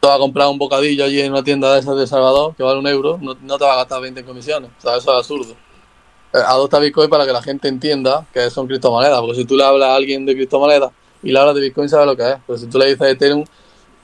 tú 0.00 0.08
vas 0.08 0.16
a 0.16 0.18
comprar 0.18 0.48
un 0.48 0.58
bocadillo 0.58 1.04
allí 1.04 1.20
en 1.20 1.32
una 1.32 1.42
tienda 1.42 1.72
de 1.74 1.80
esas 1.80 1.96
de 1.96 2.06
Salvador 2.06 2.54
que 2.56 2.62
vale 2.62 2.78
un 2.78 2.86
euro, 2.86 3.18
no, 3.20 3.36
no 3.40 3.58
te 3.58 3.64
va 3.64 3.74
a 3.74 3.76
gastar 3.76 4.00
20 4.00 4.20
en 4.20 4.26
comisiones. 4.26 4.70
O 4.78 4.80
sea, 4.80 4.96
eso 4.96 5.12
es 5.12 5.18
absurdo. 5.18 5.54
Eh, 6.36 6.42
Adopta 6.46 6.78
Bitcoin 6.78 7.08
para 7.08 7.24
que 7.26 7.32
la 7.32 7.42
gente 7.42 7.68
entienda 7.68 8.26
que 8.32 8.50
son 8.50 8.66
criptomonedas, 8.66 9.20
porque 9.20 9.36
si 9.36 9.44
tú 9.44 9.56
le 9.56 9.64
hablas 9.64 9.88
a 9.90 9.94
alguien 9.96 10.26
de 10.26 10.34
criptomonedas 10.34 10.90
y 11.22 11.32
le 11.32 11.38
hablas 11.38 11.54
de 11.54 11.62
Bitcoin, 11.62 11.88
sabe 11.88 12.06
lo 12.06 12.16
que 12.16 12.28
es. 12.30 12.36
Pero 12.46 12.58
si 12.58 12.66
tú 12.66 12.78
le 12.78 12.86
dices 12.86 13.08
Ethereum, 13.08 13.44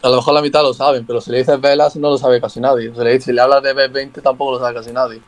a 0.02 0.08
lo 0.08 0.16
mejor 0.16 0.34
la 0.34 0.42
mitad 0.42 0.62
lo 0.62 0.74
saben, 0.74 1.06
pero 1.06 1.20
si 1.20 1.30
le 1.30 1.38
dices 1.38 1.60
velas, 1.60 1.94
no 1.96 2.10
lo 2.10 2.18
sabe 2.18 2.40
casi 2.40 2.60
nadie. 2.60 2.92
Si 2.94 3.00
le, 3.00 3.20
si 3.20 3.32
le 3.32 3.40
hablas 3.40 3.62
de 3.62 3.74
B20, 3.74 4.22
tampoco 4.22 4.52
lo 4.52 4.58
sabe 4.58 4.74
casi 4.74 4.92
nadie. 4.92 5.20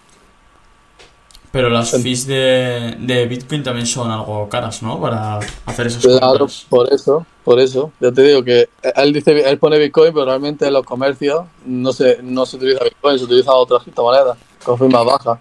Pero 1.52 1.68
las 1.70 1.92
fees 1.92 2.26
de, 2.26 2.96
de 2.98 3.26
Bitcoin 3.26 3.62
también 3.62 3.86
son 3.86 4.10
algo 4.10 4.48
caras, 4.48 4.82
¿no? 4.82 5.00
Para 5.00 5.38
hacer 5.66 5.86
esas 5.86 6.02
Claro, 6.02 6.48
compras. 6.48 6.66
por 6.68 6.92
eso, 6.92 7.26
por 7.44 7.60
eso. 7.60 7.92
Ya 8.00 8.10
te 8.10 8.22
digo 8.22 8.42
que 8.42 8.68
él 8.96 9.12
dice, 9.12 9.48
él 9.48 9.58
pone 9.58 9.78
Bitcoin, 9.78 10.12
pero 10.12 10.24
realmente 10.26 10.66
en 10.66 10.72
los 10.72 10.84
comercios 10.84 11.44
no 11.64 11.92
se, 11.92 12.18
no 12.22 12.44
se 12.44 12.56
utiliza 12.56 12.82
Bitcoin, 12.82 13.18
se 13.20 13.24
utiliza 13.26 13.52
otras 13.52 13.84
criptomonedas 13.84 14.36
con 14.64 14.90
más 14.90 15.04
bajas. 15.04 15.38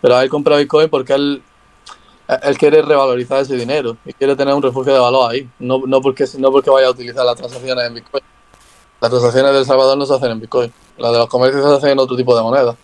Pero 0.00 0.20
él 0.20 0.28
compra 0.30 0.56
Bitcoin 0.56 0.88
porque 0.88 1.12
él, 1.14 1.42
él 2.42 2.58
quiere 2.58 2.82
revalorizar 2.82 3.40
ese 3.40 3.54
dinero 3.56 3.96
y 4.04 4.12
quiere 4.12 4.34
tener 4.36 4.54
un 4.54 4.62
refugio 4.62 4.92
de 4.94 4.98
valor 4.98 5.30
ahí. 5.30 5.48
No, 5.58 5.82
no, 5.86 6.00
porque, 6.00 6.24
no 6.38 6.50
porque 6.50 6.70
vaya 6.70 6.86
a 6.86 6.90
utilizar 6.90 7.24
las 7.24 7.36
transacciones 7.36 7.86
en 7.86 7.94
Bitcoin. 7.94 8.22
Las 9.00 9.10
transacciones 9.10 9.52
de 9.52 9.58
El 9.60 9.64
Salvador 9.66 9.96
no 9.98 10.06
se 10.06 10.14
hacen 10.14 10.30
en 10.32 10.40
Bitcoin. 10.40 10.72
Las 10.98 11.12
de 11.12 11.18
los 11.18 11.28
comercios 11.28 11.64
se 11.64 11.76
hacen 11.76 11.90
en 11.90 11.98
otro 11.98 12.16
tipo 12.16 12.36
de 12.36 12.42
moneda. 12.42 12.76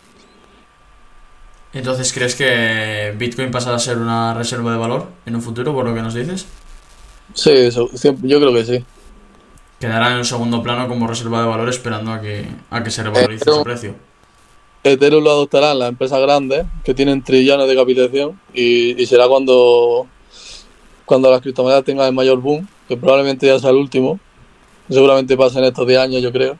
Entonces, 1.72 2.12
¿crees 2.12 2.34
que 2.34 3.14
Bitcoin 3.18 3.50
pasará 3.50 3.76
a 3.76 3.78
ser 3.80 3.98
una 3.98 4.32
reserva 4.32 4.72
de 4.72 4.78
valor 4.78 5.08
en 5.26 5.34
un 5.36 5.42
futuro, 5.42 5.74
por 5.74 5.84
lo 5.84 5.94
que 5.94 6.00
nos 6.00 6.14
dices? 6.14 6.46
Sí, 7.34 7.50
eso, 7.50 7.90
yo 8.22 8.40
creo 8.40 8.52
que 8.54 8.64
sí. 8.64 8.84
Quedará 9.78 10.12
en 10.12 10.18
un 10.18 10.24
segundo 10.24 10.62
plano 10.62 10.88
como 10.88 11.06
reserva 11.06 11.42
de 11.42 11.48
valor 11.48 11.68
esperando 11.68 12.12
a 12.12 12.20
que, 12.20 12.46
a 12.70 12.82
que 12.82 12.90
se 12.90 13.02
revalorice 13.02 13.44
Pero- 13.44 13.56
su 13.58 13.64
precio. 13.64 13.94
Ethereum 14.92 15.24
lo 15.24 15.30
adoptarán 15.30 15.78
las 15.78 15.88
empresas 15.88 16.20
grandes 16.20 16.66
que 16.84 16.94
tienen 16.94 17.22
trillones 17.22 17.68
de 17.68 17.76
capitalización 17.76 18.40
y, 18.54 19.04
será 19.06 19.28
cuando, 19.28 20.06
cuando 21.04 21.30
las 21.30 21.40
criptomonedas 21.40 21.84
tengan 21.84 22.06
el 22.08 22.14
mayor 22.14 22.40
boom, 22.40 22.68
que 22.88 22.96
probablemente 22.96 23.46
ya 23.46 23.58
sea 23.58 23.70
el 23.70 23.76
último. 23.76 24.20
Seguramente 24.88 25.36
pasen 25.36 25.64
estos 25.64 25.86
10 25.86 25.98
años, 25.98 26.22
yo 26.22 26.32
creo. 26.32 26.58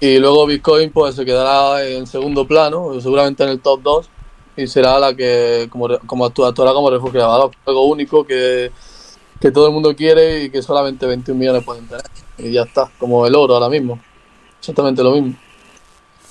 Y 0.00 0.18
luego 0.18 0.46
Bitcoin 0.46 0.90
pues 0.90 1.14
se 1.14 1.24
quedará 1.24 1.86
en 1.86 2.06
segundo 2.06 2.46
plano, 2.46 3.00
seguramente 3.00 3.42
en 3.44 3.50
el 3.50 3.60
top 3.60 3.82
2, 3.82 4.10
y 4.56 4.66
será 4.66 4.98
la 4.98 5.14
que 5.14 5.68
como, 5.70 5.88
como 6.06 6.24
actuará 6.24 6.72
como 6.72 6.90
refugio 6.90 7.20
de. 7.20 7.50
Algo 7.66 7.84
único 7.84 8.24
que, 8.26 8.70
que 9.40 9.50
todo 9.50 9.66
el 9.66 9.72
mundo 9.72 9.94
quiere 9.94 10.44
y 10.44 10.50
que 10.50 10.62
solamente 10.62 11.06
21 11.06 11.38
millones 11.38 11.64
pueden 11.64 11.86
tener. 11.86 12.04
Y 12.38 12.52
ya 12.52 12.62
está, 12.62 12.90
como 12.98 13.26
el 13.26 13.34
oro 13.34 13.54
ahora 13.54 13.68
mismo. 13.68 14.00
Exactamente 14.58 15.02
lo 15.02 15.12
mismo. 15.12 15.34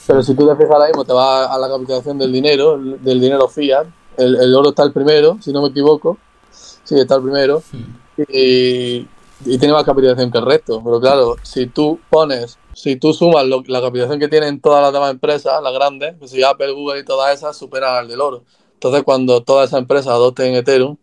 Pero 0.09 0.23
si 0.23 0.33
tú 0.33 0.47
te 0.47 0.55
fijas 0.55 0.71
ahora 0.71 0.87
mismo, 0.87 1.05
te 1.05 1.13
vas 1.13 1.47
a 1.51 1.55
la 1.59 1.69
capitalización 1.69 2.17
del 2.17 2.31
dinero, 2.31 2.79
del 2.79 3.21
dinero 3.21 3.47
fiat. 3.47 3.85
El, 4.17 4.35
el 4.37 4.55
oro 4.55 4.69
está 4.69 4.81
el 4.81 4.91
primero, 4.91 5.37
si 5.39 5.53
no 5.53 5.61
me 5.61 5.67
equivoco. 5.69 6.17
Sí, 6.51 6.95
está 6.99 7.17
el 7.17 7.21
primero. 7.21 7.61
Hmm. 7.71 8.23
y, 8.27 9.07
y 9.45 9.57
tiene 9.59 9.71
más 9.71 9.83
capitalización 9.83 10.31
que 10.31 10.39
el 10.39 10.45
resto. 10.47 10.81
Pero 10.83 10.99
claro, 10.99 11.35
si 11.43 11.67
tú 11.67 11.99
pones, 12.09 12.57
si 12.73 12.95
tú 12.95 13.13
sumas 13.13 13.45
lo- 13.45 13.63
la 13.67 13.81
capitalización 13.81 14.19
que 14.19 14.27
tienen 14.27 14.59
todas 14.59 14.81
las 14.81 14.91
demás 14.91 15.11
empresas, 15.11 15.61
las 15.61 15.73
grandes, 15.73 16.15
pues 16.17 16.31
si 16.31 16.41
Apple, 16.41 16.71
Google 16.71 17.01
y 17.01 17.05
todas 17.05 17.31
esas, 17.37 17.55
superan 17.55 17.95
al 17.95 18.07
del 18.07 18.19
oro. 18.19 18.41
Entonces, 18.73 19.03
cuando 19.03 19.43
todas 19.43 19.69
esas 19.69 19.79
empresas 19.81 20.07
adopten 20.07 20.55
Ethereum, 20.55 20.97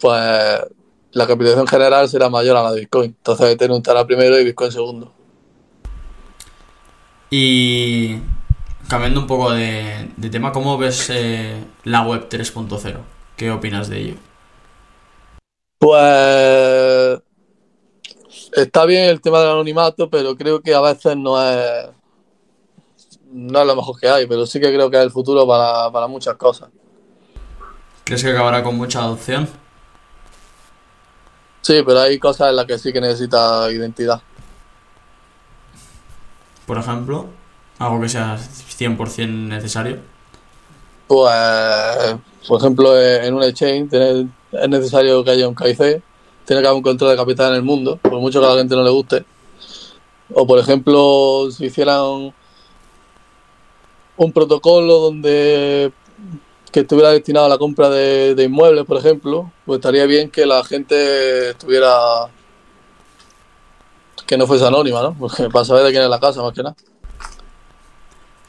pues 0.00 0.22
la 1.12 1.26
capitalización 1.26 1.66
general 1.66 2.08
será 2.08 2.30
mayor 2.30 2.56
a 2.56 2.62
la 2.62 2.72
de 2.72 2.80
Bitcoin. 2.80 3.14
Entonces, 3.18 3.50
Ethereum 3.50 3.78
estará 3.78 4.06
primero 4.06 4.38
y 4.40 4.44
Bitcoin 4.44 4.72
segundo. 4.72 5.12
Y 7.30 8.18
cambiando 8.88 9.20
un 9.20 9.26
poco 9.26 9.50
de, 9.52 10.10
de 10.16 10.30
tema, 10.30 10.52
¿cómo 10.52 10.78
ves 10.78 11.10
eh, 11.10 11.62
la 11.84 12.02
web 12.02 12.28
3.0? 12.28 12.98
¿Qué 13.36 13.50
opinas 13.50 13.88
de 13.88 13.98
ello? 13.98 14.14
Pues 15.78 17.20
está 18.52 18.86
bien 18.86 19.10
el 19.10 19.20
tema 19.20 19.40
del 19.40 19.50
anonimato, 19.50 20.08
pero 20.08 20.36
creo 20.36 20.60
que 20.60 20.74
a 20.74 20.80
veces 20.80 21.16
no 21.16 21.40
es 21.42 21.88
no 23.32 23.60
es 23.60 23.66
lo 23.66 23.76
mejor 23.76 24.00
que 24.00 24.08
hay, 24.08 24.26
pero 24.26 24.46
sí 24.46 24.60
que 24.60 24.72
creo 24.72 24.90
que 24.90 24.96
es 24.96 25.02
el 25.02 25.10
futuro 25.10 25.46
para, 25.46 25.90
para 25.90 26.06
muchas 26.06 26.36
cosas. 26.36 26.70
¿Crees 28.04 28.22
que 28.22 28.30
acabará 28.30 28.62
con 28.62 28.76
mucha 28.76 29.00
adopción? 29.00 29.48
Sí, 31.60 31.82
pero 31.84 32.00
hay 32.00 32.18
cosas 32.18 32.50
en 32.50 32.56
las 32.56 32.64
que 32.64 32.78
sí 32.78 32.92
que 32.92 33.00
necesita 33.00 33.70
identidad. 33.70 34.22
Por 36.66 36.78
ejemplo, 36.78 37.26
algo 37.78 38.00
que 38.00 38.08
sea 38.08 38.36
100% 38.36 39.28
necesario. 39.28 39.98
Pues, 41.06 42.16
por 42.48 42.60
ejemplo, 42.60 43.00
en 43.00 43.34
un 43.34 43.42
exchange 43.44 43.92
es 43.92 44.68
necesario 44.68 45.22
que 45.22 45.30
haya 45.30 45.48
un 45.48 45.54
KIC, 45.54 46.02
tiene 46.44 46.62
que 46.62 46.68
haber 46.68 46.72
un 46.72 46.82
control 46.82 47.10
de 47.10 47.16
capital 47.16 47.50
en 47.50 47.56
el 47.56 47.62
mundo, 47.62 47.98
por 48.02 48.18
mucho 48.20 48.40
que 48.40 48.46
a 48.46 48.50
la 48.50 48.58
gente 48.58 48.74
no 48.74 48.82
le 48.82 48.90
guste. 48.90 49.24
O, 50.34 50.46
por 50.46 50.58
ejemplo, 50.58 51.48
si 51.52 51.66
hicieran 51.66 52.34
un 54.16 54.32
protocolo 54.32 54.98
donde 54.98 55.92
que 56.72 56.80
estuviera 56.80 57.10
destinado 57.10 57.46
a 57.46 57.50
la 57.50 57.58
compra 57.58 57.88
de 57.88 58.42
inmuebles, 58.42 58.84
por 58.84 58.98
ejemplo, 58.98 59.52
pues 59.64 59.78
estaría 59.78 60.04
bien 60.06 60.30
que 60.30 60.44
la 60.44 60.64
gente 60.64 61.50
estuviera 61.50 62.28
que 64.26 64.36
no 64.36 64.46
fuese 64.46 64.66
anónima, 64.66 65.02
¿no? 65.02 65.14
Porque 65.18 65.48
para 65.50 65.64
saber 65.64 65.84
de 65.84 65.90
quién 65.90 66.02
es 66.02 66.10
la 66.10 66.20
casa, 66.20 66.42
más 66.42 66.52
que 66.52 66.62
nada. 66.62 66.76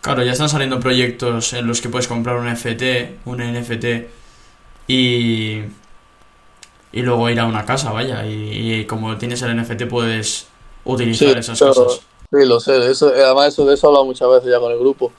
Claro, 0.01 0.23
ya 0.23 0.31
están 0.31 0.49
saliendo 0.49 0.79
proyectos 0.79 1.53
en 1.53 1.67
los 1.67 1.81
que 1.81 1.89
puedes 1.89 2.07
comprar 2.07 2.37
un 2.37 2.47
FT, 2.47 3.17
un 3.25 3.39
NFT 3.41 3.85
y, 4.87 5.61
y 6.93 7.01
luego 7.01 7.29
ir 7.29 7.39
a 7.39 7.45
una 7.45 7.65
casa, 7.65 7.91
vaya. 7.91 8.25
Y, 8.25 8.73
y 8.81 8.85
como 8.85 9.17
tienes 9.17 9.41
el 9.41 9.55
NFT 9.57 9.83
puedes 9.89 10.47
utilizar 10.85 11.33
Sí, 11.33 11.39
esas 11.39 11.59
pero- 11.59 11.73
cosas. 11.73 12.01
Sí, 12.29 12.45
lo 12.45 12.59
sé. 12.59 12.91
Eso, 12.91 13.07
además, 13.07 13.47
eso, 13.53 13.65
de 13.65 13.73
eso 13.73 13.87
he 13.87 13.89
hablado 13.89 14.05
muchas 14.05 14.29
veces 14.29 14.51
ya 14.51 14.59
con 14.59 14.71
el 14.71 14.79
grupo. 14.79 15.11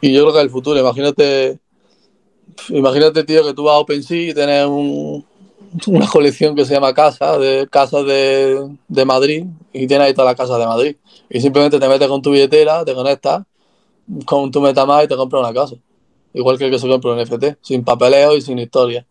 Y 0.00 0.12
yo 0.12 0.22
creo 0.22 0.34
que 0.34 0.40
el 0.40 0.50
futuro. 0.50 0.78
Imagínate, 0.78 1.58
imagínate, 2.68 3.24
tío, 3.24 3.44
que 3.44 3.54
tú 3.54 3.64
vas 3.64 3.74
a 3.74 3.78
OpenSea 3.78 4.30
y 4.30 4.34
tienes 4.34 4.66
un- 4.66 5.24
una 5.86 6.06
colección 6.06 6.54
que 6.54 6.64
se 6.64 6.74
llama 6.74 6.94
Casa, 6.94 7.38
de 7.38 7.66
casas 7.70 8.04
de, 8.06 8.76
de 8.88 9.04
Madrid, 9.04 9.44
y 9.72 9.86
tienes 9.86 10.06
ahí 10.06 10.14
todas 10.14 10.30
las 10.30 10.36
casas 10.36 10.58
de 10.58 10.66
Madrid. 10.66 10.96
Y 11.30 11.40
simplemente 11.40 11.78
te 11.78 11.88
metes 11.88 12.08
con 12.08 12.22
tu 12.22 12.30
billetera, 12.30 12.84
te 12.84 12.94
conectas 12.94 13.44
con 14.24 14.50
tu 14.50 14.60
MetaMask 14.60 15.04
y 15.04 15.08
te 15.08 15.16
compras 15.16 15.40
una 15.42 15.52
casa. 15.52 15.76
Igual 16.32 16.58
que 16.58 16.66
el 16.66 16.70
que 16.70 16.78
se 16.78 16.88
compra 16.88 17.12
un 17.12 17.20
NFT, 17.20 17.58
sin 17.60 17.84
papeleo 17.84 18.36
y 18.36 18.40
sin 18.40 18.58
historia. 18.58 19.06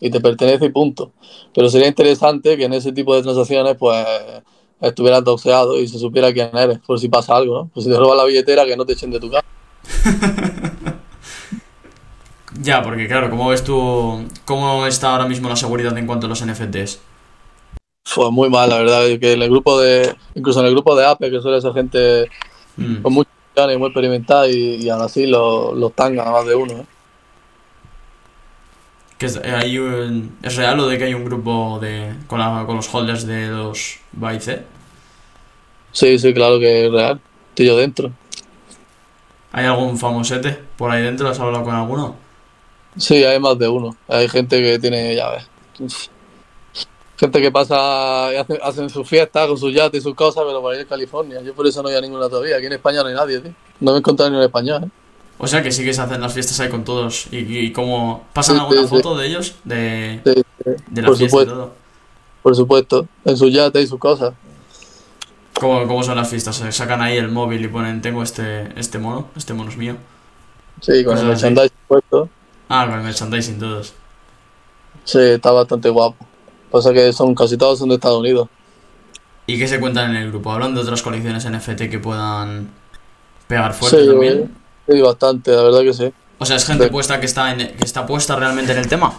Y 0.00 0.10
te 0.10 0.20
pertenece 0.20 0.66
y 0.66 0.68
punto. 0.70 1.12
Pero 1.54 1.68
sería 1.70 1.88
interesante 1.88 2.56
que 2.56 2.64
en 2.64 2.74
ese 2.74 2.92
tipo 2.92 3.14
de 3.14 3.22
transacciones, 3.22 3.76
pues 3.78 4.06
estuvieras 4.80 5.24
doxeado 5.24 5.78
y 5.80 5.88
se 5.88 5.98
supiera 5.98 6.32
quién 6.32 6.50
eres, 6.54 6.78
por 6.80 7.00
si 7.00 7.08
pasa 7.08 7.34
algo, 7.34 7.54
¿no? 7.54 7.70
Pues 7.72 7.84
si 7.86 7.90
te 7.90 7.98
roban 7.98 8.18
la 8.18 8.24
billetera, 8.24 8.66
que 8.66 8.76
no 8.76 8.84
te 8.84 8.92
echen 8.92 9.10
de 9.10 9.20
tu 9.20 9.30
casa. 9.30 9.46
Ya, 12.60 12.82
porque 12.82 13.06
claro, 13.06 13.28
¿cómo 13.30 13.48
ves 13.48 13.62
tú 13.64 14.24
cómo 14.44 14.86
está 14.86 15.12
ahora 15.12 15.26
mismo 15.26 15.48
la 15.48 15.56
seguridad 15.56 15.96
en 15.98 16.06
cuanto 16.06 16.26
a 16.26 16.28
los 16.28 16.40
NFTs? 16.44 17.00
Fue 18.06 18.30
muy 18.30 18.48
mal, 18.48 18.70
la 18.70 18.78
verdad, 18.78 19.02
que 19.20 19.32
en 19.32 19.42
el 19.42 19.50
grupo 19.50 19.78
de, 19.80 20.14
incluso 20.34 20.60
en 20.60 20.66
el 20.66 20.72
grupo 20.72 20.94
de 20.96 21.04
Ape, 21.06 21.30
que 21.30 21.40
suele 21.40 21.60
ser 21.60 21.72
gente 21.72 22.28
Mm. 22.78 23.02
con 23.02 23.12
mucha 23.14 23.30
y 23.72 23.76
muy 23.78 23.86
experimentada, 23.88 24.46
y, 24.48 24.76
y 24.76 24.88
aún 24.90 25.00
así 25.02 25.26
los 25.26 25.74
los 25.76 25.94
tangan 25.94 26.28
a 26.28 26.30
más 26.30 26.46
de 26.46 26.54
uno, 26.54 26.72
¿eh? 26.74 26.86
Que 29.18 29.26
es, 29.26 29.36
eh, 29.36 29.50
hay 29.50 29.78
un- 29.78 30.36
¿Es 30.42 30.56
real 30.56 30.76
lo 30.76 30.86
de 30.86 30.98
que 30.98 31.04
hay 31.04 31.14
un 31.14 31.24
grupo 31.24 31.78
de 31.80 32.12
con, 32.26 32.38
la- 32.38 32.64
con 32.66 32.76
los 32.76 32.92
holders 32.94 33.26
de 33.26 33.48
los 33.48 33.98
Byte? 34.12 34.62
Sí, 35.92 36.18
sí, 36.18 36.34
claro 36.34 36.58
que 36.58 36.86
es 36.86 36.92
real. 36.92 37.18
Estoy 37.48 37.66
yo 37.66 37.76
dentro. 37.78 38.10
¿Hay 39.52 39.64
algún 39.64 39.96
famosete 39.96 40.58
por 40.76 40.90
ahí 40.90 41.02
dentro? 41.02 41.28
¿Has 41.30 41.40
hablado 41.40 41.64
con 41.64 41.74
alguno? 41.74 42.14
Sí, 42.96 43.22
hay 43.24 43.38
más 43.38 43.58
de 43.58 43.68
uno. 43.68 43.96
Hay 44.08 44.28
gente 44.28 44.60
que 44.62 44.78
tiene 44.78 45.14
llaves. 45.14 45.46
Gente 47.18 47.40
que 47.40 47.50
pasa 47.50 48.30
y 48.32 48.36
hace- 48.36 48.60
hacen 48.62 48.90
sus 48.90 49.08
fiestas 49.08 49.46
con 49.48 49.56
sus 49.56 49.72
yates 49.72 50.00
y 50.00 50.02
sus 50.02 50.14
cosas, 50.14 50.44
pero 50.46 50.60
por 50.60 50.74
ahí 50.74 50.80
en 50.80 50.86
California. 50.86 51.40
Yo 51.42 51.54
por 51.54 51.66
eso 51.66 51.82
no 51.82 51.88
voy 51.88 51.96
a 51.96 52.00
ninguna 52.00 52.28
todavía. 52.28 52.56
Aquí 52.56 52.66
en 52.66 52.74
España 52.74 53.02
no 53.02 53.08
hay 53.08 53.14
nadie, 53.14 53.40
tío. 53.40 53.52
No 53.80 53.92
me 53.92 53.96
he 53.96 54.00
encontrado 54.00 54.30
ni 54.30 54.36
un 54.36 54.42
español, 54.42 54.84
¿eh? 54.84 54.88
O 55.38 55.46
sea 55.46 55.62
que 55.62 55.70
sí 55.70 55.84
que 55.84 55.92
se 55.94 56.00
hacen 56.00 56.20
las 56.20 56.32
fiestas 56.34 56.60
ahí 56.60 56.68
con 56.68 56.84
todos. 56.84 57.26
¿Y, 57.30 57.38
y 57.58 57.72
cómo 57.72 58.26
pasan 58.34 58.56
Sí, 58.56 58.60
alguna 58.62 58.80
sí, 58.82 58.88
sí. 58.88 58.94
foto 58.94 59.16
de 59.16 59.26
ellos? 59.26 59.54
De, 59.64 60.20
la 60.94 61.06
por 61.06 61.16
fiesta 61.16 61.42
y 61.42 61.46
todo. 61.46 61.72
por 62.42 62.56
supuesto. 62.56 63.06
En 63.24 63.36
sus 63.36 63.52
yates 63.52 63.84
y 63.84 63.86
sus 63.86 63.98
cosas. 63.98 64.34
¿Cómo, 65.58 65.86
cómo 65.86 66.02
son 66.02 66.16
las 66.16 66.28
fiestas? 66.28 66.56
Se 66.56 66.70
sacan 66.72 67.00
ahí 67.00 67.16
el 67.16 67.28
móvil 67.28 67.64
y 67.64 67.68
ponen, 67.68 68.02
tengo 68.02 68.22
este, 68.22 68.78
este 68.78 68.98
mono, 68.98 69.28
este 69.36 69.54
mono 69.54 69.70
es 69.70 69.76
mío. 69.78 69.96
Sí, 70.82 71.02
con 71.04 71.16
el 71.16 71.24
Cosas 71.24 71.24
merchandising 71.24 71.78
puesto. 71.88 72.28
Ah, 72.68 72.84
el 72.84 73.02
merchandising 73.02 73.58
todos. 73.58 73.94
Sí, 75.04 75.18
está 75.20 75.52
bastante 75.52 75.88
guapo. 75.88 76.16
Pasa 76.70 76.92
que 76.92 77.12
son 77.12 77.34
casi 77.34 77.56
todos 77.56 77.78
son 77.78 77.88
de 77.88 77.94
Estados 77.94 78.18
Unidos. 78.18 78.48
¿Y 79.46 79.58
qué 79.58 79.68
se 79.68 79.78
cuentan 79.78 80.10
en 80.10 80.22
el 80.22 80.30
grupo? 80.30 80.50
¿Hablan 80.50 80.74
de 80.74 80.80
otras 80.80 81.02
colecciones 81.02 81.48
NFT 81.48 81.88
que 81.88 81.98
puedan 82.00 82.70
pegar 83.46 83.72
fuerte 83.72 84.00
Sí, 84.02 84.08
también? 84.08 84.52
sí, 84.88 85.00
bastante, 85.00 85.52
la 85.52 85.62
verdad 85.62 85.82
que 85.82 85.94
sí. 85.94 86.12
O 86.38 86.44
sea, 86.44 86.56
es 86.56 86.66
gente 86.66 86.88
puesta 86.88 87.20
que 87.20 87.26
está, 87.26 87.52
en, 87.52 87.58
que 87.76 87.84
está 87.84 88.04
puesta 88.04 88.34
realmente 88.34 88.72
en 88.72 88.78
el 88.78 88.88
tema. 88.88 89.14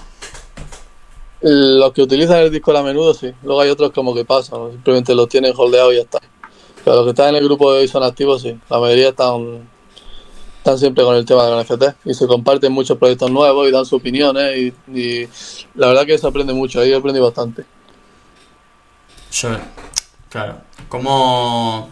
Los 1.42 1.94
que 1.94 2.02
utilizan 2.02 2.40
el 2.40 2.52
disco 2.52 2.76
a 2.76 2.84
menudo, 2.84 3.14
sí. 3.14 3.32
Luego 3.44 3.62
hay 3.62 3.70
otros 3.70 3.92
como 3.92 4.14
que 4.14 4.26
pasan, 4.26 4.72
simplemente 4.72 5.16
los 5.16 5.30
tienen 5.30 5.54
holdeados 5.56 5.94
y 5.94 5.98
ya 5.98 6.02
está. 6.02 6.20
Pero 6.84 6.98
los 6.98 7.06
que 7.06 7.10
están 7.12 7.30
en 7.30 7.36
el 7.38 7.46
grupo 7.46 7.72
de 7.72 7.80
hoy 7.80 7.88
son 7.88 8.04
activos, 8.04 8.42
sí. 8.42 8.60
La 8.70 8.80
mayoría 8.80 9.10
están, 9.10 9.68
están 10.68 10.80
siempre 10.80 11.06
con 11.06 11.16
el 11.16 11.26
tema 11.26 11.46
de 11.46 11.52
los 11.52 11.66
NFT 11.66 12.06
y 12.06 12.14
se 12.14 12.28
comparten 12.28 12.74
muchos 12.74 12.98
proyectos 12.98 13.32
nuevos 13.32 13.70
y 13.70 13.72
dan 13.72 13.86
sus 13.86 14.02
opiniones 14.02 14.58
y, 14.58 14.74
y 14.94 15.30
la 15.76 15.88
verdad 15.88 16.06
que 16.06 16.18
se 16.18 16.28
aprende 16.28 16.52
mucho, 16.52 16.82
ahí 16.82 16.92
aprendí 16.92 17.22
bastante. 17.22 17.64
Claro. 20.30 20.62
Como... 20.90 21.90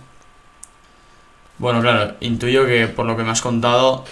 Bueno, 1.58 1.80
claro, 1.80 2.16
intuyo 2.20 2.66
que 2.66 2.88
por 2.88 3.06
lo 3.06 3.16
que 3.16 3.24
me 3.24 3.32
has 3.32 3.42
contado... 3.42 4.04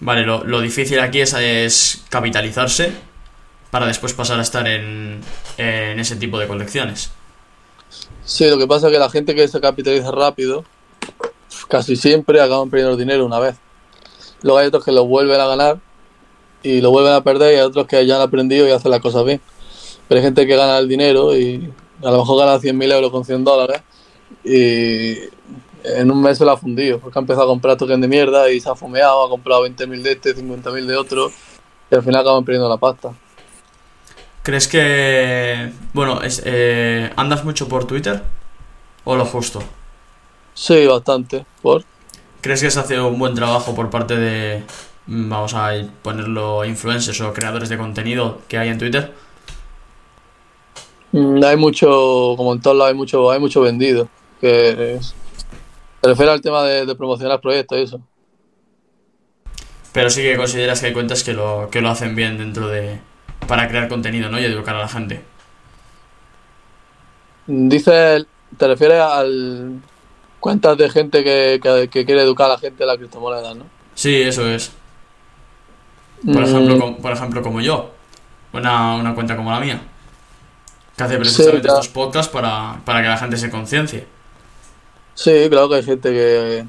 Vale, 0.00 0.26
lo, 0.26 0.44
lo 0.44 0.60
difícil 0.60 1.00
aquí 1.00 1.20
es, 1.20 1.32
es 1.32 2.04
capitalizarse 2.10 2.92
para 3.70 3.86
después 3.86 4.12
pasar 4.12 4.38
a 4.38 4.42
estar 4.42 4.66
en, 4.66 5.20
en 5.56 5.98
ese 5.98 6.16
tipo 6.16 6.38
de 6.38 6.46
colecciones. 6.46 7.10
Sí, 8.22 8.48
lo 8.50 8.58
que 8.58 8.66
pasa 8.66 8.88
es 8.88 8.92
que 8.92 8.98
la 8.98 9.08
gente 9.08 9.34
que 9.34 9.48
se 9.48 9.60
capitaliza 9.60 10.10
rápido, 10.10 10.64
casi 11.68 11.96
siempre 11.96 12.40
acaban 12.40 12.70
perdiendo 12.70 12.96
dinero 12.96 13.26
una 13.26 13.38
vez. 13.38 13.56
Luego 14.42 14.58
hay 14.58 14.66
otros 14.66 14.84
que 14.84 14.92
lo 14.92 15.04
vuelven 15.04 15.40
a 15.40 15.46
ganar 15.46 15.78
y 16.62 16.80
lo 16.80 16.90
vuelven 16.90 17.12
a 17.12 17.22
perder 17.22 17.54
y 17.54 17.56
hay 17.56 17.62
otros 17.62 17.86
que 17.86 18.04
ya 18.06 18.16
han 18.16 18.22
aprendido 18.22 18.66
y 18.66 18.70
hacen 18.70 18.90
las 18.90 19.00
cosas 19.00 19.24
bien. 19.24 19.40
Pero 20.08 20.18
hay 20.18 20.24
gente 20.24 20.46
que 20.46 20.56
gana 20.56 20.78
el 20.78 20.88
dinero 20.88 21.36
y 21.36 21.72
a 22.02 22.10
lo 22.10 22.18
mejor 22.18 22.38
gana 22.38 22.58
100.000 22.58 22.92
euros 22.92 23.10
con 23.10 23.24
100 23.24 23.44
dólares 23.44 23.82
y 24.44 25.16
en 25.84 26.10
un 26.10 26.22
mes 26.22 26.38
se 26.38 26.44
lo 26.44 26.52
ha 26.52 26.56
fundido 26.56 26.98
porque 26.98 27.18
ha 27.18 27.22
empezado 27.22 27.44
a 27.44 27.48
comprar 27.48 27.76
tokens 27.76 28.00
de 28.00 28.08
mierda 28.08 28.50
y 28.50 28.60
se 28.60 28.68
ha 28.68 28.74
fumeado, 28.74 29.24
ha 29.24 29.28
comprado 29.28 29.66
20.000 29.66 30.02
de 30.02 30.12
este, 30.12 30.36
50.000 30.36 30.86
de 30.86 30.96
otro 30.96 31.30
y 31.90 31.94
al 31.94 32.02
final 32.02 32.22
acaban 32.22 32.44
perdiendo 32.44 32.68
la 32.68 32.76
pasta. 32.76 33.12
¿Crees 34.42 34.68
que... 34.68 35.70
Bueno, 35.92 36.22
es, 36.22 36.42
eh, 36.44 37.10
¿andas 37.16 37.44
mucho 37.44 37.68
por 37.68 37.84
Twitter? 37.84 38.22
¿O 39.04 39.16
lo 39.16 39.26
justo? 39.26 39.62
Sí, 40.64 40.86
bastante. 40.86 41.46
¿Por? 41.60 41.86
¿Crees 42.40 42.62
que 42.62 42.70
se 42.70 42.80
hace 42.80 43.00
un 43.00 43.18
buen 43.18 43.34
trabajo 43.34 43.74
por 43.74 43.90
parte 43.90 44.16
de, 44.16 44.64
mm, 45.06 45.28
vamos 45.28 45.54
a 45.54 45.72
ponerlo, 46.02 46.64
influencers 46.64 47.20
o 47.20 47.32
creadores 47.34 47.68
de 47.68 47.76
contenido 47.78 48.40
que 48.48 48.58
hay 48.58 48.68
en 48.70 48.78
Twitter? 48.78 49.12
Mm, 51.12 51.42
Hay 51.44 51.56
mucho, 51.56 52.34
como 52.36 52.52
en 52.52 52.60
todos 52.60 52.76
lados, 52.76 52.90
hay 52.92 52.96
mucho, 52.96 53.30
hay 53.30 53.40
mucho 53.40 53.60
vendido. 53.62 54.12
Que 54.38 54.96
es- 54.96 55.18
se 56.02 56.08
refiere 56.10 56.32
al 56.32 56.42
tema 56.42 56.64
de, 56.64 56.86
de 56.86 56.96
promocionar 56.96 57.40
proyectos 57.40 57.78
y 57.78 57.82
eso. 57.82 58.08
Pero 59.92 60.10
sí 60.10 60.22
que 60.22 60.36
consideras 60.36 60.80
que 60.80 60.86
hay 60.88 60.92
cuentas 60.92 61.24
que 61.24 61.32
lo, 61.32 61.68
que 61.70 61.80
lo 61.80 61.90
hacen 61.90 62.14
bien 62.14 62.38
dentro 62.38 62.68
de... 62.68 63.00
para 63.48 63.68
crear 63.68 63.88
contenido, 63.88 64.30
¿no? 64.30 64.38
Y 64.40 64.44
educar 64.44 64.76
a 64.76 64.80
la 64.80 64.88
gente. 64.88 65.22
Dices, 67.46 68.26
te 68.56 68.66
refieres 68.68 69.00
al 69.00 69.82
cuentas 70.40 70.76
de 70.78 70.90
gente 70.90 71.22
que, 71.22 71.60
que- 71.62 71.88
que 71.88 72.04
quiere 72.04 72.22
educar 72.22 72.46
a 72.46 72.54
la 72.54 72.58
gente 72.58 72.78
de 72.82 72.86
la 72.86 72.96
criptomoneda, 72.96 73.54
¿no? 73.54 73.64
Sí, 73.94 74.22
eso 74.22 74.48
es. 74.48 74.72
Por, 76.24 76.36
Mm, 76.36 76.44
ejemplo, 76.44 76.78
com- 76.78 76.96
por 76.96 77.12
ejemplo, 77.12 77.42
como 77.42 77.60
yo. 77.60 77.90
Una, 78.52 78.96
una 78.96 79.14
cuenta 79.14 79.36
como 79.36 79.50
la 79.50 79.60
mía. 79.60 79.80
Que 80.96 81.04
hace 81.04 81.16
precisamente 81.18 81.62
claro. 81.62 81.80
estos 81.80 81.92
podcasts 81.94 82.32
para, 82.32 82.80
para 82.84 83.00
que 83.02 83.08
la 83.08 83.16
gente 83.16 83.36
se 83.36 83.50
conciencie. 83.50 84.06
Sí, 85.14 85.46
claro 85.50 85.68
que 85.68 85.76
hay 85.76 85.82
gente 85.82 86.10
que, 86.10 86.64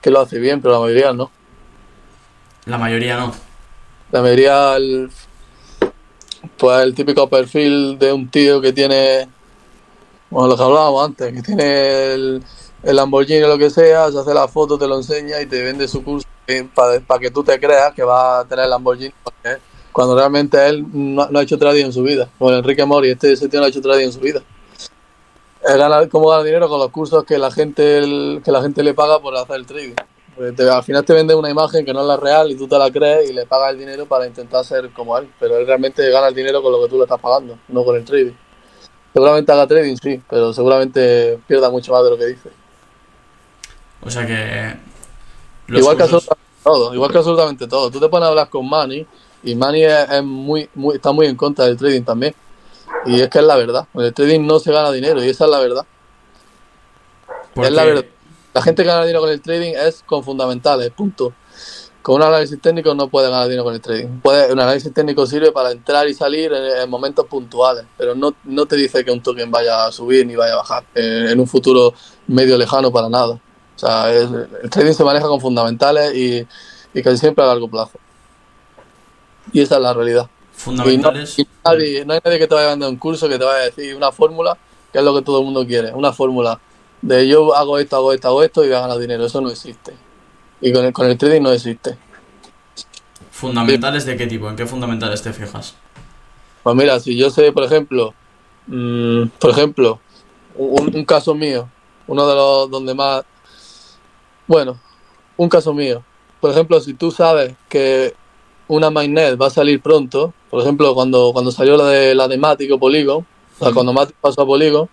que 0.00 0.10
lo 0.10 0.20
hace 0.20 0.38
bien, 0.38 0.60
pero 0.60 0.74
la 0.74 0.80
mayoría 0.80 1.12
no. 1.12 1.30
La 2.66 2.78
mayoría 2.78 3.16
no. 3.16 3.32
La 4.12 4.20
mayoría, 4.22 4.76
el, 4.76 5.10
pues 6.58 6.82
el 6.84 6.94
típico 6.94 7.28
perfil 7.28 7.98
de 7.98 8.12
un 8.12 8.28
tío 8.28 8.60
que 8.60 8.72
tiene, 8.72 9.28
bueno, 10.30 10.48
lo 10.48 10.56
que 10.56 10.62
hablábamos 10.62 11.06
antes, 11.06 11.32
que 11.32 11.42
tiene 11.42 12.14
el, 12.14 12.42
el 12.82 12.96
Lamborghini 12.96 13.42
o 13.42 13.48
lo 13.48 13.58
que 13.58 13.70
sea, 13.70 14.10
se 14.10 14.18
hace 14.18 14.34
la 14.34 14.48
foto, 14.48 14.76
te 14.78 14.86
lo 14.86 14.96
enseña 14.96 15.40
y 15.40 15.46
te 15.46 15.62
vende 15.62 15.86
su 15.88 16.02
curso 16.02 16.26
para 16.74 17.20
que 17.20 17.30
tú 17.30 17.42
te 17.44 17.58
creas 17.58 17.92
que 17.94 18.02
va 18.02 18.40
a 18.40 18.44
tener 18.44 18.64
el 18.64 18.70
Lamborghini 18.70 19.12
porque- 19.22 19.58
cuando 19.92 20.16
realmente 20.16 20.66
él 20.68 20.84
no, 20.92 21.22
ha 21.38 21.42
hecho 21.42 21.58
trading 21.58 21.84
en 21.86 21.92
su 21.92 22.02
vida. 22.02 22.28
Bueno, 22.38 22.58
Enrique 22.58 22.84
Mori, 22.84 23.10
este 23.10 23.32
ese 23.32 23.46
no 23.52 23.64
ha 23.64 23.68
hecho 23.68 23.82
trading 23.82 24.06
en 24.06 24.12
su 24.12 24.20
vida. 24.20 24.42
Él 25.64 25.78
gana, 25.78 26.08
¿Cómo 26.08 26.30
gana 26.30 26.42
dinero? 26.42 26.68
Con 26.68 26.78
los 26.80 26.90
cursos 26.90 27.24
que 27.24 27.38
la 27.38 27.50
gente 27.50 27.98
el- 27.98 28.40
que 28.44 28.50
la 28.50 28.62
gente 28.62 28.82
le 28.82 28.94
paga 28.94 29.20
por 29.20 29.36
hacer 29.36 29.56
el 29.56 29.66
trading. 29.66 29.94
Te- 30.56 30.68
al 30.70 30.82
final 30.82 31.04
te 31.04 31.12
vende 31.12 31.34
una 31.34 31.50
imagen 31.50 31.84
que 31.84 31.92
no 31.92 32.00
es 32.00 32.06
la 32.06 32.16
real 32.16 32.50
y 32.50 32.56
tú 32.56 32.66
te 32.66 32.78
la 32.78 32.90
crees 32.90 33.28
y 33.30 33.34
le 33.34 33.44
pagas 33.46 33.72
el 33.72 33.78
dinero 33.78 34.06
para 34.06 34.26
intentar 34.26 34.64
ser 34.64 34.90
como 34.92 35.16
él. 35.18 35.30
Pero 35.38 35.58
él 35.58 35.66
realmente 35.66 36.08
gana 36.10 36.28
el 36.28 36.34
dinero 36.34 36.62
con 36.62 36.72
lo 36.72 36.82
que 36.82 36.88
tú 36.88 36.96
le 36.96 37.02
estás 37.02 37.20
pagando, 37.20 37.58
no 37.68 37.84
con 37.84 37.94
el 37.96 38.04
trading. 38.04 38.32
Seguramente 39.12 39.52
haga 39.52 39.66
trading, 39.66 39.96
sí, 40.02 40.22
pero 40.28 40.54
seguramente 40.54 41.38
pierda 41.46 41.68
mucho 41.68 41.92
más 41.92 42.02
de 42.02 42.10
lo 42.10 42.16
que 42.16 42.26
dice. 42.26 42.48
O 44.02 44.10
sea 44.10 44.26
que. 44.26 44.76
Igual 45.68 45.96
que 45.96 46.02
cursos- 46.02 46.28
absolutamente 46.28 46.62
todo, 46.64 46.94
igual 46.94 47.10
que 47.12 47.18
absolutamente 47.18 47.66
todo. 47.66 47.90
Tú 47.90 48.00
te 48.00 48.08
pones 48.08 48.26
a 48.26 48.30
hablar 48.30 48.50
con 48.50 48.68
Manny 48.68 49.06
y 49.44 49.54
Manny 49.54 49.84
es, 49.84 50.10
es 50.10 50.22
muy, 50.22 50.68
muy, 50.74 50.96
está 50.96 51.12
muy 51.12 51.26
en 51.26 51.36
contra 51.36 51.64
del 51.66 51.76
trading 51.76 52.02
también. 52.02 52.34
Y 53.06 53.20
es 53.20 53.28
que 53.28 53.38
es 53.38 53.44
la 53.44 53.56
verdad. 53.56 53.86
Con 53.92 54.04
el 54.04 54.12
trading 54.12 54.46
no 54.46 54.58
se 54.58 54.70
gana 54.72 54.90
dinero 54.92 55.22
y 55.24 55.28
esa 55.28 55.44
es 55.44 55.50
la 55.50 55.58
verdad. 55.60 55.84
porque- 57.54 57.68
Es 57.68 57.74
la 57.74 57.84
verdad. 57.84 58.04
La 58.54 58.60
gente 58.62 58.82
que 58.82 58.86
gana 58.88 59.00
dinero 59.02 59.20
con 59.20 59.30
el 59.30 59.40
trading 59.40 59.72
es 59.74 60.02
con 60.04 60.22
fundamentales, 60.22 60.90
punto. 60.90 61.32
Con 62.02 62.16
un 62.16 62.22
análisis 62.22 62.60
técnico 62.60 62.94
no 62.94 63.08
puede 63.08 63.30
ganar 63.30 63.44
dinero 63.46 63.64
con 63.64 63.74
el 63.74 63.80
trading. 63.80 64.20
Puede, 64.20 64.52
un 64.52 64.58
análisis 64.60 64.92
técnico 64.92 65.24
sirve 65.24 65.52
para 65.52 65.70
entrar 65.70 66.06
y 66.08 66.14
salir 66.14 66.52
en, 66.52 66.82
en 66.82 66.90
momentos 66.90 67.26
puntuales, 67.26 67.84
pero 67.96 68.14
no, 68.14 68.34
no 68.44 68.66
te 68.66 68.76
dice 68.76 69.04
que 69.04 69.10
un 69.12 69.22
token 69.22 69.50
vaya 69.50 69.86
a 69.86 69.92
subir 69.92 70.26
ni 70.26 70.34
vaya 70.36 70.52
a 70.54 70.56
bajar 70.56 70.84
eh, 70.94 71.28
en 71.30 71.40
un 71.40 71.46
futuro 71.46 71.94
medio 72.26 72.58
lejano 72.58 72.90
para 72.92 73.08
nada. 73.08 73.38
O 73.82 73.86
sea, 73.86 74.12
es- 74.12 74.30
el 74.62 74.70
trading 74.70 74.92
se 74.92 75.02
maneja 75.04 75.26
con 75.26 75.40
fundamentales 75.40 76.14
y, 76.14 76.46
y 76.94 77.02
casi 77.02 77.18
siempre 77.18 77.42
a 77.42 77.48
largo 77.48 77.68
plazo. 77.68 77.98
Y 79.52 79.60
esa 79.60 79.76
es 79.76 79.80
la 79.82 79.92
realidad. 79.92 80.26
Y 80.28 80.54
no, 80.54 80.62
Fundamentales. 80.84 81.38
y 81.38 81.46
nadie- 81.64 82.04
no 82.04 82.12
hay 82.14 82.20
nadie 82.24 82.38
que 82.38 82.46
te 82.46 82.54
vaya 82.54 82.68
a 82.68 82.70
vender 82.70 82.88
un 82.88 82.96
curso 82.96 83.28
que 83.28 83.38
te 83.38 83.44
vaya 83.44 83.62
a 83.62 83.64
decir 83.64 83.96
una 83.96 84.12
fórmula, 84.12 84.56
que 84.92 84.98
es 84.98 85.04
lo 85.04 85.14
que 85.14 85.22
todo 85.22 85.38
el 85.40 85.44
mundo 85.46 85.66
quiere, 85.66 85.92
una 85.92 86.12
fórmula 86.12 86.60
de 87.00 87.26
yo 87.26 87.52
hago 87.56 87.78
esto, 87.78 87.96
hago 87.96 88.12
esto, 88.12 88.28
hago 88.28 88.42
esto 88.44 88.62
y 88.64 88.68
voy 88.68 88.76
a 88.76 88.80
ganar 88.82 88.98
dinero. 88.98 89.24
Eso 89.26 89.40
no 89.40 89.50
existe. 89.50 89.92
Y 90.60 90.72
con 90.72 90.84
el, 90.84 90.92
con 90.92 91.08
el 91.08 91.18
trading 91.18 91.40
no 91.42 91.50
existe. 91.50 91.98
¿Fundamentales 93.32 94.04
de 94.06 94.16
qué 94.16 94.26
tipo? 94.28 94.48
¿En 94.48 94.54
qué 94.54 94.66
fundamentales 94.66 95.22
te 95.22 95.32
fijas? 95.32 95.74
Pues 96.62 96.76
mira, 96.76 97.00
si 97.00 97.16
yo 97.16 97.30
sé, 97.30 97.50
por 97.50 97.64
ejemplo, 97.64 98.14
mm, 98.68 99.24
por 99.40 99.50
ejemplo, 99.50 99.98
un, 100.54 100.94
un 100.94 101.04
caso 101.04 101.34
mío, 101.34 101.68
uno 102.06 102.26
de 102.28 102.34
los 102.36 102.70
donde 102.70 102.94
más, 102.94 103.24
bueno, 104.46 104.78
un 105.36 105.48
caso 105.48 105.72
mío. 105.72 106.02
Por 106.40 106.50
ejemplo, 106.50 106.80
si 106.80 106.94
tú 106.94 107.10
sabes 107.10 107.54
que 107.68 108.14
una 108.68 108.90
mainnet 108.90 109.40
va 109.40 109.46
a 109.46 109.50
salir 109.50 109.80
pronto, 109.80 110.32
por 110.50 110.62
ejemplo, 110.62 110.94
cuando, 110.94 111.32
cuando 111.32 111.52
salió 111.52 111.76
la 111.76 111.86
de 111.86 112.14
la 112.14 112.28
de 112.28 112.38
Matic 112.38 112.72
o 112.72 112.78
Polygon, 112.78 113.18
o 113.18 113.64
sea, 113.64 113.72
cuando 113.72 113.92
Matic 113.92 114.16
pasó 114.16 114.42
a 114.42 114.46
Polygon, 114.46 114.88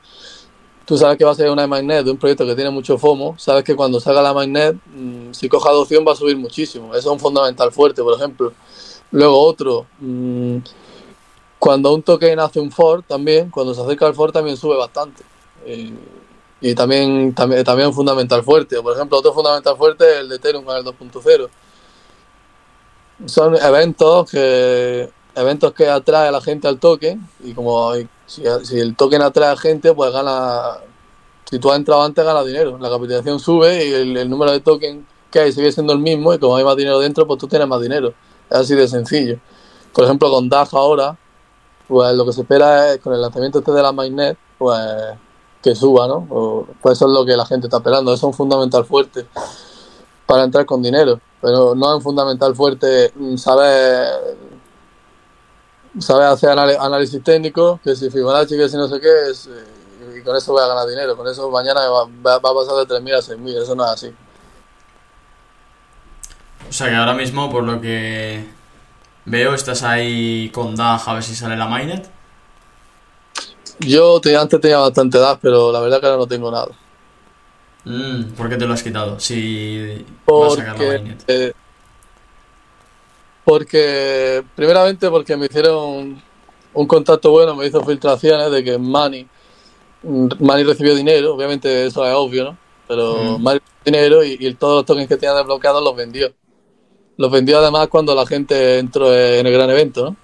tú 0.86 0.98
sabes 0.98 1.18
que 1.18 1.26
va 1.26 1.32
a 1.32 1.36
ser 1.36 1.50
una 1.50 1.68
mainnet 1.68 2.04
de 2.04 2.12
un 2.12 2.18
proyecto 2.18 2.46
que 2.46 2.56
tiene 2.56 2.72
mucho 2.72 2.98
FOMO, 2.98 3.36
sabes 3.38 3.64
que 3.64 3.76
cuando 3.76 4.00
salga 4.00 4.22
la 4.22 4.34
mainnet, 4.34 4.76
mm, 4.76 5.34
si 5.34 5.48
coja 5.48 5.70
adopción 5.70 6.04
va 6.08 6.14
a 6.14 6.16
subir 6.16 6.36
muchísimo. 6.36 6.96
Eso 6.96 7.10
es 7.10 7.14
un 7.14 7.20
fundamental 7.20 7.72
fuerte, 7.72 8.02
por 8.02 8.16
ejemplo. 8.16 8.54
Luego 9.12 9.40
otro, 9.40 9.86
mm, 10.00 10.58
cuando 11.60 11.94
un 11.94 12.02
token 12.02 12.40
hace 12.40 12.60
un 12.60 12.72
for 12.72 13.04
también, 13.04 13.50
cuando 13.52 13.74
se 13.74 13.82
acerca 13.82 14.08
al 14.08 14.16
for 14.16 14.32
también 14.32 14.58
sube 14.58 14.78
bastante. 14.78 15.24
Eh, 15.66 15.92
y 16.62 16.76
también, 16.76 17.34
también, 17.34 17.64
también 17.64 17.88
un 17.90 17.94
fundamental 17.94 18.44
fuerte. 18.44 18.82
Por 18.82 18.96
ejemplo, 18.96 19.18
otro 19.18 19.34
fundamental 19.34 19.78
fuerte 19.78 20.12
es 20.12 20.20
el 20.20 20.30
de 20.30 20.36
Ethereum 20.36 20.64
con 20.66 20.76
el 20.76 20.84
2.0. 20.84 21.50
Son 23.26 23.56
eventos 23.56 24.30
que 24.30 25.10
eventos 25.36 25.74
que 25.74 25.88
atrae 25.88 26.30
a 26.30 26.32
la 26.32 26.42
gente 26.42 26.68
al 26.68 26.80
token 26.80 27.28
y 27.44 27.54
como 27.54 27.94
si, 28.26 28.44
el 28.78 28.96
token 28.96 29.22
atrae 29.22 29.52
a 29.52 29.58
gente, 29.58 29.94
pues 29.94 30.12
gana. 30.12 30.78
Si 31.50 31.60
tú 31.60 31.72
has 31.72 31.78
entrado 31.78 32.04
antes, 32.04 32.24
gana 32.24 32.44
dinero. 32.44 32.78
La 32.78 32.90
capitalización 32.90 33.40
sube 33.40 33.86
y 33.86 33.94
el, 33.94 34.18
el 34.18 34.30
número 34.30 34.52
de 34.52 34.60
token 34.60 35.06
que 35.32 35.40
hay 35.40 35.52
sigue 35.52 35.72
siendo 35.72 35.94
el 35.94 36.00
mismo 36.00 36.34
y 36.34 36.40
como 36.40 36.56
hay 36.58 36.64
más 36.64 36.76
dinero 36.76 37.00
dentro, 37.00 37.26
pues 37.26 37.40
tú 37.40 37.48
tienes 37.48 37.68
más 37.68 37.82
dinero. 37.82 38.14
Es 38.50 38.58
así 38.58 38.76
de 38.76 38.88
sencillo. 38.88 39.40
Por 39.94 40.04
ejemplo, 40.06 40.30
con 40.30 40.50
DAG 40.50 40.70
ahora, 40.74 41.18
pues 41.88 42.14
lo 42.16 42.26
que 42.26 42.34
se 42.34 42.42
espera 42.42 42.94
es 42.94 43.00
con 43.00 43.14
el 43.14 43.22
lanzamiento 43.22 43.60
este 43.60 43.72
de 43.72 43.82
la 43.82 43.92
mainnet, 43.92 44.38
pues 44.58 44.80
que 45.62 45.76
suba, 45.76 46.08
¿no? 46.08 46.28
O- 46.30 46.68
pues 46.82 46.98
eso 46.98 47.08
es 47.08 47.14
lo 47.14 47.26
que 47.26 47.36
la 47.36 47.46
gente 47.46 47.68
está 47.68 47.78
esperando. 47.78 48.14
Eso 48.14 48.28
es 48.28 48.32
un 48.32 48.34
fundamental 48.34 48.86
fuerte 48.86 49.26
para 50.26 50.44
entrar 50.44 50.66
con 50.66 50.82
dinero. 50.82 51.20
Pero 51.42 51.74
no 51.76 51.90
es 51.92 51.96
un 51.98 52.02
fundamental 52.02 52.56
fuerte 52.56 53.12
mm, 53.16 53.38
saber 53.38 54.08
saber 56.00 56.28
hacer 56.28 56.50
análisis 56.58 57.22
técnico, 57.24 57.80
que 57.84 57.96
si 57.96 58.10
Fibonacci, 58.10 58.56
que 58.56 58.70
si 58.70 58.78
no 58.78 58.88
sé 58.88 59.00
qué, 59.02 59.08
eh, 59.08 60.20
y 60.20 60.24
con 60.24 60.36
eso 60.36 60.52
voy 60.54 60.64
a 60.64 60.68
ganar 60.68 60.88
dinero. 60.88 61.18
Con 61.18 61.28
eso 61.28 61.50
mañana 61.50 61.82
va, 61.90 62.04
va- 62.26 62.38
va 62.40 62.50
a 62.52 62.54
pasar 62.54 62.76
de 62.78 62.86
3.000 62.86 63.16
a 63.16 63.22
6.000. 63.22 63.58
Eso 63.62 63.76
no 63.76 63.84
es 63.86 63.92
así. 63.92 64.14
O 66.70 66.72
sea 66.72 66.88
que 66.90 66.96
ahora 66.96 67.14
mismo, 67.14 67.50
por 67.50 67.64
lo 67.64 67.82
que 67.82 68.46
veo, 69.26 69.54
estás 69.56 69.82
ahí 69.84 70.50
con 70.54 70.76
DAG 70.76 71.02
a 71.08 71.14
ver 71.16 71.24
si 71.24 71.36
sale 71.36 71.56
la 71.58 71.66
mainnet. 71.68 72.08
Yo 73.82 74.20
te- 74.20 74.36
antes 74.36 74.60
tenía 74.60 74.78
bastante 74.78 75.18
edad, 75.18 75.40
pero 75.42 75.72
la 75.72 75.80
verdad 75.80 76.00
que 76.00 76.06
ahora 76.08 76.18
no 76.18 76.28
tengo 76.28 76.52
nada. 76.52 76.70
Mm, 77.86 78.34
¿Por 78.36 78.50
qué 78.50 78.58
te 78.58 78.66
lo 78.66 78.74
has 78.74 78.84
quitado? 78.84 79.20
Si 79.20 80.06
vas 80.26 80.54
a 80.54 80.56
sacar 80.58 80.78
la 80.80 80.86
Porque, 80.86 81.18
eh, 81.28 81.54
porque, 83.46 84.44
primeramente 84.56 85.10
porque 85.10 85.36
me 85.38 85.46
hicieron 85.48 86.22
un 86.74 86.88
contacto 86.88 87.32
bueno, 87.32 87.56
me 87.56 87.66
hizo 87.66 87.84
filtraciones 87.84 88.52
de 88.52 88.64
que 88.64 88.78
Manny, 88.78 89.26
mm, 90.04 90.28
Manny 90.40 90.64
recibió 90.64 90.94
dinero, 90.94 91.34
obviamente 91.36 91.86
eso 91.88 92.06
es 92.06 92.14
obvio, 92.14 92.44
¿no? 92.44 92.58
Pero 92.88 93.40
Mm. 93.40 93.44
Manny 93.44 93.60
recibió 93.60 94.02
dinero 94.02 94.24
y, 94.24 94.38
y 94.40 94.54
todos 94.54 94.76
los 94.78 94.86
tokens 94.86 95.08
que 95.08 95.18
tenía 95.18 95.36
desbloqueados 95.36 95.84
los 95.84 95.96
vendió. 95.96 96.32
Los 97.18 97.32
vendió 97.32 97.58
además 97.60 97.88
cuando 97.88 98.14
la 98.14 98.26
gente 98.26 98.80
entró 98.80 99.14
en 99.14 99.46
el 99.46 99.54
gran 99.54 99.70
evento, 99.70 100.16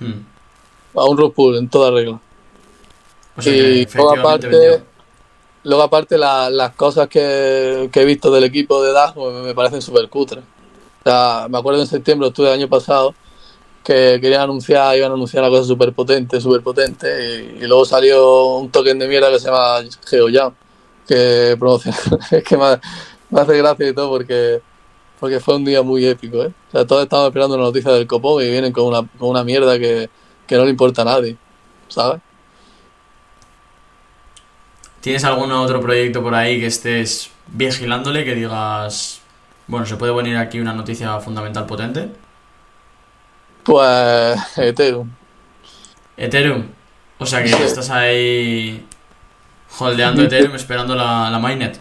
¿no? 0.00 0.06
Mm. 0.06 0.98
A 0.98 1.04
un 1.04 1.32
pull, 1.32 1.56
en 1.56 1.68
toda 1.68 1.90
regla. 1.90 2.20
O 3.38 3.42
sea 3.42 3.52
Y 3.52 3.86
luego 3.96 4.10
aparte, 4.12 4.46
vendió. 4.48 4.86
luego 5.64 5.82
aparte 5.82 6.18
la- 6.18 6.50
las 6.50 6.74
cosas 6.74 7.08
que, 7.08 7.88
que 7.92 8.00
he 8.02 8.04
visto 8.04 8.30
del 8.30 8.44
equipo 8.44 8.82
de 8.82 8.92
DAG 8.92 9.16
me, 9.16 9.42
me 9.42 9.54
parecen 9.54 9.82
súper 9.82 10.08
cutres. 10.08 10.44
O 10.44 11.10
sea, 11.10 11.46
me 11.50 11.58
acuerdo 11.58 11.80
en 11.80 11.86
septiembre, 11.86 12.28
octubre 12.28 12.50
del 12.50 12.60
año 12.60 12.68
pasado, 12.68 13.14
que 13.84 14.18
querían 14.20 14.42
anunciar, 14.42 14.96
iban 14.96 15.12
a 15.12 15.14
anunciar 15.14 15.42
una 15.44 15.50
cosa 15.50 15.64
súper 15.66 15.92
potente, 15.94 16.40
súper 16.40 16.62
potente, 16.62 17.56
y, 17.60 17.64
y 17.64 17.66
luego 17.66 17.84
salió 17.84 18.56
un 18.56 18.70
token 18.70 18.98
de 18.98 19.08
mierda 19.08 19.30
que 19.30 19.38
se 19.40 19.46
llama 19.46 19.80
GeoJam, 20.08 20.54
que 21.06 21.56
promociona, 21.58 21.96
es 22.30 22.44
que 22.44 22.56
me, 22.56 22.80
me 23.30 23.40
hace 23.40 23.56
gracia 23.58 23.88
y 23.88 23.94
todo 23.94 24.10
porque 24.10 24.62
porque 25.20 25.40
fue 25.40 25.56
un 25.56 25.64
día 25.64 25.82
muy 25.82 26.06
épico, 26.06 26.44
¿eh? 26.44 26.52
O 26.68 26.70
sea, 26.72 26.86
todos 26.86 27.02
estábamos 27.04 27.30
esperando 27.30 27.56
una 27.56 27.64
noticia 27.64 27.92
del 27.92 28.06
copón 28.06 28.42
y 28.42 28.50
vienen 28.50 28.72
con 28.72 28.84
una, 28.86 29.00
con 29.18 29.30
una 29.30 29.44
mierda 29.44 29.78
que, 29.78 30.10
que 30.46 30.56
no 30.56 30.64
le 30.64 30.70
importa 30.70 31.02
a 31.02 31.06
nadie, 31.06 31.36
¿sabes? 31.88 32.20
¿Tienes 35.00 35.24
algún 35.24 35.52
otro 35.52 35.80
proyecto 35.80 36.22
por 36.22 36.34
ahí 36.34 36.58
que 36.60 36.66
estés 36.66 37.30
vigilándole 37.48 38.24
que 38.24 38.34
digas, 38.34 39.20
bueno, 39.66 39.86
se 39.86 39.96
puede 39.96 40.12
venir 40.12 40.36
aquí 40.36 40.60
una 40.60 40.72
noticia 40.72 41.18
fundamental 41.20 41.66
potente? 41.66 42.08
Pues 43.64 44.38
Ethereum. 44.56 45.08
Ethereum. 46.16 46.64
O 47.18 47.26
sea 47.26 47.42
que 47.42 47.48
Sí. 47.48 47.62
estás 47.62 47.90
ahí 47.90 48.84
holdeando 49.78 50.22
Ethereum 50.22 50.54
esperando 50.54 50.94
la, 50.94 51.30
la 51.30 51.38
mainnet. 51.38 51.78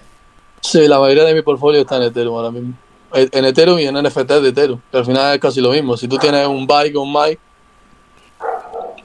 Sí, 0.62 0.88
la 0.88 1.00
mayoría 1.00 1.24
de 1.24 1.34
mi 1.34 1.42
portfolio 1.42 1.82
está 1.82 1.98
en 1.98 2.04
Ethereum 2.04 2.36
ahora 2.36 2.52
mismo. 2.52 2.74
En 3.14 3.46
Ethereum 3.46 3.80
y 3.80 3.86
en 3.86 3.96
NFT 3.96 4.32
de 4.42 4.50
Ethereum, 4.50 4.82
que 4.92 4.98
al 4.98 5.06
final 5.06 5.34
es 5.36 5.40
casi 5.40 5.62
lo 5.62 5.72
mismo. 5.72 5.96
Si 5.96 6.08
tú 6.08 6.18
tienes 6.18 6.46
un 6.46 6.68
buy 6.68 6.92
con 6.92 7.04
un 7.04 7.14
buy, 7.14 7.38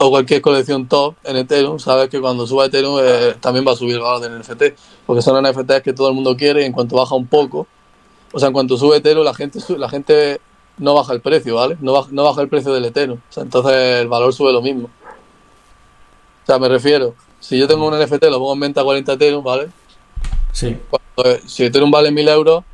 o 0.03 0.11
cualquier 0.11 0.42
colección 0.42 0.88
top 0.88 1.14
en 1.22 1.36
Ethereum, 1.36 1.78
sabes 1.78 2.09
que 2.09 2.20
cuando 2.20 2.44
suba 2.44 2.66
Ethereum 2.66 2.98
eh, 3.00 3.36
también 3.40 3.64
va 3.66 3.72
a 3.72 3.76
subir 3.76 3.94
el 3.94 4.00
valor 4.00 4.20
del 4.20 4.40
NFT, 4.40 4.76
porque 5.07 5.22
son 5.22 5.40
NFTs 5.40 5.80
que 5.82 5.92
todo 5.92 6.09
el 6.09 6.14
mundo 6.14 6.36
quiere 6.36 6.62
y 6.62 6.64
en 6.64 6.72
cuanto 6.72 6.96
baja 6.96 7.14
un 7.14 7.28
poco, 7.28 7.68
o 8.32 8.38
sea, 8.38 8.48
en 8.48 8.53
cuanto 8.53 8.76
sube 8.76 8.96
Ethereum, 8.96 9.24
la 9.24 9.32
gente 9.32 9.61
la 9.78 9.88
gente 9.88 10.40
no 10.78 10.94
baja 10.94 11.12
el 11.12 11.20
precio, 11.20 11.55
¿vale? 11.55 11.76
No 11.80 11.92
baja, 11.92 12.09
no 12.11 12.24
baja 12.24 12.42
el 12.42 12.48
precio 12.48 12.72
del 12.72 12.86
Ethereum, 12.86 13.18
o 13.18 13.32
sea, 13.32 13.44
entonces 13.44 14.00
el 14.00 14.09
valor 14.09 14.32
sube 14.32 14.53
lo 14.53 14.61
mismo. 14.61 14.90
O 16.42 16.46
sea, 16.46 16.59
me 16.59 16.68
refiero, 16.68 17.14
si 17.38 17.57
yo 17.57 17.68
tengo 17.68 17.86
un 17.86 17.96
NFT, 17.96 18.24
lo 18.24 18.38
pongo 18.38 18.55
en 18.55 18.61
venta 18.61 18.80
a 18.80 18.84
40 18.84 19.12
Ethereum, 19.12 19.44
¿vale? 19.44 19.68
Sí. 20.50 20.76
Pues, 21.14 21.42
si 21.46 21.64
Ethereum 21.64 21.92
vale 21.92 22.11
1000 22.11 22.28
euros, 22.28 22.64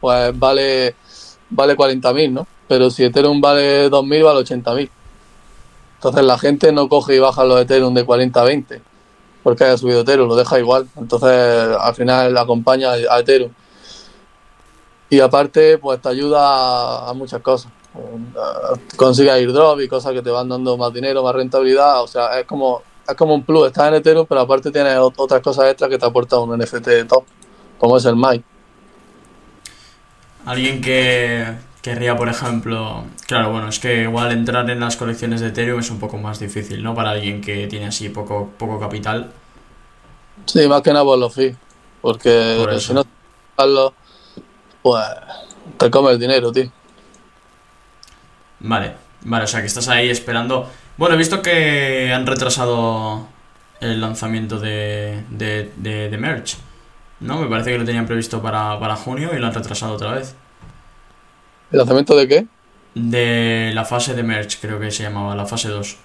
pues 0.00 0.38
vale, 0.38 0.94
vale 1.50 1.76
40.000, 1.76 2.32
¿no? 2.32 2.46
Pero 2.68 2.88
si 2.88 3.02
Ethereum 3.02 3.40
vale 3.40 3.88
2000, 3.88 4.22
vale 4.22 4.40
80.000. 4.40 4.90
Entonces 6.02 6.24
la 6.24 6.36
gente 6.36 6.72
no 6.72 6.88
coge 6.88 7.14
y 7.14 7.18
baja 7.20 7.44
los 7.44 7.60
Ethereum 7.60 7.94
de 7.94 8.04
40 8.04 8.40
a 8.40 8.44
20 8.44 8.82
porque 9.42 9.64
haya 9.64 9.76
subido 9.76 10.00
Ethereum, 10.00 10.28
lo 10.28 10.36
deja 10.36 10.58
igual. 10.58 10.88
Entonces 10.96 11.76
al 11.78 11.94
final 11.94 12.36
acompaña 12.36 12.92
a 12.92 13.20
Ethereum. 13.20 13.52
Y 15.10 15.20
aparte, 15.20 15.78
pues 15.78 16.00
te 16.00 16.08
ayuda 16.08 17.08
a 17.08 17.12
muchas 17.12 17.42
cosas. 17.42 17.70
Consigue 18.96 19.30
airdrop 19.30 19.80
y 19.80 19.88
cosas 19.88 20.12
que 20.12 20.22
te 20.22 20.30
van 20.30 20.48
dando 20.48 20.76
más 20.76 20.92
dinero, 20.92 21.22
más 21.22 21.34
rentabilidad. 21.34 22.02
O 22.02 22.06
sea, 22.06 22.40
es 22.40 22.46
como, 22.46 22.82
es 23.06 23.14
como 23.14 23.34
un 23.34 23.44
plus. 23.44 23.66
Estás 23.66 23.88
en 23.88 23.94
Ethereum, 23.94 24.26
pero 24.26 24.40
aparte 24.40 24.70
tienes 24.70 24.96
otras 24.98 25.40
cosas 25.42 25.70
extras 25.70 25.90
que 25.90 25.98
te 25.98 26.06
aporta 26.06 26.38
un 26.38 26.58
NFT 26.58 27.06
top, 27.08 27.24
como 27.78 27.96
es 27.96 28.04
el 28.06 28.16
MAI. 28.16 28.42
Alguien 30.46 30.80
que 30.80 31.54
querría, 31.82 32.16
por 32.16 32.28
ejemplo, 32.28 33.04
claro, 33.26 33.50
bueno, 33.52 33.68
es 33.68 33.78
que 33.78 34.02
igual 34.02 34.32
entrar 34.32 34.68
en 34.70 34.80
las 34.80 34.96
colecciones 34.96 35.40
de 35.40 35.48
Ethereum 35.48 35.80
es 35.80 35.90
un 35.90 35.98
poco 36.00 36.18
más 36.18 36.38
difícil, 36.38 36.82
¿no? 36.82 36.94
Para 36.94 37.10
alguien 37.10 37.40
que 37.40 37.66
tiene 37.66 37.86
así 37.86 38.08
poco, 38.08 38.50
poco 38.58 38.80
capital. 38.80 39.32
Sí, 40.46 40.66
más 40.68 40.82
que 40.82 40.92
nada 40.92 41.04
por 41.04 41.18
los 41.18 41.34
fees. 41.34 41.56
Porque 42.00 42.76
si 42.78 42.92
no 42.94 43.04
pues 44.82 45.04
te 45.78 45.90
come 45.90 46.10
el 46.10 46.18
dinero, 46.18 46.52
tío. 46.52 46.70
Vale, 48.60 48.94
vale, 49.22 49.44
o 49.44 49.46
sea 49.46 49.60
que 49.60 49.66
estás 49.66 49.88
ahí 49.88 50.08
esperando. 50.10 50.68
Bueno, 50.96 51.14
he 51.14 51.18
visto 51.18 51.42
que 51.42 52.12
han 52.12 52.26
retrasado 52.26 53.26
el 53.80 54.00
lanzamiento 54.00 54.58
de, 54.60 55.24
de, 55.30 55.72
de, 55.76 56.08
de 56.10 56.18
Merch. 56.18 56.56
¿no? 57.20 57.38
Me 57.40 57.48
parece 57.48 57.72
que 57.72 57.78
lo 57.78 57.84
tenían 57.84 58.06
previsto 58.06 58.42
para, 58.42 58.78
para 58.80 58.96
junio 58.96 59.30
y 59.34 59.38
lo 59.38 59.46
han 59.46 59.54
retrasado 59.54 59.94
otra 59.94 60.12
vez. 60.12 60.36
¿El 61.72 61.78
lanzamiento 61.78 62.14
de 62.14 62.28
qué? 62.28 62.46
De 62.94 63.72
la 63.74 63.84
fase 63.86 64.14
de 64.14 64.22
merch, 64.22 64.60
creo 64.60 64.78
que 64.78 64.90
se 64.90 65.04
llamaba, 65.04 65.34
la 65.34 65.46
fase 65.46 65.68
2. 65.68 65.96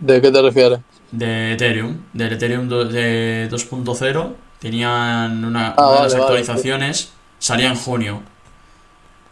¿De 0.00 0.22
qué 0.22 0.30
te 0.30 0.42
refieres? 0.42 0.80
De 1.10 1.52
Ethereum, 1.52 1.98
del 2.14 2.32
Ethereum 2.32 2.68
de 2.68 3.48
2.0. 3.50 4.32
Tenían 4.58 5.44
una, 5.44 5.74
ah, 5.76 5.88
una 5.88 5.96
de 5.98 6.02
las 6.04 6.14
actualizaciones, 6.14 7.06
vale. 7.06 7.36
salía 7.38 7.68
en 7.68 7.76
junio. 7.76 8.22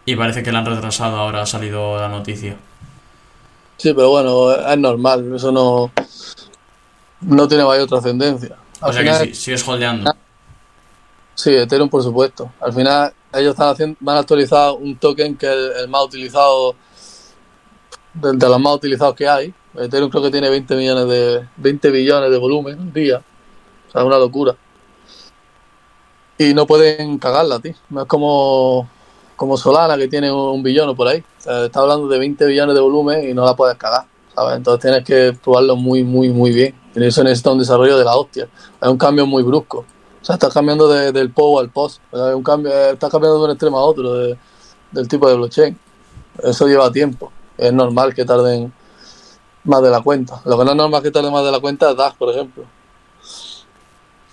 Y 0.05 0.17
parece 0.17 0.43
que 0.43 0.53
la 0.53 0.59
han 0.59 0.67
retrasado, 0.67 1.17
ahora 1.17 1.43
ha 1.43 1.47
salido 1.47 1.99
la 1.99 2.09
noticia. 2.09 2.57
Sí, 3.79 3.95
pero 3.95 4.11
bueno, 4.11 4.53
es 4.53 4.79
normal, 4.79 5.35
eso 5.35 5.51
no, 5.51 5.91
no 7.23 7.49
tiene 7.49 7.65
mayor 7.65 7.89
trascendencia. 7.89 8.57
O 8.83 8.93
sea 8.93 9.03
final, 9.03 9.21
que 9.21 9.35
sí, 9.35 9.43
sigues 9.43 9.67
holdeando. 9.67 10.15
Sí, 11.41 11.55
Ethereum 11.55 11.89
por 11.89 12.03
supuesto. 12.03 12.53
Al 12.61 12.71
final 12.75 13.15
ellos 13.33 13.53
están 13.53 13.71
haciendo, 13.71 13.97
van 14.01 14.19
a 14.19 14.21
actualizar 14.21 14.73
un 14.73 14.99
token 14.99 15.39
que 15.39 15.47
es 15.47 15.83
el, 15.83 15.89
más 15.89 16.05
utilizado 16.05 16.75
de, 18.13 18.47
los 18.47 18.61
más 18.61 18.75
utilizados 18.75 19.15
que 19.15 19.27
hay. 19.27 19.55
Ethereum 19.75 20.11
creo 20.11 20.25
que 20.25 20.31
tiene 20.31 20.51
20 20.51 20.77
millones 20.77 21.09
de 21.09 21.49
20 21.57 21.91
billones 21.93 22.31
de 22.31 22.37
volumen 22.37 22.79
al 22.79 22.93
día. 22.93 23.23
O 23.89 23.91
sea, 23.91 24.03
es 24.03 24.07
una 24.07 24.19
locura. 24.19 24.55
Y 26.37 26.53
no 26.53 26.67
pueden 26.67 27.17
cagarla, 27.17 27.59
tío. 27.59 27.73
No 27.89 28.03
es 28.03 28.07
como, 28.07 28.87
como 29.35 29.57
Solana 29.57 29.97
que 29.97 30.09
tiene 30.09 30.31
un, 30.31 30.63
billón 30.63 30.91
o 30.91 30.95
por 30.95 31.09
ahí. 31.09 31.25
O 31.47 31.65
está 31.65 31.81
hablando 31.81 32.07
de 32.07 32.19
20 32.19 32.45
billones 32.45 32.75
de 32.75 32.83
volumen 32.83 33.27
y 33.27 33.33
no 33.33 33.47
la 33.47 33.57
puedes 33.57 33.79
cagar. 33.79 34.05
¿sabes? 34.35 34.59
Entonces 34.59 34.83
tienes 34.83 35.05
que 35.07 35.39
probarlo 35.43 35.75
muy, 35.75 36.05
muy, 36.05 36.29
muy 36.29 36.53
bien. 36.53 36.75
Y 36.95 37.03
eso 37.03 37.25
necesita 37.25 37.51
un 37.51 37.61
desarrollo 37.61 37.97
de 37.97 38.05
la 38.05 38.15
hostia. 38.15 38.47
Es 38.83 38.89
un 38.89 38.99
cambio 38.99 39.25
muy 39.25 39.43
brusco. 39.43 39.87
O 40.21 40.25
sea, 40.25 40.35
estás 40.35 40.53
cambiando 40.53 40.89
de, 40.89 41.13
del 41.13 41.31
POW 41.31 41.61
al 41.61 41.71
POST. 41.71 42.01
Es 42.13 42.35
un 42.35 42.43
cambio, 42.43 42.73
estás 42.73 43.11
cambiando 43.11 43.39
de 43.39 43.45
un 43.45 43.51
extremo 43.51 43.79
a 43.79 43.83
otro 43.83 44.15
de, 44.15 44.39
del 44.91 45.09
tipo 45.09 45.29
de 45.29 45.37
blockchain. 45.37 45.79
Eso 46.43 46.67
lleva 46.67 46.93
tiempo. 46.93 47.33
Es 47.57 47.73
normal 47.73 48.15
que 48.15 48.25
tarden 48.25 48.73
más 49.65 49.83
de 49.83 49.91
la 49.91 50.01
cuenta. 50.01 50.41
Lo 50.45 50.59
que 50.59 50.65
no 50.65 50.71
es 50.71 50.77
normal 50.77 51.03
que 51.03 51.11
tarde 51.11 51.31
más 51.31 51.45
de 51.45 51.53
la 51.53 51.61
cuenta 51.61 51.91
es 51.91 51.97
DAG, 51.97 52.17
por 52.17 52.31
ejemplo. 52.31 52.65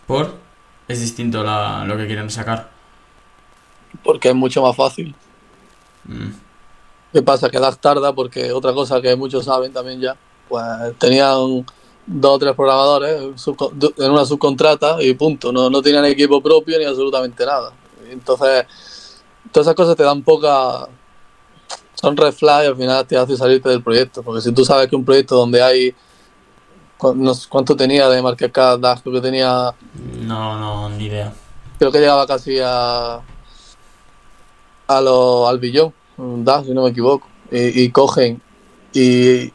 ¿Por? 0.06 0.34
Es 0.88 1.02
distinto 1.02 1.44
la, 1.44 1.84
lo 1.86 1.98
que 1.98 2.08
quieren 2.08 2.30
sacar. 2.30 2.70
Porque 4.04 4.30
es 4.30 4.36
mucho 4.36 4.62
más 4.62 4.76
fácil. 4.76 5.16
Mm. 6.06 6.30
¿Qué 7.14 7.22
pasa? 7.22 7.50
Que 7.50 7.60
DAG 7.60 7.78
tarda 7.78 8.14
porque 8.14 8.52
otra 8.52 8.74
cosa 8.74 9.02
que 9.02 9.16
muchos 9.16 9.46
saben 9.46 9.74
también 9.74 10.00
ya, 10.00 10.16
pues 10.48 10.64
tenían 10.98 11.66
dos 12.08 12.36
o 12.36 12.40
tres 12.40 12.56
programadores 12.56 13.22
en 13.98 14.12
una 14.12 14.26
subcontrata 14.26 15.02
y 15.04 15.14
punto. 15.14 15.52
No, 15.52 15.70
no 15.70 15.82
tenían 15.82 16.06
equipo 16.06 16.42
propio 16.42 16.80
ni 16.80 16.86
absolutamente 16.86 17.46
nada. 17.46 17.74
Entonces, 18.10 18.66
todas 19.52 19.68
esas 19.68 19.76
cosas 19.76 19.96
te 19.96 20.04
dan 20.04 20.24
poca. 20.24 20.88
Son 21.94 22.16
red 22.16 22.34
y 22.42 22.48
al 22.48 22.76
final 22.76 23.06
te 23.06 23.18
hace 23.18 23.36
salirte 23.36 23.70
del 23.70 23.84
proyecto. 23.84 24.24
Porque 24.24 24.42
si 24.42 24.52
tú 24.52 24.64
sabes 24.64 24.88
que 24.88 24.96
un 24.96 25.06
proyecto 25.06 25.36
donde 25.36 25.62
hay. 25.62 25.94
¿Cuánto 26.98 27.76
tenía 27.76 28.10
de 28.10 28.22
market 28.24 28.52
cap? 28.52 28.80
Creo 29.04 29.14
que 29.14 29.22
tenía. 29.22 29.76
No, 30.22 30.58
no, 30.58 30.90
ni 30.90 31.06
idea. 31.06 31.34
Creo 31.78 31.92
que 31.92 32.00
llegaba 32.00 32.26
casi 32.26 32.58
a. 32.64 33.22
a 34.88 35.02
lo, 35.02 35.48
al 35.48 35.60
billón. 35.60 35.94
DAG, 36.18 36.66
si 36.66 36.72
no 36.72 36.84
me 36.84 36.90
equivoco. 36.90 37.28
Y, 37.52 37.84
y 37.84 37.92
cogen 37.92 38.42
y, 38.94 39.54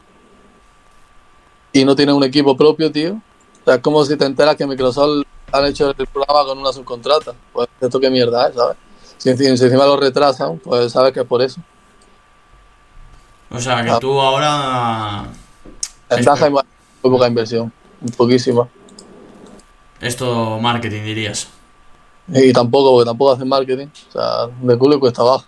y 1.73 1.83
no 1.83 1.95
tiene 1.95 2.13
un 2.13 2.23
equipo 2.23 2.55
propio, 2.55 2.91
tío. 2.91 3.13
O 3.13 3.65
sea, 3.65 3.75
es 3.75 3.81
como 3.81 4.05
si 4.05 4.15
te 4.15 4.25
enteras 4.25 4.55
que 4.55 4.67
Microsoft 4.67 5.23
han 5.51 5.65
hecho 5.65 5.89
el 5.89 6.07
programa 6.07 6.45
con 6.45 6.59
una 6.59 6.71
subcontrata. 6.71 7.33
Pues 7.51 7.67
esto 7.81 7.99
qué 7.99 8.09
mierda 8.09 8.47
es, 8.47 8.55
¿sabes? 8.55 8.77
Si 9.17 9.29
encima, 9.29 9.57
si 9.57 9.63
encima 9.65 9.85
lo 9.85 9.97
retrasan, 9.97 10.59
pues 10.59 10.91
sabes 10.91 11.11
que 11.11 11.21
es 11.21 11.25
por 11.25 11.41
eso. 11.41 11.59
O 13.49 13.59
sea, 13.59 13.83
que 13.83 13.89
ah. 13.89 13.99
tú 13.99 14.19
ahora... 14.19 15.25
En 16.09 16.23
muy 17.03 17.11
poca 17.11 17.27
inversión, 17.27 17.73
poquísima. 18.15 18.67
Esto 19.99 20.59
marketing, 20.59 21.03
dirías. 21.03 21.47
Y 22.27 22.53
tampoco, 22.53 22.91
porque 22.91 23.05
tampoco 23.05 23.31
hacen 23.33 23.47
marketing. 23.47 23.87
O 24.09 24.11
sea, 24.11 24.47
de 24.61 24.77
culo 24.77 24.95
y 24.95 24.99
cuesta 24.99 25.21
abajo. 25.21 25.45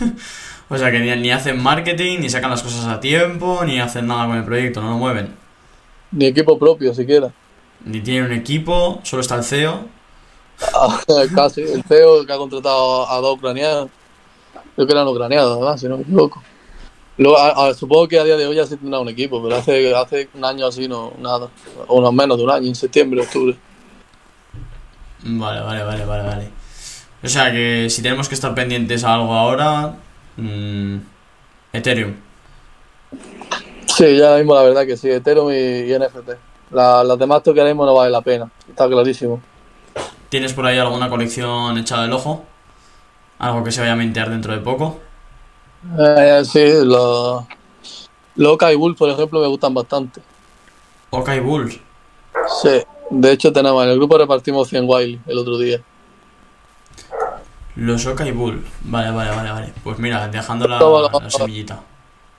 O 0.72 0.78
sea 0.78 0.90
que 0.90 1.00
ni, 1.00 1.14
ni, 1.20 1.30
hacen 1.30 1.62
marketing, 1.62 2.20
ni 2.20 2.30
sacan 2.30 2.50
las 2.50 2.62
cosas 2.62 2.86
a 2.86 2.98
tiempo, 2.98 3.62
ni 3.66 3.78
hacen 3.78 4.06
nada 4.06 4.26
con 4.26 4.38
el 4.38 4.44
proyecto, 4.44 4.80
no 4.80 4.92
lo 4.92 4.96
mueven. 4.96 5.36
Ni 6.12 6.24
equipo 6.24 6.58
propio 6.58 6.94
siquiera. 6.94 7.30
Ni 7.84 8.00
tienen 8.00 8.24
un 8.24 8.32
equipo, 8.32 8.98
solo 9.02 9.20
está 9.20 9.34
el 9.34 9.44
CEO. 9.44 9.84
Ah, 10.74 10.98
casi, 11.34 11.60
el 11.60 11.82
CEO 11.82 12.24
que 12.24 12.32
ha 12.32 12.38
contratado 12.38 13.06
a 13.06 13.20
dos 13.20 13.36
ucranianos. 13.36 13.90
Creo 14.74 14.86
que 14.86 14.92
eran 14.94 15.06
ucranianos, 15.08 15.50
además, 15.50 15.78
si 15.78 15.88
no 15.88 15.98
me 15.98 16.04
equivoco. 16.04 16.42
Luego, 17.18 17.38
a, 17.38 17.68
a, 17.68 17.74
supongo 17.74 18.08
que 18.08 18.18
a 18.18 18.24
día 18.24 18.38
de 18.38 18.46
hoy 18.46 18.56
ya 18.56 18.66
se 18.66 18.78
tendrá 18.78 18.98
un 18.98 19.10
equipo, 19.10 19.42
pero 19.42 19.56
hace, 19.56 19.94
hace 19.94 20.30
un 20.32 20.42
año 20.42 20.66
así 20.66 20.88
no, 20.88 21.12
nada. 21.18 21.50
O 21.86 22.00
no 22.00 22.10
menos 22.12 22.38
de 22.38 22.44
un 22.44 22.50
año, 22.50 22.68
en 22.68 22.74
septiembre, 22.74 23.20
octubre. 23.20 23.58
Vale, 25.22 25.60
vale, 25.60 25.84
vale, 25.84 26.04
vale, 26.06 26.22
vale. 26.22 26.50
O 27.22 27.28
sea 27.28 27.52
que 27.52 27.90
si 27.90 28.00
tenemos 28.00 28.26
que 28.30 28.34
estar 28.34 28.54
pendientes 28.54 29.04
a 29.04 29.14
algo 29.14 29.34
ahora, 29.34 29.96
Mm, 30.36 30.98
Ethereum. 31.72 32.14
Sí, 33.86 34.16
ya 34.16 34.36
mismo 34.36 34.54
la 34.54 34.62
verdad 34.62 34.86
que 34.86 34.96
sí, 34.96 35.10
Ethereum 35.10 35.50
y, 35.50 35.92
y 35.92 35.98
NFT. 35.98 36.30
La, 36.70 37.04
las 37.04 37.18
demás 37.18 37.42
que 37.42 37.60
haremos 37.60 37.86
no 37.86 37.94
vale 37.94 38.10
la 38.10 38.22
pena, 38.22 38.50
está 38.68 38.88
clarísimo. 38.88 39.40
¿Tienes 40.28 40.54
por 40.54 40.64
ahí 40.64 40.78
alguna 40.78 41.10
colección 41.10 41.76
echada 41.76 42.02
del 42.02 42.12
ojo? 42.12 42.44
¿Algo 43.38 43.62
que 43.62 43.72
se 43.72 43.80
vaya 43.80 43.92
a 43.92 43.96
mintear 43.96 44.30
dentro 44.30 44.52
de 44.54 44.60
poco? 44.60 44.98
Eh, 45.98 46.42
sí, 46.44 46.64
los 46.84 47.44
lo 48.36 48.54
Okai 48.54 48.76
Bull, 48.76 48.96
por 48.96 49.10
ejemplo, 49.10 49.40
me 49.40 49.46
gustan 49.46 49.74
bastante. 49.74 50.22
Okai 51.10 51.40
Bull. 51.40 51.70
Sí, 52.62 52.82
de 53.10 53.32
hecho 53.32 53.52
tenemos 53.52 53.84
en 53.84 53.90
el 53.90 53.96
grupo 53.96 54.16
repartimos 54.16 54.68
100 54.68 54.84
wild 54.86 55.20
el 55.26 55.38
otro 55.38 55.58
día. 55.58 55.82
Los 57.76 58.06
Okai 58.06 58.32
Bull. 58.32 58.64
Vale, 58.82 59.10
vale, 59.10 59.30
vale, 59.30 59.50
vale. 59.50 59.72
Pues 59.82 59.98
mira, 59.98 60.28
dejando 60.28 60.68
la, 60.68 60.78
la 60.78 61.30
semillita. 61.30 61.82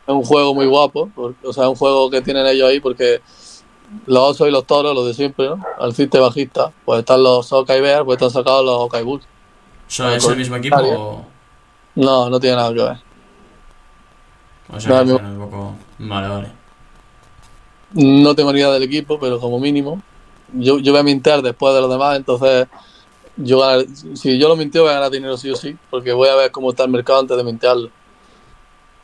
Es 0.05 0.13
un 0.13 0.23
juego 0.23 0.53
muy 0.53 0.65
guapo. 0.65 1.09
Porque, 1.15 1.47
o 1.47 1.53
sea, 1.53 1.63
es 1.63 1.69
un 1.69 1.75
juego 1.75 2.09
que 2.09 2.21
tienen 2.21 2.45
ellos 2.45 2.69
ahí 2.69 2.79
porque 2.79 3.21
los 4.05 4.31
osos 4.31 4.47
y 4.47 4.51
los 4.51 4.65
toros, 4.65 4.93
los 4.93 5.07
de 5.07 5.13
siempre, 5.13 5.47
¿no? 5.47 5.63
Al 5.79 5.93
ciste 5.93 6.19
bajista. 6.19 6.71
Pues 6.85 6.99
están 6.99 7.23
los 7.23 7.51
Okai 7.51 7.81
Bear, 7.81 8.05
pues 8.05 8.17
están 8.17 8.29
sacados 8.29 8.63
los 8.63 8.77
Okai 8.81 9.03
Bull. 9.03 9.21
¿Es 9.87 9.99
el 9.99 10.37
mismo 10.37 10.55
equipo 10.55 10.77
o...? 10.77 11.25
No, 11.95 12.29
no 12.29 12.39
tiene 12.39 12.55
nada 12.55 12.73
que 12.73 12.81
ver. 12.81 12.97
O 14.69 14.79
sea, 14.79 15.03
no, 15.03 15.17
que 15.17 15.23
un 15.23 15.49
poco... 15.49 15.75
Vale, 15.99 16.27
vale. 16.27 16.51
No 17.93 18.33
tengo 18.33 18.51
ni 18.51 18.59
idea 18.59 18.71
del 18.71 18.83
equipo, 18.83 19.19
pero 19.19 19.39
como 19.39 19.59
mínimo. 19.59 20.01
Yo, 20.53 20.79
yo 20.79 20.91
voy 20.91 21.01
a 21.01 21.03
mintear 21.03 21.43
después 21.43 21.75
de 21.75 21.81
los 21.81 21.91
demás, 21.91 22.17
entonces 22.17 22.67
yo 23.37 23.59
ganar- 23.59 23.85
si 24.15 24.37
yo 24.37 24.47
lo 24.47 24.55
minteo 24.55 24.83
voy 24.83 24.91
a 24.91 24.95
ganar 24.95 25.11
dinero 25.11 25.37
sí 25.37 25.49
o 25.49 25.55
sí, 25.55 25.75
porque 25.89 26.13
voy 26.13 26.29
a 26.29 26.35
ver 26.35 26.51
cómo 26.51 26.69
está 26.71 26.83
el 26.83 26.89
mercado 26.89 27.19
antes 27.19 27.35
de 27.35 27.43
mintearlo. 27.43 27.89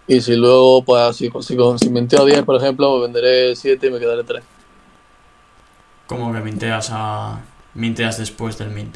Y 0.07 0.21
si 0.21 0.35
luego, 0.35 0.83
pues 0.83 1.15
si, 1.15 1.29
si, 1.41 1.57
si 1.77 1.89
minteo 1.89 2.25
10, 2.25 2.43
por 2.43 2.55
ejemplo, 2.55 2.99
venderé 2.99 3.55
7 3.55 3.87
y 3.87 3.91
me 3.91 3.99
quedaré 3.99 4.23
3. 4.23 4.43
¿Cómo 6.07 6.33
que 6.33 6.39
minteas 6.39 6.89
a. 6.91 7.39
minteas 7.75 8.17
después 8.17 8.57
del 8.57 8.71
mint? 8.71 8.95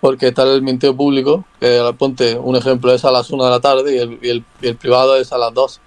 Porque 0.00 0.28
está 0.28 0.42
el 0.42 0.60
minteo 0.60 0.94
público, 0.94 1.44
que 1.58 1.80
ponte 1.96 2.38
un 2.38 2.56
ejemplo, 2.56 2.92
es 2.92 3.06
a 3.06 3.10
las 3.10 3.30
1 3.30 3.44
de 3.44 3.50
la 3.50 3.60
tarde 3.60 3.94
y 3.94 3.98
el, 3.98 4.18
y 4.20 4.28
el, 4.28 4.44
y 4.60 4.68
el 4.68 4.76
privado 4.76 5.16
es 5.16 5.32
a 5.32 5.38
las 5.38 5.54
2. 5.54 5.80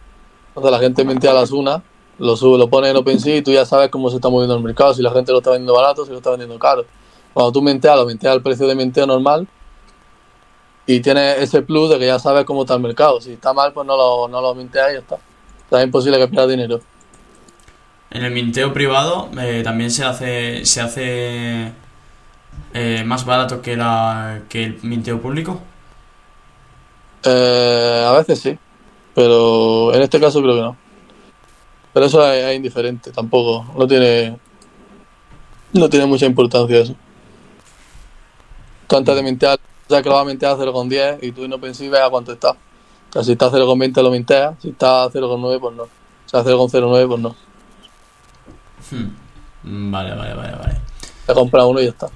Entonces 0.49 0.71
la 0.71 0.79
gente 0.79 1.05
mintea 1.05 1.31
a 1.31 1.35
las 1.35 1.51
1, 1.51 1.83
lo 2.17 2.35
sube, 2.35 2.57
lo 2.57 2.67
pone 2.67 2.89
en 2.89 2.95
OpenSea 2.97 3.37
y 3.37 3.41
tú 3.43 3.51
ya 3.51 3.63
sabes 3.63 3.89
cómo 3.89 4.09
se 4.09 4.15
está 4.15 4.29
moviendo 4.29 4.55
el 4.55 4.63
mercado, 4.63 4.95
si 4.95 5.03
la 5.03 5.11
gente 5.11 5.31
lo 5.31 5.37
está 5.37 5.51
vendiendo 5.51 5.75
barato, 5.75 6.03
si 6.03 6.09
lo 6.09 6.17
está 6.17 6.31
vendiendo 6.31 6.57
caro. 6.57 6.83
Cuando 7.37 7.51
tú 7.51 7.61
minteas, 7.61 7.95
lo 7.95 8.07
minteas 8.07 8.33
al 8.33 8.41
precio 8.41 8.65
de 8.65 8.73
minteo 8.73 9.05
normal 9.05 9.47
y 10.87 10.99
tienes 11.01 11.37
ese 11.37 11.61
plus 11.61 11.91
de 11.91 11.99
que 11.99 12.07
ya 12.07 12.17
sabes 12.17 12.45
cómo 12.45 12.61
está 12.63 12.73
el 12.73 12.79
mercado. 12.81 13.21
Si 13.21 13.33
está 13.33 13.53
mal, 13.53 13.73
pues 13.73 13.85
no 13.85 13.95
lo, 13.95 14.27
no 14.27 14.41
lo 14.41 14.55
minteas 14.55 14.89
y 14.89 14.93
ya 14.93 14.99
está. 15.01 15.15
O 15.17 15.69
sea, 15.69 15.79
es 15.79 15.85
imposible 15.85 16.17
que 16.17 16.27
pierdas 16.29 16.49
dinero. 16.49 16.81
En 18.09 18.23
el 18.25 18.31
minteo 18.31 18.73
privado 18.73 19.29
eh, 19.39 19.61
también 19.63 19.91
se 19.91 20.03
hace. 20.03 20.65
se 20.65 20.81
hace. 20.81 21.73
eh, 22.73 23.03
más 23.05 23.23
barato 23.25 23.61
que, 23.61 23.77
la, 23.77 24.41
que 24.49 24.63
el 24.63 24.79
minteo 24.81 25.21
público. 25.21 25.61
Eh, 27.23 28.05
a 28.07 28.11
veces 28.13 28.39
sí, 28.41 28.57
pero 29.13 29.93
en 29.93 30.01
este 30.01 30.19
caso 30.19 30.41
creo 30.41 30.55
que 30.55 30.61
no. 30.61 30.77
Pero 31.93 32.05
eso 32.07 32.31
es, 32.31 32.43
es 32.45 32.55
indiferente, 32.55 33.11
tampoco, 33.11 33.65
no 33.77 33.87
tiene 33.87 34.37
no 35.73 35.89
tiene 35.89 36.05
mucha 36.07 36.25
importancia 36.25 36.79
eso. 36.79 36.95
Tú 38.87 38.97
antes 38.97 39.15
de 39.15 39.23
mintear, 39.23 39.59
sea 39.87 40.01
que 40.01 40.09
lo 40.09 40.15
vas 40.15 40.23
a 40.23 40.27
mintear 40.27 40.53
a 40.53 40.57
0,10 40.57 41.19
y 41.21 41.31
tú 41.31 41.47
no 41.47 41.59
pensís 41.59 41.93
a 41.93 42.09
cuánto 42.09 42.33
está. 42.33 42.51
O 42.51 43.13
sea, 43.13 43.23
si 43.23 43.33
está 43.33 43.45
a 43.47 43.51
0,20 43.51 44.01
lo 44.01 44.11
minteas, 44.11 44.55
si 44.61 44.69
está 44.69 45.03
a 45.03 45.09
0,9 45.09 45.59
pues 45.59 45.75
no. 45.75 45.83
O 45.83 45.89
sea, 46.25 46.41
a 46.41 46.43
0,09 46.43 47.07
pues 47.07 47.21
no. 47.21 47.35
Hmm. 48.89 49.91
Vale, 49.91 50.15
vale, 50.15 50.33
vale, 50.33 50.55
vale. 50.55 50.81
Te 51.25 51.33
compras 51.33 51.65
uno 51.65 51.81
y 51.81 51.85
ya 51.85 51.89
está. 51.89 52.09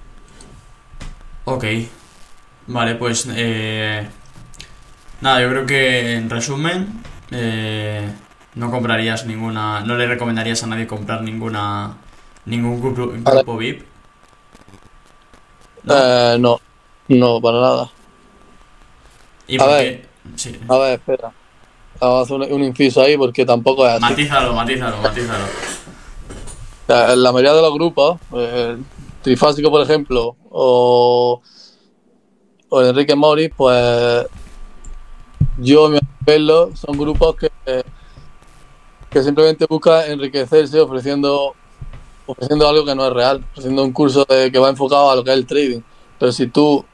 Ok. 1.46 1.66
Vale, 2.68 2.96
pues. 2.96 3.28
Eh, 3.36 4.08
nada, 5.22 5.42
yo 5.42 5.50
creo 5.50 5.66
que 5.66 6.14
en 6.14 6.30
resumen. 6.30 7.04
eh, 7.32 8.10
no 8.56 8.70
comprarías 8.70 9.26
ninguna. 9.26 9.82
No 9.82 9.96
le 9.96 10.08
recomendarías 10.08 10.64
a 10.64 10.68
nadie 10.68 10.88
comprar 10.88 11.22
ninguna. 11.22 11.98
Ningún 12.46 12.82
grupo, 12.82 13.14
grupo 13.14 13.58
VIP. 13.58 13.91
No. 15.84 15.96
Eh, 15.98 16.38
no, 16.40 16.60
no, 17.08 17.42
para 17.42 17.60
nada. 17.60 17.92
¿Y 19.48 19.62
a 19.62 19.66
ver. 19.66 20.08
Sí. 20.36 20.60
A 20.68 20.78
ver, 20.78 21.00
espera. 21.00 21.32
Vamos 22.00 22.20
a 22.20 22.22
hacer 22.24 22.36
un, 22.52 22.62
un 22.62 22.64
inciso 22.64 23.02
ahí 23.02 23.18
porque 23.18 23.46
tampoco 23.46 23.86
es 23.88 23.94
así. 23.94 24.02
Matízalo, 24.02 24.54
matízalo, 24.54 24.98
matízalo. 24.98 25.44
En 26.88 27.24
la 27.24 27.32
mayoría 27.32 27.54
de 27.54 27.62
los 27.62 27.74
grupos, 27.74 28.20
eh, 28.34 28.76
el 28.78 28.86
Trifásico, 29.22 29.70
por 29.70 29.82
ejemplo, 29.82 30.36
o, 30.50 31.42
o 32.70 32.82
Enrique 32.82 33.16
Mori, 33.16 33.50
pues 33.50 34.26
yo 35.58 35.90
me 35.90 36.00
verlo, 36.22 36.72
son 36.76 36.98
grupos 36.98 37.36
que, 37.36 37.50
que 39.10 39.24
simplemente 39.24 39.66
buscan 39.70 40.12
enriquecerse 40.12 40.80
ofreciendo 40.80 41.56
ofreciendo 42.26 42.68
algo 42.68 42.86
que 42.86 42.96
no 42.96 43.06
es 43.08 43.14
real, 43.14 43.44
ofreciendo 43.52 43.84
un 43.84 43.92
curso 43.92 44.26
de- 44.28 44.52
que 44.52 44.60
va 44.60 44.70
enfocado 44.70 45.12
a 45.12 45.16
lo 45.16 45.24
que 45.24 45.32
es 45.32 45.38
el 45.38 45.46
trading. 45.46 45.82
Pero 46.20 46.32
si 46.32 46.48
tú 46.48 46.86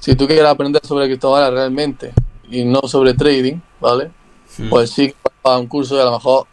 si 0.00 0.16
tú 0.16 0.26
quieres 0.26 0.46
aprender 0.46 0.84
sobre 0.84 1.06
criptomonedas 1.06 1.52
realmente 1.52 2.12
y 2.50 2.64
no 2.64 2.80
sobre 2.88 3.14
trading, 3.14 3.60
¿vale? 3.80 4.10
Hmm. 4.58 4.68
pues 4.68 4.90
sí 4.90 5.08
que 5.08 5.16
va 5.46 5.54
a 5.54 5.58
un 5.58 5.66
curso 5.66 5.96
y 5.96 6.00
a 6.00 6.04
lo 6.04 6.12
mejor 6.12 6.46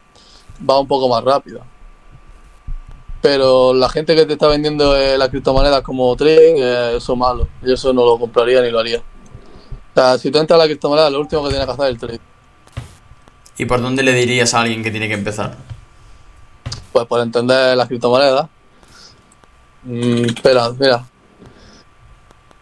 va 0.69 0.79
un 0.79 0.87
poco 0.87 1.09
más 1.09 1.23
rápido. 1.23 1.61
Pero 3.21 3.73
la 3.73 3.89
gente 3.89 4.15
que 4.15 4.25
te 4.25 4.33
está 4.33 4.47
vendiendo 4.47 4.95
eh, 4.95 5.17
las 5.17 5.29
criptomonedas 5.29 5.81
como 5.81 6.15
trading, 6.15 6.55
eh, 6.57 6.93
eso 6.97 7.13
es 7.13 7.19
malo. 7.19 7.47
Yo 7.61 7.73
eso 7.73 7.91
no 7.91 8.05
lo 8.05 8.17
compraría 8.17 8.61
ni 8.61 8.71
lo 8.71 8.79
haría. 8.79 8.99
O 8.99 9.93
sea, 9.93 10.17
si 10.17 10.31
tú 10.31 10.37
entras 10.39 10.57
a 10.57 10.63
la 10.63 10.67
criptomoneda, 10.67 11.09
lo 11.09 11.19
último 11.19 11.43
que 11.43 11.49
tienes 11.49 11.65
que 11.65 11.71
hacer 11.73 11.85
es 11.85 11.91
el 11.91 11.97
trading. 11.99 12.19
¿Y 13.57 13.65
por 13.65 13.81
dónde 13.81 14.03
le 14.03 14.13
dirías 14.13 14.53
a 14.53 14.61
alguien 14.61 14.83
que 14.83 14.91
tiene 14.91 15.09
que 15.09 15.15
empezar? 15.15 15.57
Pues 16.91 17.05
por 17.05 17.21
entender 17.21 17.77
las 17.77 17.87
criptomonedas. 17.87 18.47
Mm, 19.83 20.25
espera, 20.25 20.69
mira. 20.77 21.05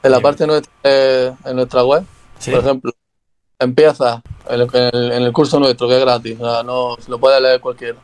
En 0.03 0.11
la 0.11 0.19
parte 0.19 0.45
nuestra, 0.45 0.71
eh, 0.83 1.33
en 1.43 1.55
nuestra 1.55 1.83
web, 1.83 2.05
¿Sí? 2.39 2.51
por 2.51 2.59
ejemplo, 2.61 2.91
empieza 3.59 4.21
en 4.47 4.61
el, 4.93 5.11
en 5.11 5.33
curso 5.33 5.59
nuestro, 5.59 5.87
que 5.87 5.95
es 5.95 6.01
gratis, 6.01 6.37
o 6.39 6.45
sea, 6.45 6.63
no, 6.63 6.95
lo 7.07 7.19
puede 7.19 7.41
leer 7.41 7.59
cualquiera. 7.59 7.97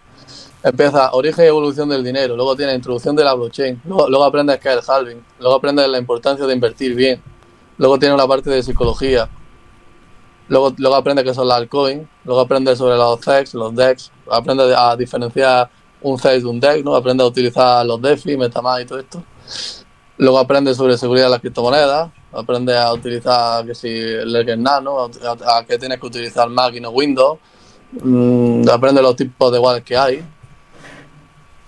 Empieza 0.64 1.12
origen 1.12 1.46
y 1.46 1.48
evolución 1.50 1.90
del 1.90 2.04
dinero, 2.04 2.36
luego 2.36 2.56
tiene 2.56 2.74
introducción 2.74 3.16
de 3.16 3.24
la 3.24 3.34
blockchain, 3.34 3.82
luego, 3.86 4.10
luego 4.10 4.26
aprendes 4.26 4.60
qué 4.60 4.70
es 4.70 4.76
el 4.76 4.82
halving, 4.88 5.24
luego 5.40 5.56
aprendes 5.56 5.88
la 5.88 5.98
importancia 5.98 6.46
de 6.46 6.54
invertir 6.54 6.96
bien, 6.96 7.22
luego 7.78 8.00
tiene 8.00 8.16
una 8.16 8.28
parte 8.28 8.50
de 8.50 8.64
psicología, 8.64 9.30
luego, 10.48 10.74
luego 10.78 10.96
aprendes 10.96 11.26
qué 11.26 11.34
son 11.34 11.48
las 11.48 11.58
altcoins, 11.58 12.08
luego 12.26 12.42
aprendes 12.42 12.78
sobre 12.78 12.96
los 12.96 13.20
CEX, 13.20 13.54
los 13.54 13.76
DEX, 13.76 14.12
aprendes 14.32 14.74
a 14.76 14.96
diferenciar 14.96 15.70
un 16.04 16.18
de 16.18 16.46
un 16.46 16.60
DEX, 16.60 16.84
¿no? 16.84 16.96
aprendes 16.96 17.24
a 17.26 17.28
utilizar 17.28 17.86
los 17.86 18.02
DeFi, 18.02 18.38
Metamask 18.38 18.82
y 18.82 18.86
todo 18.86 19.00
esto. 19.00 19.24
Luego 20.18 20.38
aprendes 20.38 20.78
sobre 20.78 20.98
seguridad 20.98 21.26
de 21.26 21.32
las 21.32 21.40
criptomonedas, 21.42 22.12
aprendes 22.32 22.76
a 22.78 22.94
utilizar 22.94 23.66
que 23.66 23.74
si 23.74 23.90
Ledger 23.90 24.58
Nano, 24.58 25.00
a, 25.00 25.58
a- 25.58 25.66
que 25.66 25.78
tienes 25.78 26.00
que 26.00 26.06
utilizar 26.06 26.50
Mac 26.50 26.74
y 26.76 26.80
no 26.80 26.90
Windows, 26.92 27.40
mm, 28.02 28.70
aprendes 28.70 29.04
los 29.04 29.16
tipos 29.16 29.52
de 29.52 29.60
wallets 29.60 29.86
que 29.86 29.98
hay. 29.98 30.24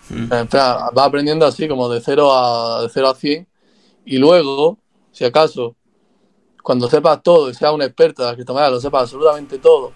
Hmm. 0.09 0.31
En 0.31 0.47
fin, 0.47 0.59
vas 0.93 1.07
aprendiendo 1.07 1.45
así 1.45 1.67
como 1.67 1.89
de 1.89 1.99
0 1.99 2.31
a, 2.31 2.83
de 2.83 2.89
0 2.89 3.09
a 3.09 3.15
100 3.15 3.47
y 4.05 4.17
luego, 4.17 4.77
si 5.11 5.25
acaso, 5.25 5.75
cuando 6.61 6.87
sepas 6.87 7.23
todo 7.23 7.49
y 7.49 7.53
seas 7.55 7.73
un 7.73 7.81
experto 7.81 8.21
de 8.21 8.27
las 8.27 8.35
criptomonedas, 8.35 8.73
lo 8.73 8.79
sepas 8.79 9.03
absolutamente 9.03 9.57
todo 9.57 9.91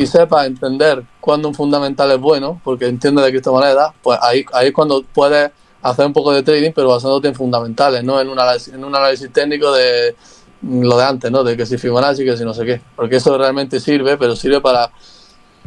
y 0.00 0.06
sepas 0.06 0.46
entender 0.46 1.04
cuándo 1.20 1.46
un 1.46 1.54
fundamental 1.54 2.10
es 2.10 2.18
bueno, 2.18 2.58
porque 2.64 2.86
entiendes 2.86 3.22
de 3.22 3.32
criptomonedas, 3.32 3.92
pues 4.02 4.18
ahí, 4.22 4.46
ahí 4.54 4.68
es 4.68 4.72
cuando 4.72 5.02
puedes 5.02 5.50
hacer 5.82 6.06
un 6.06 6.14
poco 6.14 6.32
de 6.32 6.42
trading, 6.42 6.72
pero 6.74 6.88
basándote 6.88 7.28
en 7.28 7.34
fundamentales, 7.34 8.02
no 8.02 8.18
en 8.18 8.30
un 8.30 8.38
análisis, 8.38 8.72
en 8.72 8.82
un 8.82 8.96
análisis 8.96 9.30
técnico 9.30 9.70
de 9.72 10.16
mm, 10.62 10.84
lo 10.84 10.96
de 10.96 11.04
antes, 11.04 11.30
¿no? 11.30 11.44
De 11.44 11.54
que 11.54 11.66
si 11.66 11.76
Fibonacci, 11.76 12.24
que 12.24 12.34
si 12.34 12.46
no 12.46 12.54
sé 12.54 12.64
qué. 12.64 12.80
Porque 12.96 13.16
eso 13.16 13.36
realmente 13.36 13.78
sirve, 13.78 14.16
pero 14.16 14.34
sirve 14.34 14.62
para 14.62 14.90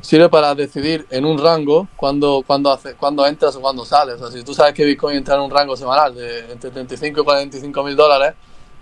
sirve 0.02 0.30
para 0.30 0.56
decidir 0.56 1.06
en 1.12 1.26
un 1.26 1.38
rango 1.38 1.88
cuándo 1.96 2.44
cuando 2.48 2.72
hace, 2.72 2.96
cuando 2.96 3.28
entras 3.28 3.56
o 3.56 3.62
cuándo 3.62 3.86
sales. 3.86 4.16
O 4.16 4.28
sea, 4.28 4.36
si 4.36 4.44
tú 4.44 4.56
sabes 4.56 4.74
que 4.74 4.84
Bitcoin 4.84 5.18
entra 5.18 5.36
en 5.36 5.42
un 5.42 5.52
rango 5.52 5.78
semanal 5.78 6.16
de 6.16 6.52
entre 6.52 6.72
35 6.72 7.22
y 7.22 7.24
45 7.24 7.84
mil 7.84 7.96
dólares, 7.96 8.34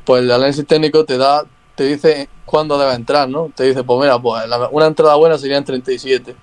pues 0.06 0.24
el 0.24 0.32
análisis 0.32 0.66
técnico 0.66 1.04
te 1.04 1.18
da 1.18 1.44
te 1.82 1.88
dice 1.88 2.30
cuándo 2.46 2.78
debe 2.78 2.94
entrar, 2.94 3.28
¿no? 3.28 3.52
Te 3.56 3.64
dice, 3.64 3.84
pues 3.84 4.00
mira, 4.00 4.22
pues 4.22 4.44
una 4.72 4.86
entrada 4.86 5.16
buena 5.16 5.40
sería 5.40 5.58
en 5.58 5.66
37 5.66 6.36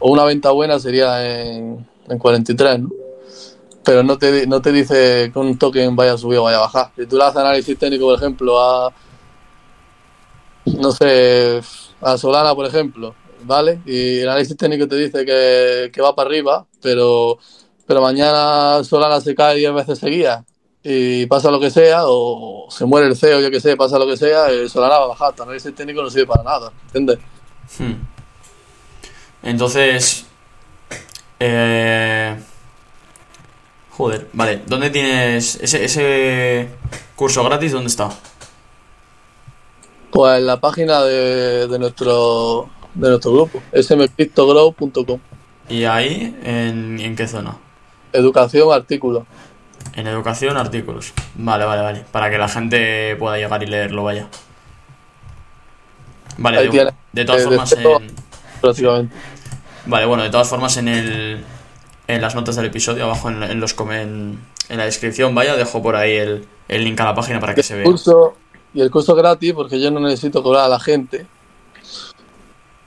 o 0.00 0.10
una 0.10 0.24
venta 0.24 0.50
buena 0.50 0.80
sería 0.80 1.24
en, 1.24 1.86
en 2.08 2.18
43, 2.18 2.80
¿no? 2.80 2.90
Pero 3.84 4.02
no 4.02 4.18
te, 4.18 4.44
no 4.48 4.60
te 4.60 4.72
dice 4.72 5.30
que 5.32 5.38
un 5.38 5.56
token 5.56 5.94
vaya 5.94 6.14
a 6.14 6.18
subir 6.18 6.38
o 6.38 6.42
vaya 6.42 6.56
a 6.56 6.62
bajar. 6.62 6.90
Si 6.96 7.06
tú 7.06 7.16
le 7.16 7.22
haces 7.22 7.36
análisis 7.36 7.78
técnico, 7.78 8.06
por 8.06 8.16
ejemplo, 8.16 8.60
a, 8.60 8.92
no 10.64 10.90
sé, 10.90 11.60
a 12.00 12.18
Solana, 12.18 12.52
por 12.56 12.66
ejemplo, 12.66 13.14
¿vale? 13.44 13.80
Y 13.86 14.18
el 14.18 14.28
análisis 14.28 14.56
técnico 14.56 14.88
te 14.88 14.96
dice 14.96 15.24
que, 15.24 15.92
que 15.92 16.02
va 16.02 16.14
para 16.16 16.28
arriba, 16.28 16.66
pero, 16.80 17.38
pero 17.86 18.00
mañana 18.02 18.82
Solana 18.82 19.20
se 19.20 19.34
cae 19.36 19.58
10 19.58 19.74
veces 19.74 20.00
seguidas 20.00 20.44
y 20.82 21.26
pasa 21.26 21.50
lo 21.50 21.60
que 21.60 21.70
sea, 21.70 22.02
o 22.06 22.66
se 22.70 22.84
muere 22.84 23.06
el 23.06 23.16
CEO, 23.16 23.40
yo 23.40 23.50
que 23.50 23.60
sé, 23.60 23.76
pasa 23.76 23.98
lo 23.98 24.06
que 24.06 24.16
sea, 24.16 24.48
el 24.48 24.68
Solana 24.68 24.98
va 24.98 25.04
a 25.04 25.08
bajar. 25.08 25.34
Análisis 25.40 25.74
técnico 25.74 26.02
no 26.02 26.10
sirve 26.10 26.26
para 26.26 26.42
nada, 26.42 26.72
¿entiendes? 26.86 27.18
Hmm. 27.78 27.94
Entonces. 29.42 30.26
Eh... 31.38 32.36
Joder, 33.90 34.28
vale. 34.32 34.62
¿Dónde 34.66 34.90
tienes 34.90 35.56
ese, 35.60 35.84
ese 35.84 36.68
curso 37.14 37.44
gratis? 37.44 37.72
¿Dónde 37.72 37.88
está? 37.88 38.10
Pues 40.10 40.38
en 40.38 40.46
la 40.46 40.58
página 40.60 41.02
de, 41.02 41.68
de 41.68 41.78
nuestro 41.78 42.68
de 42.94 43.08
nuestro 43.08 43.32
grupo, 43.32 43.62
smcryptogrow.com. 43.74 45.20
¿Y 45.68 45.84
ahí? 45.84 46.36
¿En, 46.42 47.00
en 47.00 47.16
qué 47.16 47.26
zona? 47.26 47.56
Educación, 48.12 48.72
artículo. 48.72 49.26
En 49.94 50.06
educación, 50.06 50.56
artículos. 50.56 51.12
Vale, 51.34 51.64
vale, 51.64 51.82
vale. 51.82 52.04
Para 52.10 52.30
que 52.30 52.38
la 52.38 52.48
gente 52.48 53.16
pueda 53.16 53.36
llegar 53.36 53.62
y 53.62 53.66
leerlo, 53.66 54.04
vaya. 54.04 54.28
Vale, 56.38 56.58
Ahí 56.58 56.64
de, 56.64 56.70
tiene. 56.70 56.90
de 57.12 57.24
todas 57.24 57.42
Eh, 57.42 57.44
formas, 57.44 57.72
en, 57.72 58.14
prácticamente. 58.60 59.14
Vale, 59.86 60.06
bueno, 60.06 60.22
de 60.22 60.30
todas 60.30 60.48
formas 60.48 60.76
en 60.76 60.88
el 60.88 61.44
en 62.08 62.20
las 62.20 62.34
notas 62.34 62.56
del 62.56 62.66
episodio, 62.66 63.04
abajo 63.04 63.30
en, 63.30 63.42
en 63.42 63.60
los 63.60 63.74
comen, 63.74 64.38
en 64.68 64.76
la 64.78 64.84
descripción, 64.84 65.34
vaya, 65.34 65.56
dejo 65.56 65.80
por 65.82 65.96
ahí 65.96 66.16
el, 66.16 66.46
el 66.68 66.84
link 66.84 67.00
a 67.00 67.04
la 67.04 67.14
página 67.14 67.38
para 67.40 67.54
que 67.54 67.62
se 67.62 67.76
vea. 67.76 67.84
curso, 67.84 68.34
y 68.74 68.80
el 68.80 68.90
curso 68.90 69.14
gratis 69.14 69.52
porque 69.52 69.80
yo 69.80 69.90
no 69.90 70.00
necesito 70.00 70.42
cobrar 70.42 70.64
a 70.64 70.68
la 70.68 70.80
gente 70.80 71.26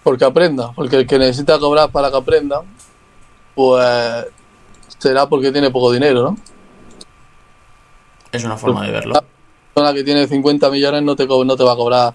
porque 0.04 0.26
aprenda, 0.26 0.72
porque 0.74 0.98
el 0.98 1.08
que 1.08 1.18
necesita 1.18 1.58
cobrar 1.60 1.90
para 1.90 2.12
que 2.12 2.18
aprenda, 2.18 2.62
pues 3.56 4.26
será 5.00 5.28
porque 5.28 5.52
tiene 5.52 5.72
poco 5.72 5.92
dinero, 5.92 6.22
¿no? 6.24 6.38
Es 8.36 8.44
una 8.44 8.58
forma 8.58 8.86
de 8.86 8.92
verlo. 8.92 9.14
La 9.14 9.24
persona 9.74 9.94
que 9.94 10.04
tiene 10.04 10.28
50 10.28 10.70
millones 10.70 11.04
no 11.04 11.16
te, 11.16 11.26
no 11.28 11.56
te 11.56 11.64
va 11.64 11.74
a 11.74 11.76
cobrar 11.76 12.14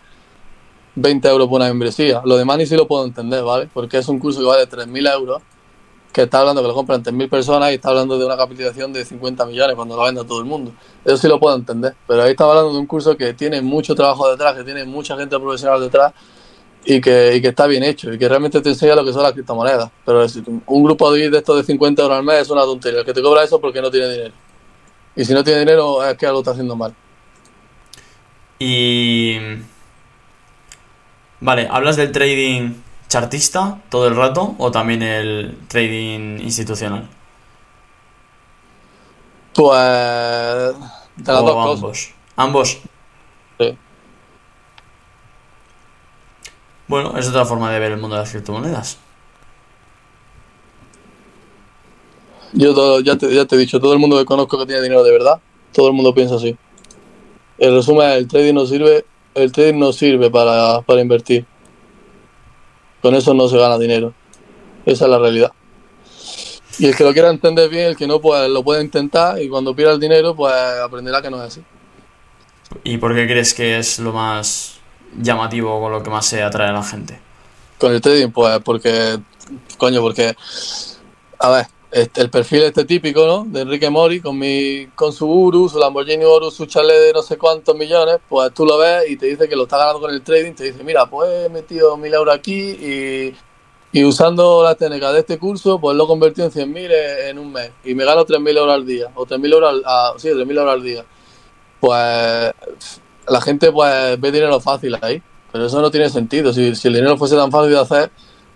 20 0.94 1.28
euros 1.28 1.48
por 1.48 1.56
una 1.60 1.68
membresía. 1.68 2.22
Lo 2.24 2.36
demás 2.36 2.58
ni 2.58 2.66
si 2.66 2.76
lo 2.76 2.86
puedo 2.86 3.04
entender, 3.04 3.42
¿vale? 3.44 3.68
Porque 3.72 3.98
es 3.98 4.08
un 4.08 4.18
curso 4.18 4.40
que 4.40 4.46
vale 4.46 4.66
3.000 4.66 5.06
euros, 5.12 5.42
que 6.12 6.22
está 6.22 6.40
hablando 6.40 6.60
que 6.62 6.68
lo 6.68 6.74
compran 6.74 7.02
3.000 7.02 7.28
personas 7.28 7.70
y 7.70 7.74
está 7.74 7.90
hablando 7.90 8.18
de 8.18 8.24
una 8.26 8.36
capitalización 8.36 8.92
de 8.92 9.04
50 9.04 9.46
millones 9.46 9.76
cuando 9.76 9.96
lo 9.96 10.02
vende 10.02 10.20
a 10.22 10.24
todo 10.24 10.40
el 10.40 10.44
mundo. 10.46 10.72
Eso 11.04 11.16
sí 11.16 11.28
lo 11.28 11.38
puedo 11.38 11.54
entender. 11.56 11.94
Pero 12.06 12.22
ahí 12.22 12.30
está 12.32 12.44
hablando 12.44 12.72
de 12.72 12.78
un 12.78 12.86
curso 12.86 13.16
que 13.16 13.34
tiene 13.34 13.60
mucho 13.62 13.94
trabajo 13.94 14.28
detrás, 14.30 14.54
que 14.54 14.64
tiene 14.64 14.84
mucha 14.84 15.16
gente 15.16 15.38
profesional 15.38 15.80
detrás 15.80 16.12
y 16.84 17.00
que, 17.00 17.38
que 17.42 17.48
está 17.48 17.66
bien 17.66 17.84
hecho 17.84 18.12
y 18.12 18.18
que 18.18 18.26
realmente 18.28 18.60
te 18.60 18.70
enseña 18.70 18.94
lo 18.96 19.04
que 19.04 19.12
son 19.12 19.22
las 19.22 19.32
criptomonedas. 19.32 19.90
Pero 20.04 20.24
es- 20.24 20.40
un 20.66 20.82
grupo 20.82 21.12
de, 21.12 21.30
de 21.30 21.38
estos 21.38 21.56
de 21.58 21.62
50 21.62 22.02
euros 22.02 22.18
al 22.18 22.24
mes 22.24 22.40
es 22.40 22.50
una 22.50 22.62
tontería. 22.62 23.00
El 23.00 23.04
que 23.06 23.12
te 23.14 23.22
cobra 23.22 23.44
eso 23.44 23.60
porque 23.60 23.80
no 23.80 23.90
tiene 23.90 24.10
dinero. 24.10 24.34
Y 25.20 25.24
si 25.26 25.34
no 25.34 25.44
tiene 25.44 25.60
dinero 25.60 26.02
es 26.02 26.16
que 26.16 26.26
algo 26.26 26.38
está 26.38 26.52
haciendo 26.52 26.74
mal. 26.76 26.94
Y... 28.58 29.36
Vale, 31.40 31.68
¿hablas 31.70 31.96
del 31.96 32.10
trading 32.10 32.76
chartista 33.06 33.82
todo 33.90 34.08
el 34.08 34.16
rato 34.16 34.54
o 34.56 34.70
también 34.70 35.02
el 35.02 35.58
trading 35.68 36.38
institucional? 36.40 37.06
Pues 39.52 39.74
de 41.16 41.32
las 41.32 41.42
o 41.42 41.42
dos 41.42 41.54
cosas. 41.54 41.74
ambos. 41.76 42.14
Ambos. 42.36 42.78
Sí. 43.58 43.78
Bueno, 46.88 47.18
es 47.18 47.28
otra 47.28 47.44
forma 47.44 47.70
de 47.70 47.78
ver 47.78 47.92
el 47.92 47.98
mundo 47.98 48.16
de 48.16 48.22
las 48.22 48.30
criptomonedas. 48.30 48.96
Yo 52.52 52.74
todo- 52.74 53.00
ya, 53.00 53.16
te, 53.16 53.32
ya 53.32 53.44
te 53.44 53.54
he 53.56 53.58
dicho, 53.58 53.80
todo 53.80 53.92
el 53.92 53.98
mundo 53.98 54.18
que 54.18 54.24
conozco 54.24 54.58
que 54.58 54.66
tiene 54.66 54.82
dinero 54.82 55.02
de 55.04 55.12
verdad, 55.12 55.40
todo 55.72 55.88
el 55.88 55.94
mundo 55.94 56.14
piensa 56.14 56.36
así. 56.36 56.56
El 57.58 57.74
resumen 57.74 58.10
es, 58.10 58.16
el 58.16 58.28
trading 58.28 58.54
no 58.54 58.66
sirve, 58.66 59.04
el 59.34 59.52
trading 59.52 59.78
no 59.78 59.92
sirve 59.92 60.30
para, 60.30 60.80
para 60.80 61.00
invertir. 61.00 61.44
Con 63.02 63.14
eso 63.14 63.32
no 63.34 63.48
se 63.48 63.56
gana 63.56 63.78
dinero. 63.78 64.12
Esa 64.84 65.04
es 65.04 65.10
la 65.10 65.18
realidad. 65.18 65.52
Y 66.78 66.86
el 66.86 66.96
que 66.96 67.04
lo 67.04 67.12
quiera 67.12 67.28
entender 67.30 67.68
bien, 67.68 67.86
el 67.86 67.96
que 67.96 68.06
no, 68.06 68.20
pues 68.20 68.48
lo 68.48 68.62
puede 68.62 68.82
intentar 68.82 69.40
y 69.40 69.48
cuando 69.48 69.74
pierda 69.74 69.92
el 69.92 70.00
dinero, 70.00 70.34
pues 70.34 70.54
aprenderá 70.82 71.20
que 71.20 71.30
no 71.30 71.36
es 71.36 71.52
así. 71.52 71.62
¿Y 72.84 72.98
por 72.98 73.14
qué 73.14 73.26
crees 73.26 73.52
que 73.52 73.78
es 73.78 73.98
lo 73.98 74.12
más 74.12 74.78
llamativo 75.20 75.80
con 75.80 75.92
lo 75.92 76.02
que 76.02 76.10
más 76.10 76.26
se 76.26 76.42
atrae 76.42 76.70
a 76.70 76.72
la 76.72 76.82
gente? 76.82 77.20
Con 77.78 77.92
el 77.92 78.00
trading, 78.00 78.30
pues 78.30 78.60
porque, 78.64 79.18
coño, 79.76 80.00
porque, 80.00 80.34
a 81.38 81.50
ver, 81.50 81.66
este, 81.92 82.20
el 82.22 82.30
perfil 82.30 82.62
este 82.62 82.84
típico, 82.84 83.26
¿no? 83.26 83.44
De 83.48 83.62
Enrique 83.62 83.90
Mori, 83.90 84.20
con 84.20 84.38
mi, 84.38 84.86
con 84.94 85.12
su 85.12 85.26
Uru, 85.26 85.68
su 85.68 85.78
Lamborghini 85.78 86.24
Uru, 86.24 86.50
su 86.50 86.66
chalet 86.66 87.00
de 87.00 87.12
no 87.12 87.22
sé 87.22 87.36
cuántos 87.36 87.74
millones, 87.76 88.18
pues 88.28 88.52
tú 88.54 88.64
lo 88.64 88.78
ves 88.78 89.10
y 89.10 89.16
te 89.16 89.26
dice 89.26 89.48
que 89.48 89.56
lo 89.56 89.64
está 89.64 89.78
ganando 89.78 90.00
con 90.00 90.10
el 90.12 90.22
trading, 90.22 90.52
te 90.54 90.64
dice, 90.64 90.84
mira, 90.84 91.06
pues 91.06 91.46
he 91.46 91.48
metido 91.48 91.96
mil 91.96 92.14
euros 92.14 92.32
aquí 92.34 92.52
y, 92.70 93.34
y 93.92 94.04
usando 94.04 94.62
la 94.62 94.76
técnica 94.76 95.12
de 95.12 95.20
este 95.20 95.38
curso, 95.38 95.80
pues 95.80 95.96
lo 95.96 96.04
he 96.04 96.06
convertido 96.06 96.46
en 96.46 96.52
100.000 96.52 96.90
en 97.28 97.38
un 97.40 97.52
mes 97.52 97.72
y 97.84 97.94
me 97.96 98.04
gano 98.04 98.24
3.000 98.24 98.56
euros 98.56 98.74
al 98.74 98.86
día, 98.86 99.10
o 99.16 99.26
3.000 99.26 99.52
euros 99.52 99.70
al, 99.70 99.82
a- 99.84 100.14
sí, 100.16 100.28
3.000 100.28 100.58
euros 100.58 100.72
al 100.74 100.82
día. 100.84 101.04
Pues 101.80 102.52
la 103.26 103.40
gente 103.40 103.72
pues 103.72 104.20
ve 104.20 104.30
dinero 104.32 104.60
fácil 104.60 104.96
ahí, 105.00 105.22
pero 105.50 105.66
eso 105.66 105.80
no 105.80 105.90
tiene 105.90 106.08
sentido. 106.10 106.52
Si, 106.52 106.74
si 106.76 106.88
el 106.88 106.94
dinero 106.94 107.16
fuese 107.16 107.36
tan 107.36 107.50
fácil 107.50 107.72
de 107.72 107.78
hacer, 107.80 108.10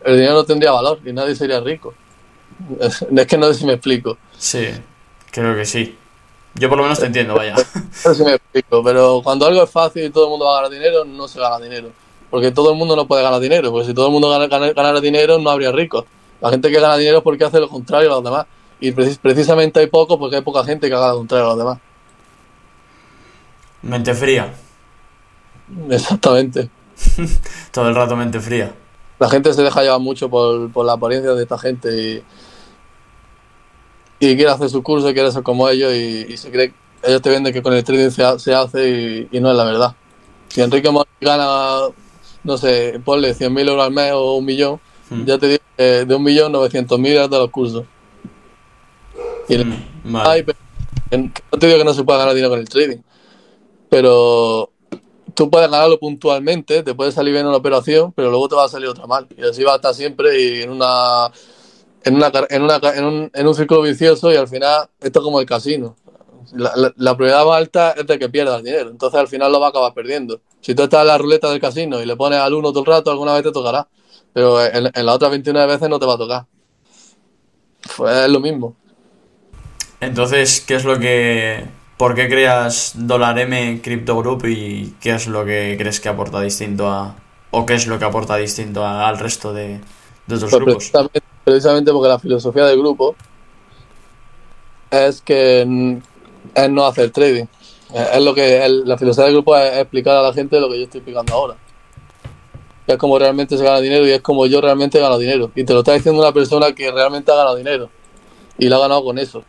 el 0.05 0.15
dinero 0.17 0.35
no 0.35 0.45
tendría 0.45 0.73
valor 0.73 1.01
y 1.05 1.13
nadie 1.13 1.35
sería 1.35 1.61
rico. 1.61 1.95
Es, 2.81 3.03
es 3.17 3.27
que 3.27 3.39
no 3.39 3.47
sé 3.49 3.55
si 3.55 3.67
me 3.67 3.75
explico. 3.75 4.17
Sí, 4.39 4.67
creo 5.31 5.55
que 5.57 5.65
sí. 5.65 5.97
Yo 6.55 6.69
por 6.69 6.79
lo 6.79 6.85
menos 6.85 7.01
te 7.01 7.07
entiendo, 7.07 7.35
vaya. 7.35 7.55
No 8.05 8.11
sé 8.11 8.15
si 8.15 8.23
me 8.25 8.35
explico, 8.35 8.83
pero 8.85 9.21
cuando 9.25 9.47
algo 9.47 9.63
es 9.65 9.71
fácil 9.71 10.05
y 10.05 10.11
todo 10.11 10.25
el 10.25 10.31
mundo 10.31 10.47
va 10.47 10.53
a 10.53 10.63
ganar 10.63 10.71
dinero, 10.73 11.05
no 11.05 11.27
se 11.29 11.41
gana 11.41 11.59
dinero. 11.59 11.91
Porque 12.31 12.51
todo 12.53 12.71
el 12.73 12.77
mundo 12.79 12.95
no 12.97 13.07
puede 13.07 13.23
ganar 13.23 13.41
dinero, 13.41 13.71
porque 13.71 13.89
si 13.89 13.95
todo 13.95 14.07
el 14.07 14.13
mundo 14.13 14.29
gana- 14.29 14.47
gana- 14.49 14.73
ganara 14.73 15.01
dinero, 15.01 15.39
no 15.39 15.51
habría 15.51 15.71
ricos. 15.73 16.05
La 16.41 16.51
gente 16.51 16.71
que 16.71 16.81
gana 16.81 16.97
dinero 16.97 17.19
es 17.19 17.25
porque 17.25 17.45
hace 17.45 17.59
lo 17.61 17.69
contrario 17.69 18.11
a 18.13 18.15
los 18.17 18.25
demás. 18.25 18.47
Y 18.81 18.93
precis- 18.93 19.19
precisamente 19.19 19.81
hay 19.81 19.87
poco 19.87 20.19
porque 20.19 20.37
hay 20.37 20.43
poca 20.43 20.65
gente 20.65 20.89
que 20.89 20.95
haga 20.95 21.11
lo 21.11 21.19
contrario 21.19 21.47
a 21.47 21.49
los 21.51 21.59
demás. 21.59 21.79
Mente 23.83 24.15
fría. 24.15 24.53
Exactamente. 25.91 26.69
Todo 27.73 27.89
el 27.89 27.95
rato 27.95 28.17
mente 28.17 28.41
fría. 28.41 28.73
La 29.19 29.29
gente 29.29 29.53
se 29.53 29.63
deja 29.63 29.83
llevar 29.83 30.01
mucho 30.01 30.29
por, 30.29 30.71
por 30.73 30.85
la 30.85 30.95
apariencia 30.95 31.33
de 31.33 31.43
esta 31.43 31.57
gente 31.59 32.23
y, 34.21 34.27
y 34.27 34.37
quiere 34.37 34.51
hacer 34.51 34.69
su 34.71 34.83
curso, 34.83 35.13
quiere 35.13 35.31
ser 35.31 35.43
como 35.43 35.69
ellos 35.69 35.93
y, 35.95 36.27
y 36.33 36.37
se 36.37 36.51
cree, 36.51 36.73
ellos 37.03 37.23
te 37.23 37.31
venden 37.31 37.53
que 37.53 37.63
con 37.63 37.73
el 37.75 37.85
trading 37.85 38.11
se, 38.11 38.39
se 38.39 38.55
hace 38.55 38.89
y, 39.31 39.37
y 39.37 39.41
no 39.41 39.51
es 39.51 39.57
la 39.57 39.65
verdad. 39.65 39.95
Si 40.49 40.61
Enrique 40.63 40.91
Mori 40.91 41.09
gana, 41.21 41.89
no 42.45 42.57
sé, 42.59 43.01
ponle 43.05 43.35
100.000 43.35 43.69
euros 43.69 43.85
al 43.85 43.93
mes 43.93 44.13
o 44.13 44.35
un 44.37 44.45
millón, 44.45 44.81
Mm. 45.11 45.25
ya 45.27 45.37
te 45.37 45.49
digo 45.49 45.63
que 45.77 45.83
de 46.07 46.15
un 46.15 46.23
millón 46.23 46.51
900.000 46.51 47.25
es 47.25 47.29
de 47.31 47.39
los 47.39 47.51
cursos. 47.51 47.85
Y 49.51 49.55
el- 49.57 49.67
Mm, 49.67 50.17
Ay, 50.17 50.43
pero- 50.43 50.59
no 51.53 51.59
te 51.59 51.67
digo 51.67 51.79
que 51.79 51.85
no 51.85 51.93
se 51.93 52.05
pueda 52.05 52.21
ganar 52.21 52.35
dinero 52.35 52.49
con 52.51 52.59
el 52.59 52.69
trading, 52.69 52.99
pero 53.91 54.71
tú 55.35 55.51
puedes 55.51 55.71
ganarlo 55.71 55.99
puntualmente, 55.99 56.83
te 56.83 56.95
puede 56.95 57.13
salir 57.13 57.33
bien 57.33 57.47
una 57.47 57.57
operación, 57.57 58.13
pero 58.13 58.31
luego 58.31 58.49
te 58.49 58.55
va 58.57 58.65
a 58.65 58.69
salir 58.69 58.89
otra 58.89 59.07
mal. 59.07 59.27
Y 59.37 59.43
así 59.43 59.63
va 59.63 59.73
a 59.73 59.77
estar 59.77 59.95
siempre 59.95 60.41
y 60.41 60.63
en 60.63 60.71
una 60.71 61.31
en 62.05 62.17
una 62.17 62.33
en 62.49 62.63
una 62.63 62.81
en 62.95 63.05
un, 63.05 63.31
en 63.33 63.47
un 63.47 63.55
círculo 63.55 63.83
vicioso 63.83 64.33
y 64.33 64.37
al 64.37 64.49
final 64.49 64.89
esto 65.01 65.19
es 65.21 65.25
como 65.25 65.41
el 65.41 65.47
casino. 65.47 65.97
La, 66.53 66.73
la, 66.77 66.93
la 66.97 67.17
prioridad 67.17 67.45
más 67.47 67.59
alta 67.59 67.93
es 67.93 68.07
de 68.07 68.19
que 68.19 68.29
pierdas 68.29 68.63
dinero, 68.63 68.91
entonces 68.91 69.19
al 69.19 69.29
final 69.29 69.51
lo 69.51 69.61
va 69.61 69.67
a 69.67 69.71
acabar 69.71 69.95
perdiendo. 69.95 70.41
Si 70.61 70.75
tú 70.75 70.85
estás 70.85 71.01
en 71.03 71.09
la 71.09 71.19
ruleta 71.19 71.51
del 71.51 71.61
casino 71.61 72.01
y 72.01 72.07
le 72.07 72.17
pones 72.17 72.39
al 72.39 72.55
uno 72.55 72.71
todo 72.71 72.81
el 72.81 72.87
rato, 72.87 73.11
alguna 73.11 73.35
vez 73.35 73.43
te 73.43 73.53
tocará, 73.53 73.89
pero 74.33 74.65
en, 74.65 74.91
en 74.93 75.07
las 75.07 75.15
otras 75.15 75.31
29 75.31 75.73
veces 75.73 75.89
no 75.89 75.99
te 75.99 76.07
va 76.07 76.15
a 76.15 76.19
tocar. 76.19 76.47
Pues 77.97 78.17
es 78.17 78.31
lo 78.31 78.41
mismo. 78.41 78.77
Entonces, 80.01 80.61
¿qué 80.61 80.75
es 80.75 80.85
lo 80.85 80.99
que... 80.99 81.65
¿Por 81.97 82.15
qué 82.15 82.29
creas 82.29 82.93
Dollar 82.97 83.39
M 83.39 83.81
Crypto 83.83 84.17
Group 84.19 84.47
y 84.47 84.97
qué 85.01 85.15
es 85.15 85.27
lo 85.29 85.45
que 85.45 85.77
crees 85.79 86.01
que 86.01 86.09
aporta 86.09 86.41
distinto 86.41 86.89
a... 86.91 87.17
o 87.51 87.67
qué 87.67 87.75
es 87.75 87.87
lo 87.87 87.99
que 87.99 88.05
aporta 88.05 88.37
distinto 88.37 88.85
a- 88.85 89.09
al 89.09 89.19
resto 89.19 89.53
de, 89.53 89.81
de 90.27 90.35
otros 90.35 90.55
Pues 90.55 90.63
grupos? 90.63 90.95
precisamente, 90.95 91.21
precisamente 91.45 91.93
porque 91.93 92.09
la 92.09 92.19
filosofía 92.19 92.65
del 92.67 92.79
grupo 92.79 93.19
es 94.91 95.21
que 95.23 95.63
es 96.55 96.71
no 96.71 96.87
hacer 96.87 97.11
trading. 97.11 97.47
Es 97.93 98.09
es 98.17 98.23
lo 98.25 98.35
que 98.35 98.67
la 98.85 98.99
filosofía 98.99 99.27
del 99.27 99.35
grupo 99.35 99.57
es 99.57 99.79
explicar 99.79 100.17
a 100.17 100.23
la 100.23 100.33
gente 100.33 100.61
lo 100.61 100.69
que 100.71 100.79
yo 100.79 100.85
estoy 100.85 100.99
explicando 101.01 101.35
ahora. 101.35 101.59
Es 102.87 102.97
como 102.99 103.19
realmente 103.19 103.57
se 103.57 103.65
gana 103.65 103.81
dinero 103.81 104.07
y 104.07 104.11
es 104.13 104.21
como 104.23 104.47
yo 104.47 104.61
realmente 104.61 105.01
gano 105.01 105.19
dinero. 105.19 105.53
Y 105.55 105.65
te 105.65 105.73
lo 105.73 105.81
está 105.81 105.95
diciendo 105.95 106.21
una 106.21 106.33
persona 106.33 106.75
que 106.75 106.91
realmente 106.93 107.31
ha 107.33 107.37
ganado 107.37 107.57
dinero. 107.57 107.93
Y 108.59 108.69
lo 108.69 108.77
ha 108.77 108.81
ganado 108.81 109.05
con 109.05 109.19
eso. 109.19 109.49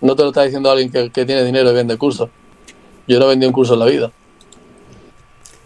No 0.00 0.16
te 0.16 0.22
lo 0.22 0.28
está 0.28 0.42
diciendo 0.42 0.70
alguien 0.70 0.90
que, 0.90 1.10
que 1.10 1.24
tiene 1.24 1.44
dinero 1.44 1.70
y 1.70 1.74
vende 1.74 1.96
cursos. 1.96 2.28
Yo 3.06 3.18
no 3.18 3.26
vendí 3.26 3.46
un 3.46 3.52
curso 3.52 3.74
en 3.74 3.80
la 3.80 3.86
vida. 3.86 4.10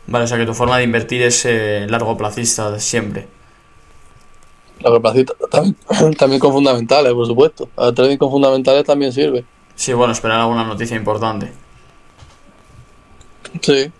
Vale, 0.06 0.24
o 0.24 0.28
sea 0.28 0.38
que 0.38 0.46
tu 0.46 0.54
forma 0.54 0.78
de 0.78 0.84
invertir 0.84 1.22
es 1.22 1.44
eh, 1.44 1.86
largo 1.88 2.16
placista 2.16 2.70
de 2.70 2.80
siempre. 2.80 3.28
La 4.80 4.90
corporación 4.90 5.26
también, 5.50 5.76
también 6.18 6.40
con 6.40 6.52
fundamentales, 6.52 7.12
por 7.12 7.26
supuesto. 7.26 7.68
El 7.76 7.94
trading 7.94 8.16
con 8.16 8.30
fundamentales 8.30 8.84
también 8.84 9.12
sirve. 9.12 9.44
Sí, 9.74 9.92
bueno, 9.92 10.12
esperar 10.12 10.40
alguna 10.40 10.64
noticia 10.64 10.96
importante. 10.96 11.52
Sí. 13.60 13.92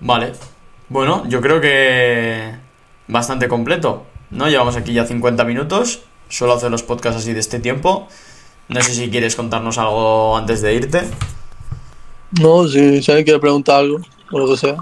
Vale. 0.00 0.32
Bueno, 0.88 1.24
yo 1.28 1.40
creo 1.40 1.60
que 1.60 2.54
bastante 3.08 3.48
completo, 3.48 4.04
¿no? 4.30 4.48
Llevamos 4.48 4.76
aquí 4.76 4.92
ya 4.92 5.04
50 5.04 5.44
minutos. 5.44 6.02
Suelo 6.28 6.54
hacer 6.54 6.70
los 6.70 6.82
podcasts 6.82 7.20
así 7.20 7.32
de 7.32 7.40
este 7.40 7.60
tiempo. 7.60 8.08
No 8.68 8.82
sé 8.82 8.94
si 8.94 9.10
quieres 9.10 9.36
contarnos 9.36 9.78
algo 9.78 10.36
antes 10.36 10.60
de 10.62 10.74
irte. 10.74 11.02
No, 12.40 12.66
si, 12.66 13.02
si 13.02 13.10
alguien 13.10 13.24
quiere 13.24 13.40
preguntar 13.40 13.80
algo, 13.80 14.00
o 14.32 14.38
lo 14.38 14.48
que 14.48 14.56
sea, 14.56 14.76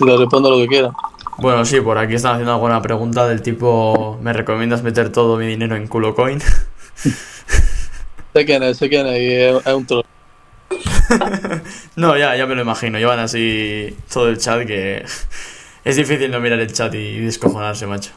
le 0.00 0.16
respondo 0.16 0.50
lo 0.50 0.58
que 0.58 0.68
quiera. 0.68 0.92
Bueno, 1.38 1.64
sí, 1.64 1.80
por 1.80 1.98
aquí 1.98 2.14
están 2.14 2.34
haciendo 2.34 2.52
alguna 2.52 2.80
pregunta 2.80 3.26
del 3.26 3.42
tipo, 3.42 4.18
¿me 4.22 4.32
recomiendas 4.32 4.82
meter 4.82 5.10
todo 5.10 5.36
mi 5.36 5.46
dinero 5.46 5.76
en 5.76 5.86
CuloCoin? 5.86 6.40
Sé 8.32 8.44
quién 8.44 8.62
es, 8.62 8.76
sé 8.76 8.90
quién 8.90 9.06
es, 9.06 9.18
y 9.18 9.32
es, 9.32 9.66
es 9.66 9.72
un 9.72 9.86
troll. 9.86 10.04
no, 11.96 12.16
ya, 12.18 12.36
ya 12.36 12.46
me 12.46 12.54
lo 12.54 12.62
imagino. 12.62 12.98
Llevan 12.98 13.18
así 13.18 13.96
todo 14.12 14.28
el 14.28 14.38
chat 14.38 14.66
que 14.66 15.04
es 15.84 15.96
difícil 15.96 16.30
no 16.30 16.40
mirar 16.40 16.60
el 16.60 16.72
chat 16.72 16.94
y 16.94 17.18
descojonarse, 17.20 17.86
macho. 17.86 18.10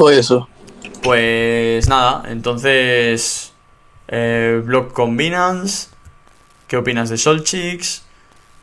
Pues 0.00 0.16
eso. 0.16 0.48
Pues 1.02 1.86
nada, 1.86 2.22
entonces. 2.30 3.52
Eh, 4.08 4.62
blog 4.64 4.94
con 4.94 5.14
Binance. 5.14 5.88
¿Qué 6.66 6.78
opinas 6.78 7.10
de 7.10 7.18
Solchix? 7.18 8.02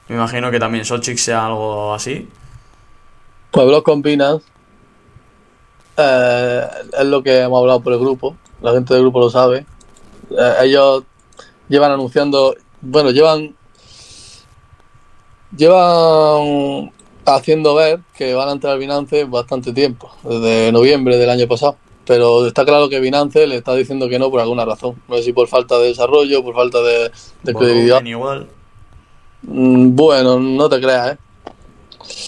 Me 0.07 0.15
imagino 0.15 0.49
que 0.49 0.59
también 0.59 0.83
Solchix 0.83 1.21
sea 1.21 1.45
algo 1.45 1.93
así. 1.93 2.27
Pues 3.51 3.67
blog 3.67 3.83
con 3.83 4.01
Binance 4.01 4.47
eh, 5.95 6.67
es 6.97 7.05
lo 7.05 7.21
que 7.21 7.41
hemos 7.41 7.59
hablado 7.59 7.81
por 7.81 7.93
el 7.93 7.99
grupo. 7.99 8.35
La 8.63 8.71
gente 8.71 8.95
del 8.95 9.03
grupo 9.03 9.19
lo 9.19 9.29
sabe. 9.29 9.63
Eh, 10.31 10.53
ellos 10.63 11.03
llevan 11.69 11.91
anunciando. 11.91 12.55
Bueno, 12.81 13.11
llevan. 13.11 13.55
Llevan 15.55 16.91
haciendo 17.36 17.75
ver 17.75 17.99
que 18.15 18.34
van 18.34 18.49
a 18.49 18.51
entrar 18.53 18.78
Binance 18.78 19.25
bastante 19.25 19.73
tiempo, 19.73 20.11
desde 20.23 20.71
noviembre 20.71 21.17
del 21.17 21.30
año 21.30 21.47
pasado. 21.47 21.78
Pero 22.05 22.47
está 22.47 22.63
claro 22.63 22.88
que 22.88 23.01
Binance 23.01 23.45
le 23.47 23.57
está 23.57 23.75
diciendo 23.75 24.07
que 24.07 24.17
no 24.17 24.32
por 24.32 24.39
alguna 24.39 24.63
razón. 24.63 24.95
No 25.09 25.17
sé 25.17 25.23
si 25.23 25.34
por 25.34 25.47
falta 25.49 25.78
de 25.78 25.89
desarrollo, 25.89 26.41
por 26.41 26.55
falta 26.55 26.82
de, 26.82 27.11
de 27.43 27.53
credibilidad. 27.53 28.01
igual. 28.05 28.47
Mm, 29.41 29.93
Bueno, 29.95 30.39
no 30.39 30.69
te 30.69 30.80
creas, 30.80 31.13
¿eh? 31.13 31.17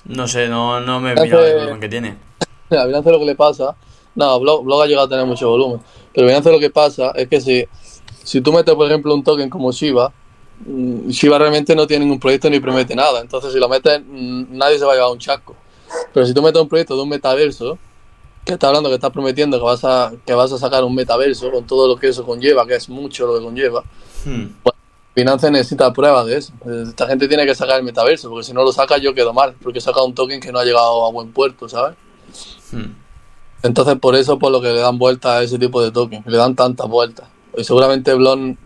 No 0.06 0.28
sé, 0.28 0.50
no, 0.50 0.80
no 0.82 1.00
me 1.00 1.14
he 1.14 1.16
mirado 1.16 1.46
el 1.46 1.56
volumen 1.56 1.80
que 1.80 1.90
tiene. 1.90 2.18
A 2.72 2.86
Binance 2.86 3.10
lo 3.10 3.20
que 3.20 3.26
le 3.26 3.36
pasa, 3.36 3.76
no, 4.16 4.40
Blog, 4.40 4.64
Blog 4.66 4.84
ha 4.84 4.86
llegado 4.86 5.08
a 5.08 5.10
tener 5.10 5.26
mucho 5.26 5.50
volumen, 5.50 5.80
pero 6.14 6.28
Binance 6.28 6.52
lo 6.52 6.60
que 6.60 6.70
pasa 6.70 7.12
es 7.16 7.28
que 7.28 7.40
si, 7.42 7.66
si 8.24 8.42
tú 8.42 8.52
metes, 8.52 8.76
por 8.76 8.86
ejemplo, 8.86 9.14
un 9.14 9.24
token 9.24 9.50
como 9.50 9.72
Shiba, 9.72 10.12
mm, 10.66 11.10
Shiba 11.10 11.38
realmente 11.38 11.76
no 11.76 11.88
tiene 11.88 12.06
ningún 12.06 12.20
proyecto 12.20 12.50
ni 12.50 12.60
promete 12.60 12.96
nada, 12.96 13.22
entonces 13.22 13.54
si 13.54 13.60
lo 13.60 13.70
metes, 13.70 14.02
mm, 14.06 14.58
nadie 14.58 14.80
se 14.80 14.86
va 14.86 14.94
a 14.94 14.96
llevar 14.96 15.12
un 15.12 15.20
chasco. 15.20 15.56
Pero 16.14 16.26
si 16.26 16.34
tú 16.34 16.42
metes 16.42 16.62
un 16.62 16.70
proyecto 16.70 16.96
de 16.96 17.02
un 17.04 17.10
metaverso, 17.10 17.78
que 18.46 18.54
está 18.54 18.68
hablando, 18.68 18.90
que 18.90 18.96
estás 18.96 19.12
prometiendo 19.12 19.58
que 19.58 19.64
vas 19.64 19.84
a, 19.84 20.12
que 20.26 20.34
vas 20.34 20.52
a 20.52 20.58
sacar 20.58 20.84
un 20.84 20.96
metaverso 20.96 21.52
con 21.52 21.66
todo 21.68 21.88
lo 21.88 21.96
que 21.98 22.08
eso 22.08 22.26
conlleva, 22.26 22.66
que 22.66 22.76
es 22.76 22.90
mucho 22.90 23.28
lo 23.28 23.38
que 23.38 23.44
conlleva, 23.44 23.84
Hmm. 24.26 24.48
Binance 25.16 25.52
necesita 25.52 25.92
pruebas 25.92 26.26
de 26.28 26.38
eso. 26.38 26.54
Esta 26.88 27.08
gente 27.08 27.28
tiene 27.28 27.46
que 27.46 27.56
sacar 27.56 27.78
el 27.78 27.84
metaverso, 27.84 28.30
porque 28.30 28.46
si 28.46 28.54
no 28.54 28.64
lo 28.64 28.72
saca 28.72 28.98
yo 28.98 29.14
quedo 29.14 29.34
mal, 29.34 29.56
porque 29.62 29.82
saca 29.82 30.02
un 30.04 30.14
token 30.14 30.40
que 30.40 30.52
no 30.52 30.60
ha 30.60 30.66
llegado 30.66 31.06
a 31.06 31.12
buen 31.12 31.32
puerto, 31.32 31.68
¿sabes? 31.68 31.96
Hmm. 32.72 32.94
Entonces, 33.64 33.98
por 34.00 34.16
eso, 34.16 34.40
por 34.40 34.52
lo 34.52 34.62
que 34.62 34.70
le 34.70 34.80
dan 34.80 34.98
vueltas 34.98 35.32
a 35.32 35.44
ese 35.44 35.60
tipo 35.60 35.82
de 35.82 35.92
tokens, 35.92 36.26
le 36.26 36.38
dan 36.38 36.56
tantas 36.56 36.88
vueltas. 36.88 37.28
Y 37.58 37.64
seguramente 37.64 38.14
Blon, 38.14 38.58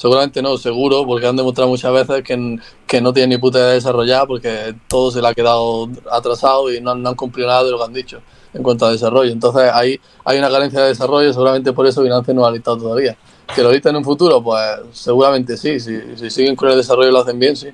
seguramente 0.00 0.40
no, 0.40 0.56
seguro, 0.56 1.04
porque 1.04 1.26
han 1.26 1.36
demostrado 1.36 1.68
muchas 1.68 1.92
veces 1.92 2.22
que, 2.24 2.58
que 2.86 3.00
no 3.02 3.12
tienen 3.12 3.30
ni 3.30 3.36
puta 3.38 3.58
idea 3.58 3.68
de 3.68 3.74
desarrollar, 3.74 4.26
porque 4.26 4.74
todo 4.88 5.10
se 5.10 5.20
le 5.20 5.28
ha 5.28 5.34
quedado 5.34 5.90
atrasado 6.10 6.72
y 6.72 6.80
no, 6.80 6.92
han- 6.92 7.02
no 7.02 7.10
han 7.10 7.14
cumplido 7.16 7.48
nada 7.48 7.64
de 7.64 7.70
lo 7.70 7.76
que 7.78 7.84
han 7.84 7.92
dicho 7.92 8.22
en 8.54 8.62
cuanto 8.62 8.86
a 8.86 8.92
desarrollo. 8.92 9.30
Entonces, 9.30 9.70
ahí 9.74 10.00
hay 10.24 10.38
una 10.38 10.48
carencia 10.50 10.80
de 10.80 10.88
desarrollo, 10.88 11.32
seguramente 11.32 11.72
por 11.74 11.86
eso 11.86 12.02
Binance 12.02 12.32
no 12.32 12.46
ha 12.46 12.50
listado 12.50 12.78
todavía. 12.78 13.14
¿Que 13.54 13.62
lo 13.62 13.70
lista 13.70 13.90
en 13.90 13.96
un 13.96 14.04
futuro? 14.04 14.42
Pues 14.42 14.62
seguramente 14.92 15.56
sí, 15.58 15.78
si, 15.78 16.16
si 16.16 16.30
siguen 16.30 16.56
con 16.56 16.70
el 16.70 16.76
desarrollo 16.78 17.10
lo 17.10 17.18
hacen 17.20 17.38
bien, 17.38 17.54
sí. 17.56 17.68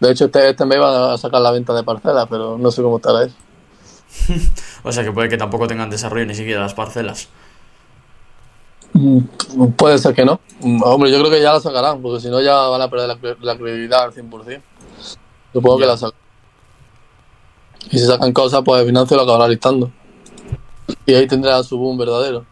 De 0.00 0.10
hecho, 0.12 0.24
este, 0.26 0.48
este 0.48 0.64
mes 0.64 0.78
van 0.80 1.12
a 1.12 1.18
sacar 1.18 1.40
la 1.42 1.50
venta 1.50 1.74
de 1.74 1.82
parcelas, 1.82 2.26
pero 2.30 2.56
no 2.56 2.70
sé 2.70 2.80
cómo 2.82 2.96
estará 2.96 3.24
eso. 3.24 3.34
O 4.84 4.92
sea 4.92 5.02
que 5.04 5.10
puede 5.12 5.28
que 5.28 5.36
tampoco 5.36 5.66
tengan 5.66 5.90
desarrollo 5.90 6.26
ni 6.26 6.34
siquiera 6.34 6.60
las 6.60 6.74
parcelas. 6.74 7.28
Mm, 8.96 9.72
Puede 9.76 9.98
ser 9.98 10.14
que 10.14 10.24
no. 10.24 10.40
Mm, 10.60 10.82
Hombre, 10.82 11.10
yo 11.10 11.18
creo 11.18 11.30
que 11.30 11.40
ya 11.42 11.52
la 11.52 11.60
sacarán, 11.60 12.00
porque 12.00 12.20
si 12.20 12.28
no 12.28 12.40
ya 12.40 12.54
van 12.54 12.80
a 12.80 12.88
perder 12.90 13.08
la, 13.08 13.36
la 13.40 13.56
credibilidad 13.58 14.04
al 14.04 14.12
100%. 14.12 14.62
Supongo 15.52 15.78
que 15.78 15.86
la 15.86 15.96
sacan. 15.96 16.18
Y 17.90 17.98
si 17.98 18.06
sacan 18.06 18.32
cosas, 18.32 18.62
pues 18.64 18.84
Binance 18.84 19.14
lo 19.14 19.22
acabará 19.22 19.48
listando. 19.48 19.90
Y 21.04 21.14
ahí 21.14 21.26
tendrá 21.26 21.62
su 21.62 21.78
boom 21.78 21.98
verdadero. 21.98 22.44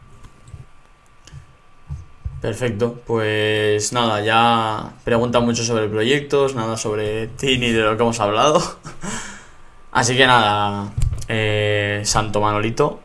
Perfecto, 2.41 3.01
pues 3.07 3.93
nada, 3.95 4.21
ya 4.23 4.93
preguntan 5.03 5.47
mucho 5.47 5.65
sobre 5.65 5.89
proyectos, 5.89 6.55
nada 6.55 6.77
sobre 6.77 7.29
ti 7.29 7.57
ni 7.57 7.71
de 7.73 7.81
lo 7.83 7.97
que 7.97 8.03
hemos 8.03 8.21
hablado. 8.21 8.61
Así 9.93 10.15
que 10.17 10.27
nada, 10.27 10.93
eh, 11.29 12.03
Santo 12.05 12.43
Manolito, 12.43 13.01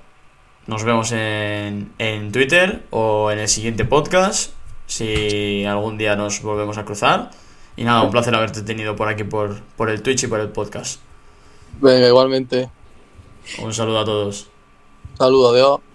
nos 0.70 0.84
vemos 0.84 1.11
en, 1.11 1.91
en 1.97 2.32
Twitter 2.32 2.84
o 2.91 3.32
en 3.32 3.39
el 3.39 3.47
siguiente 3.47 3.86
podcast, 3.86 4.51
si 4.86 5.65
algún 5.65 5.97
día 5.97 6.15
nos 6.15 6.43
volvemos 6.43 6.78
a 6.78 6.86
cruzar. 6.86 7.32
Y 7.76 7.84
nada, 7.84 8.03
un 8.03 8.11
placer 8.11 8.36
haberte 8.36 8.61
tenido 8.61 8.95
por 8.95 9.07
aquí, 9.07 9.24
por, 9.24 9.61
por 9.76 9.89
el 9.89 10.03
Twitch 10.03 10.24
y 10.24 10.28
por 10.28 10.39
el 10.39 10.49
podcast. 10.49 10.99
Venga, 11.82 12.07
igualmente. 12.07 12.70
Un 13.63 13.74
saludo 13.74 13.99
a 14.01 14.05
todos. 14.05 14.47
Saludos, 15.17 15.53
adiós. 15.53 15.88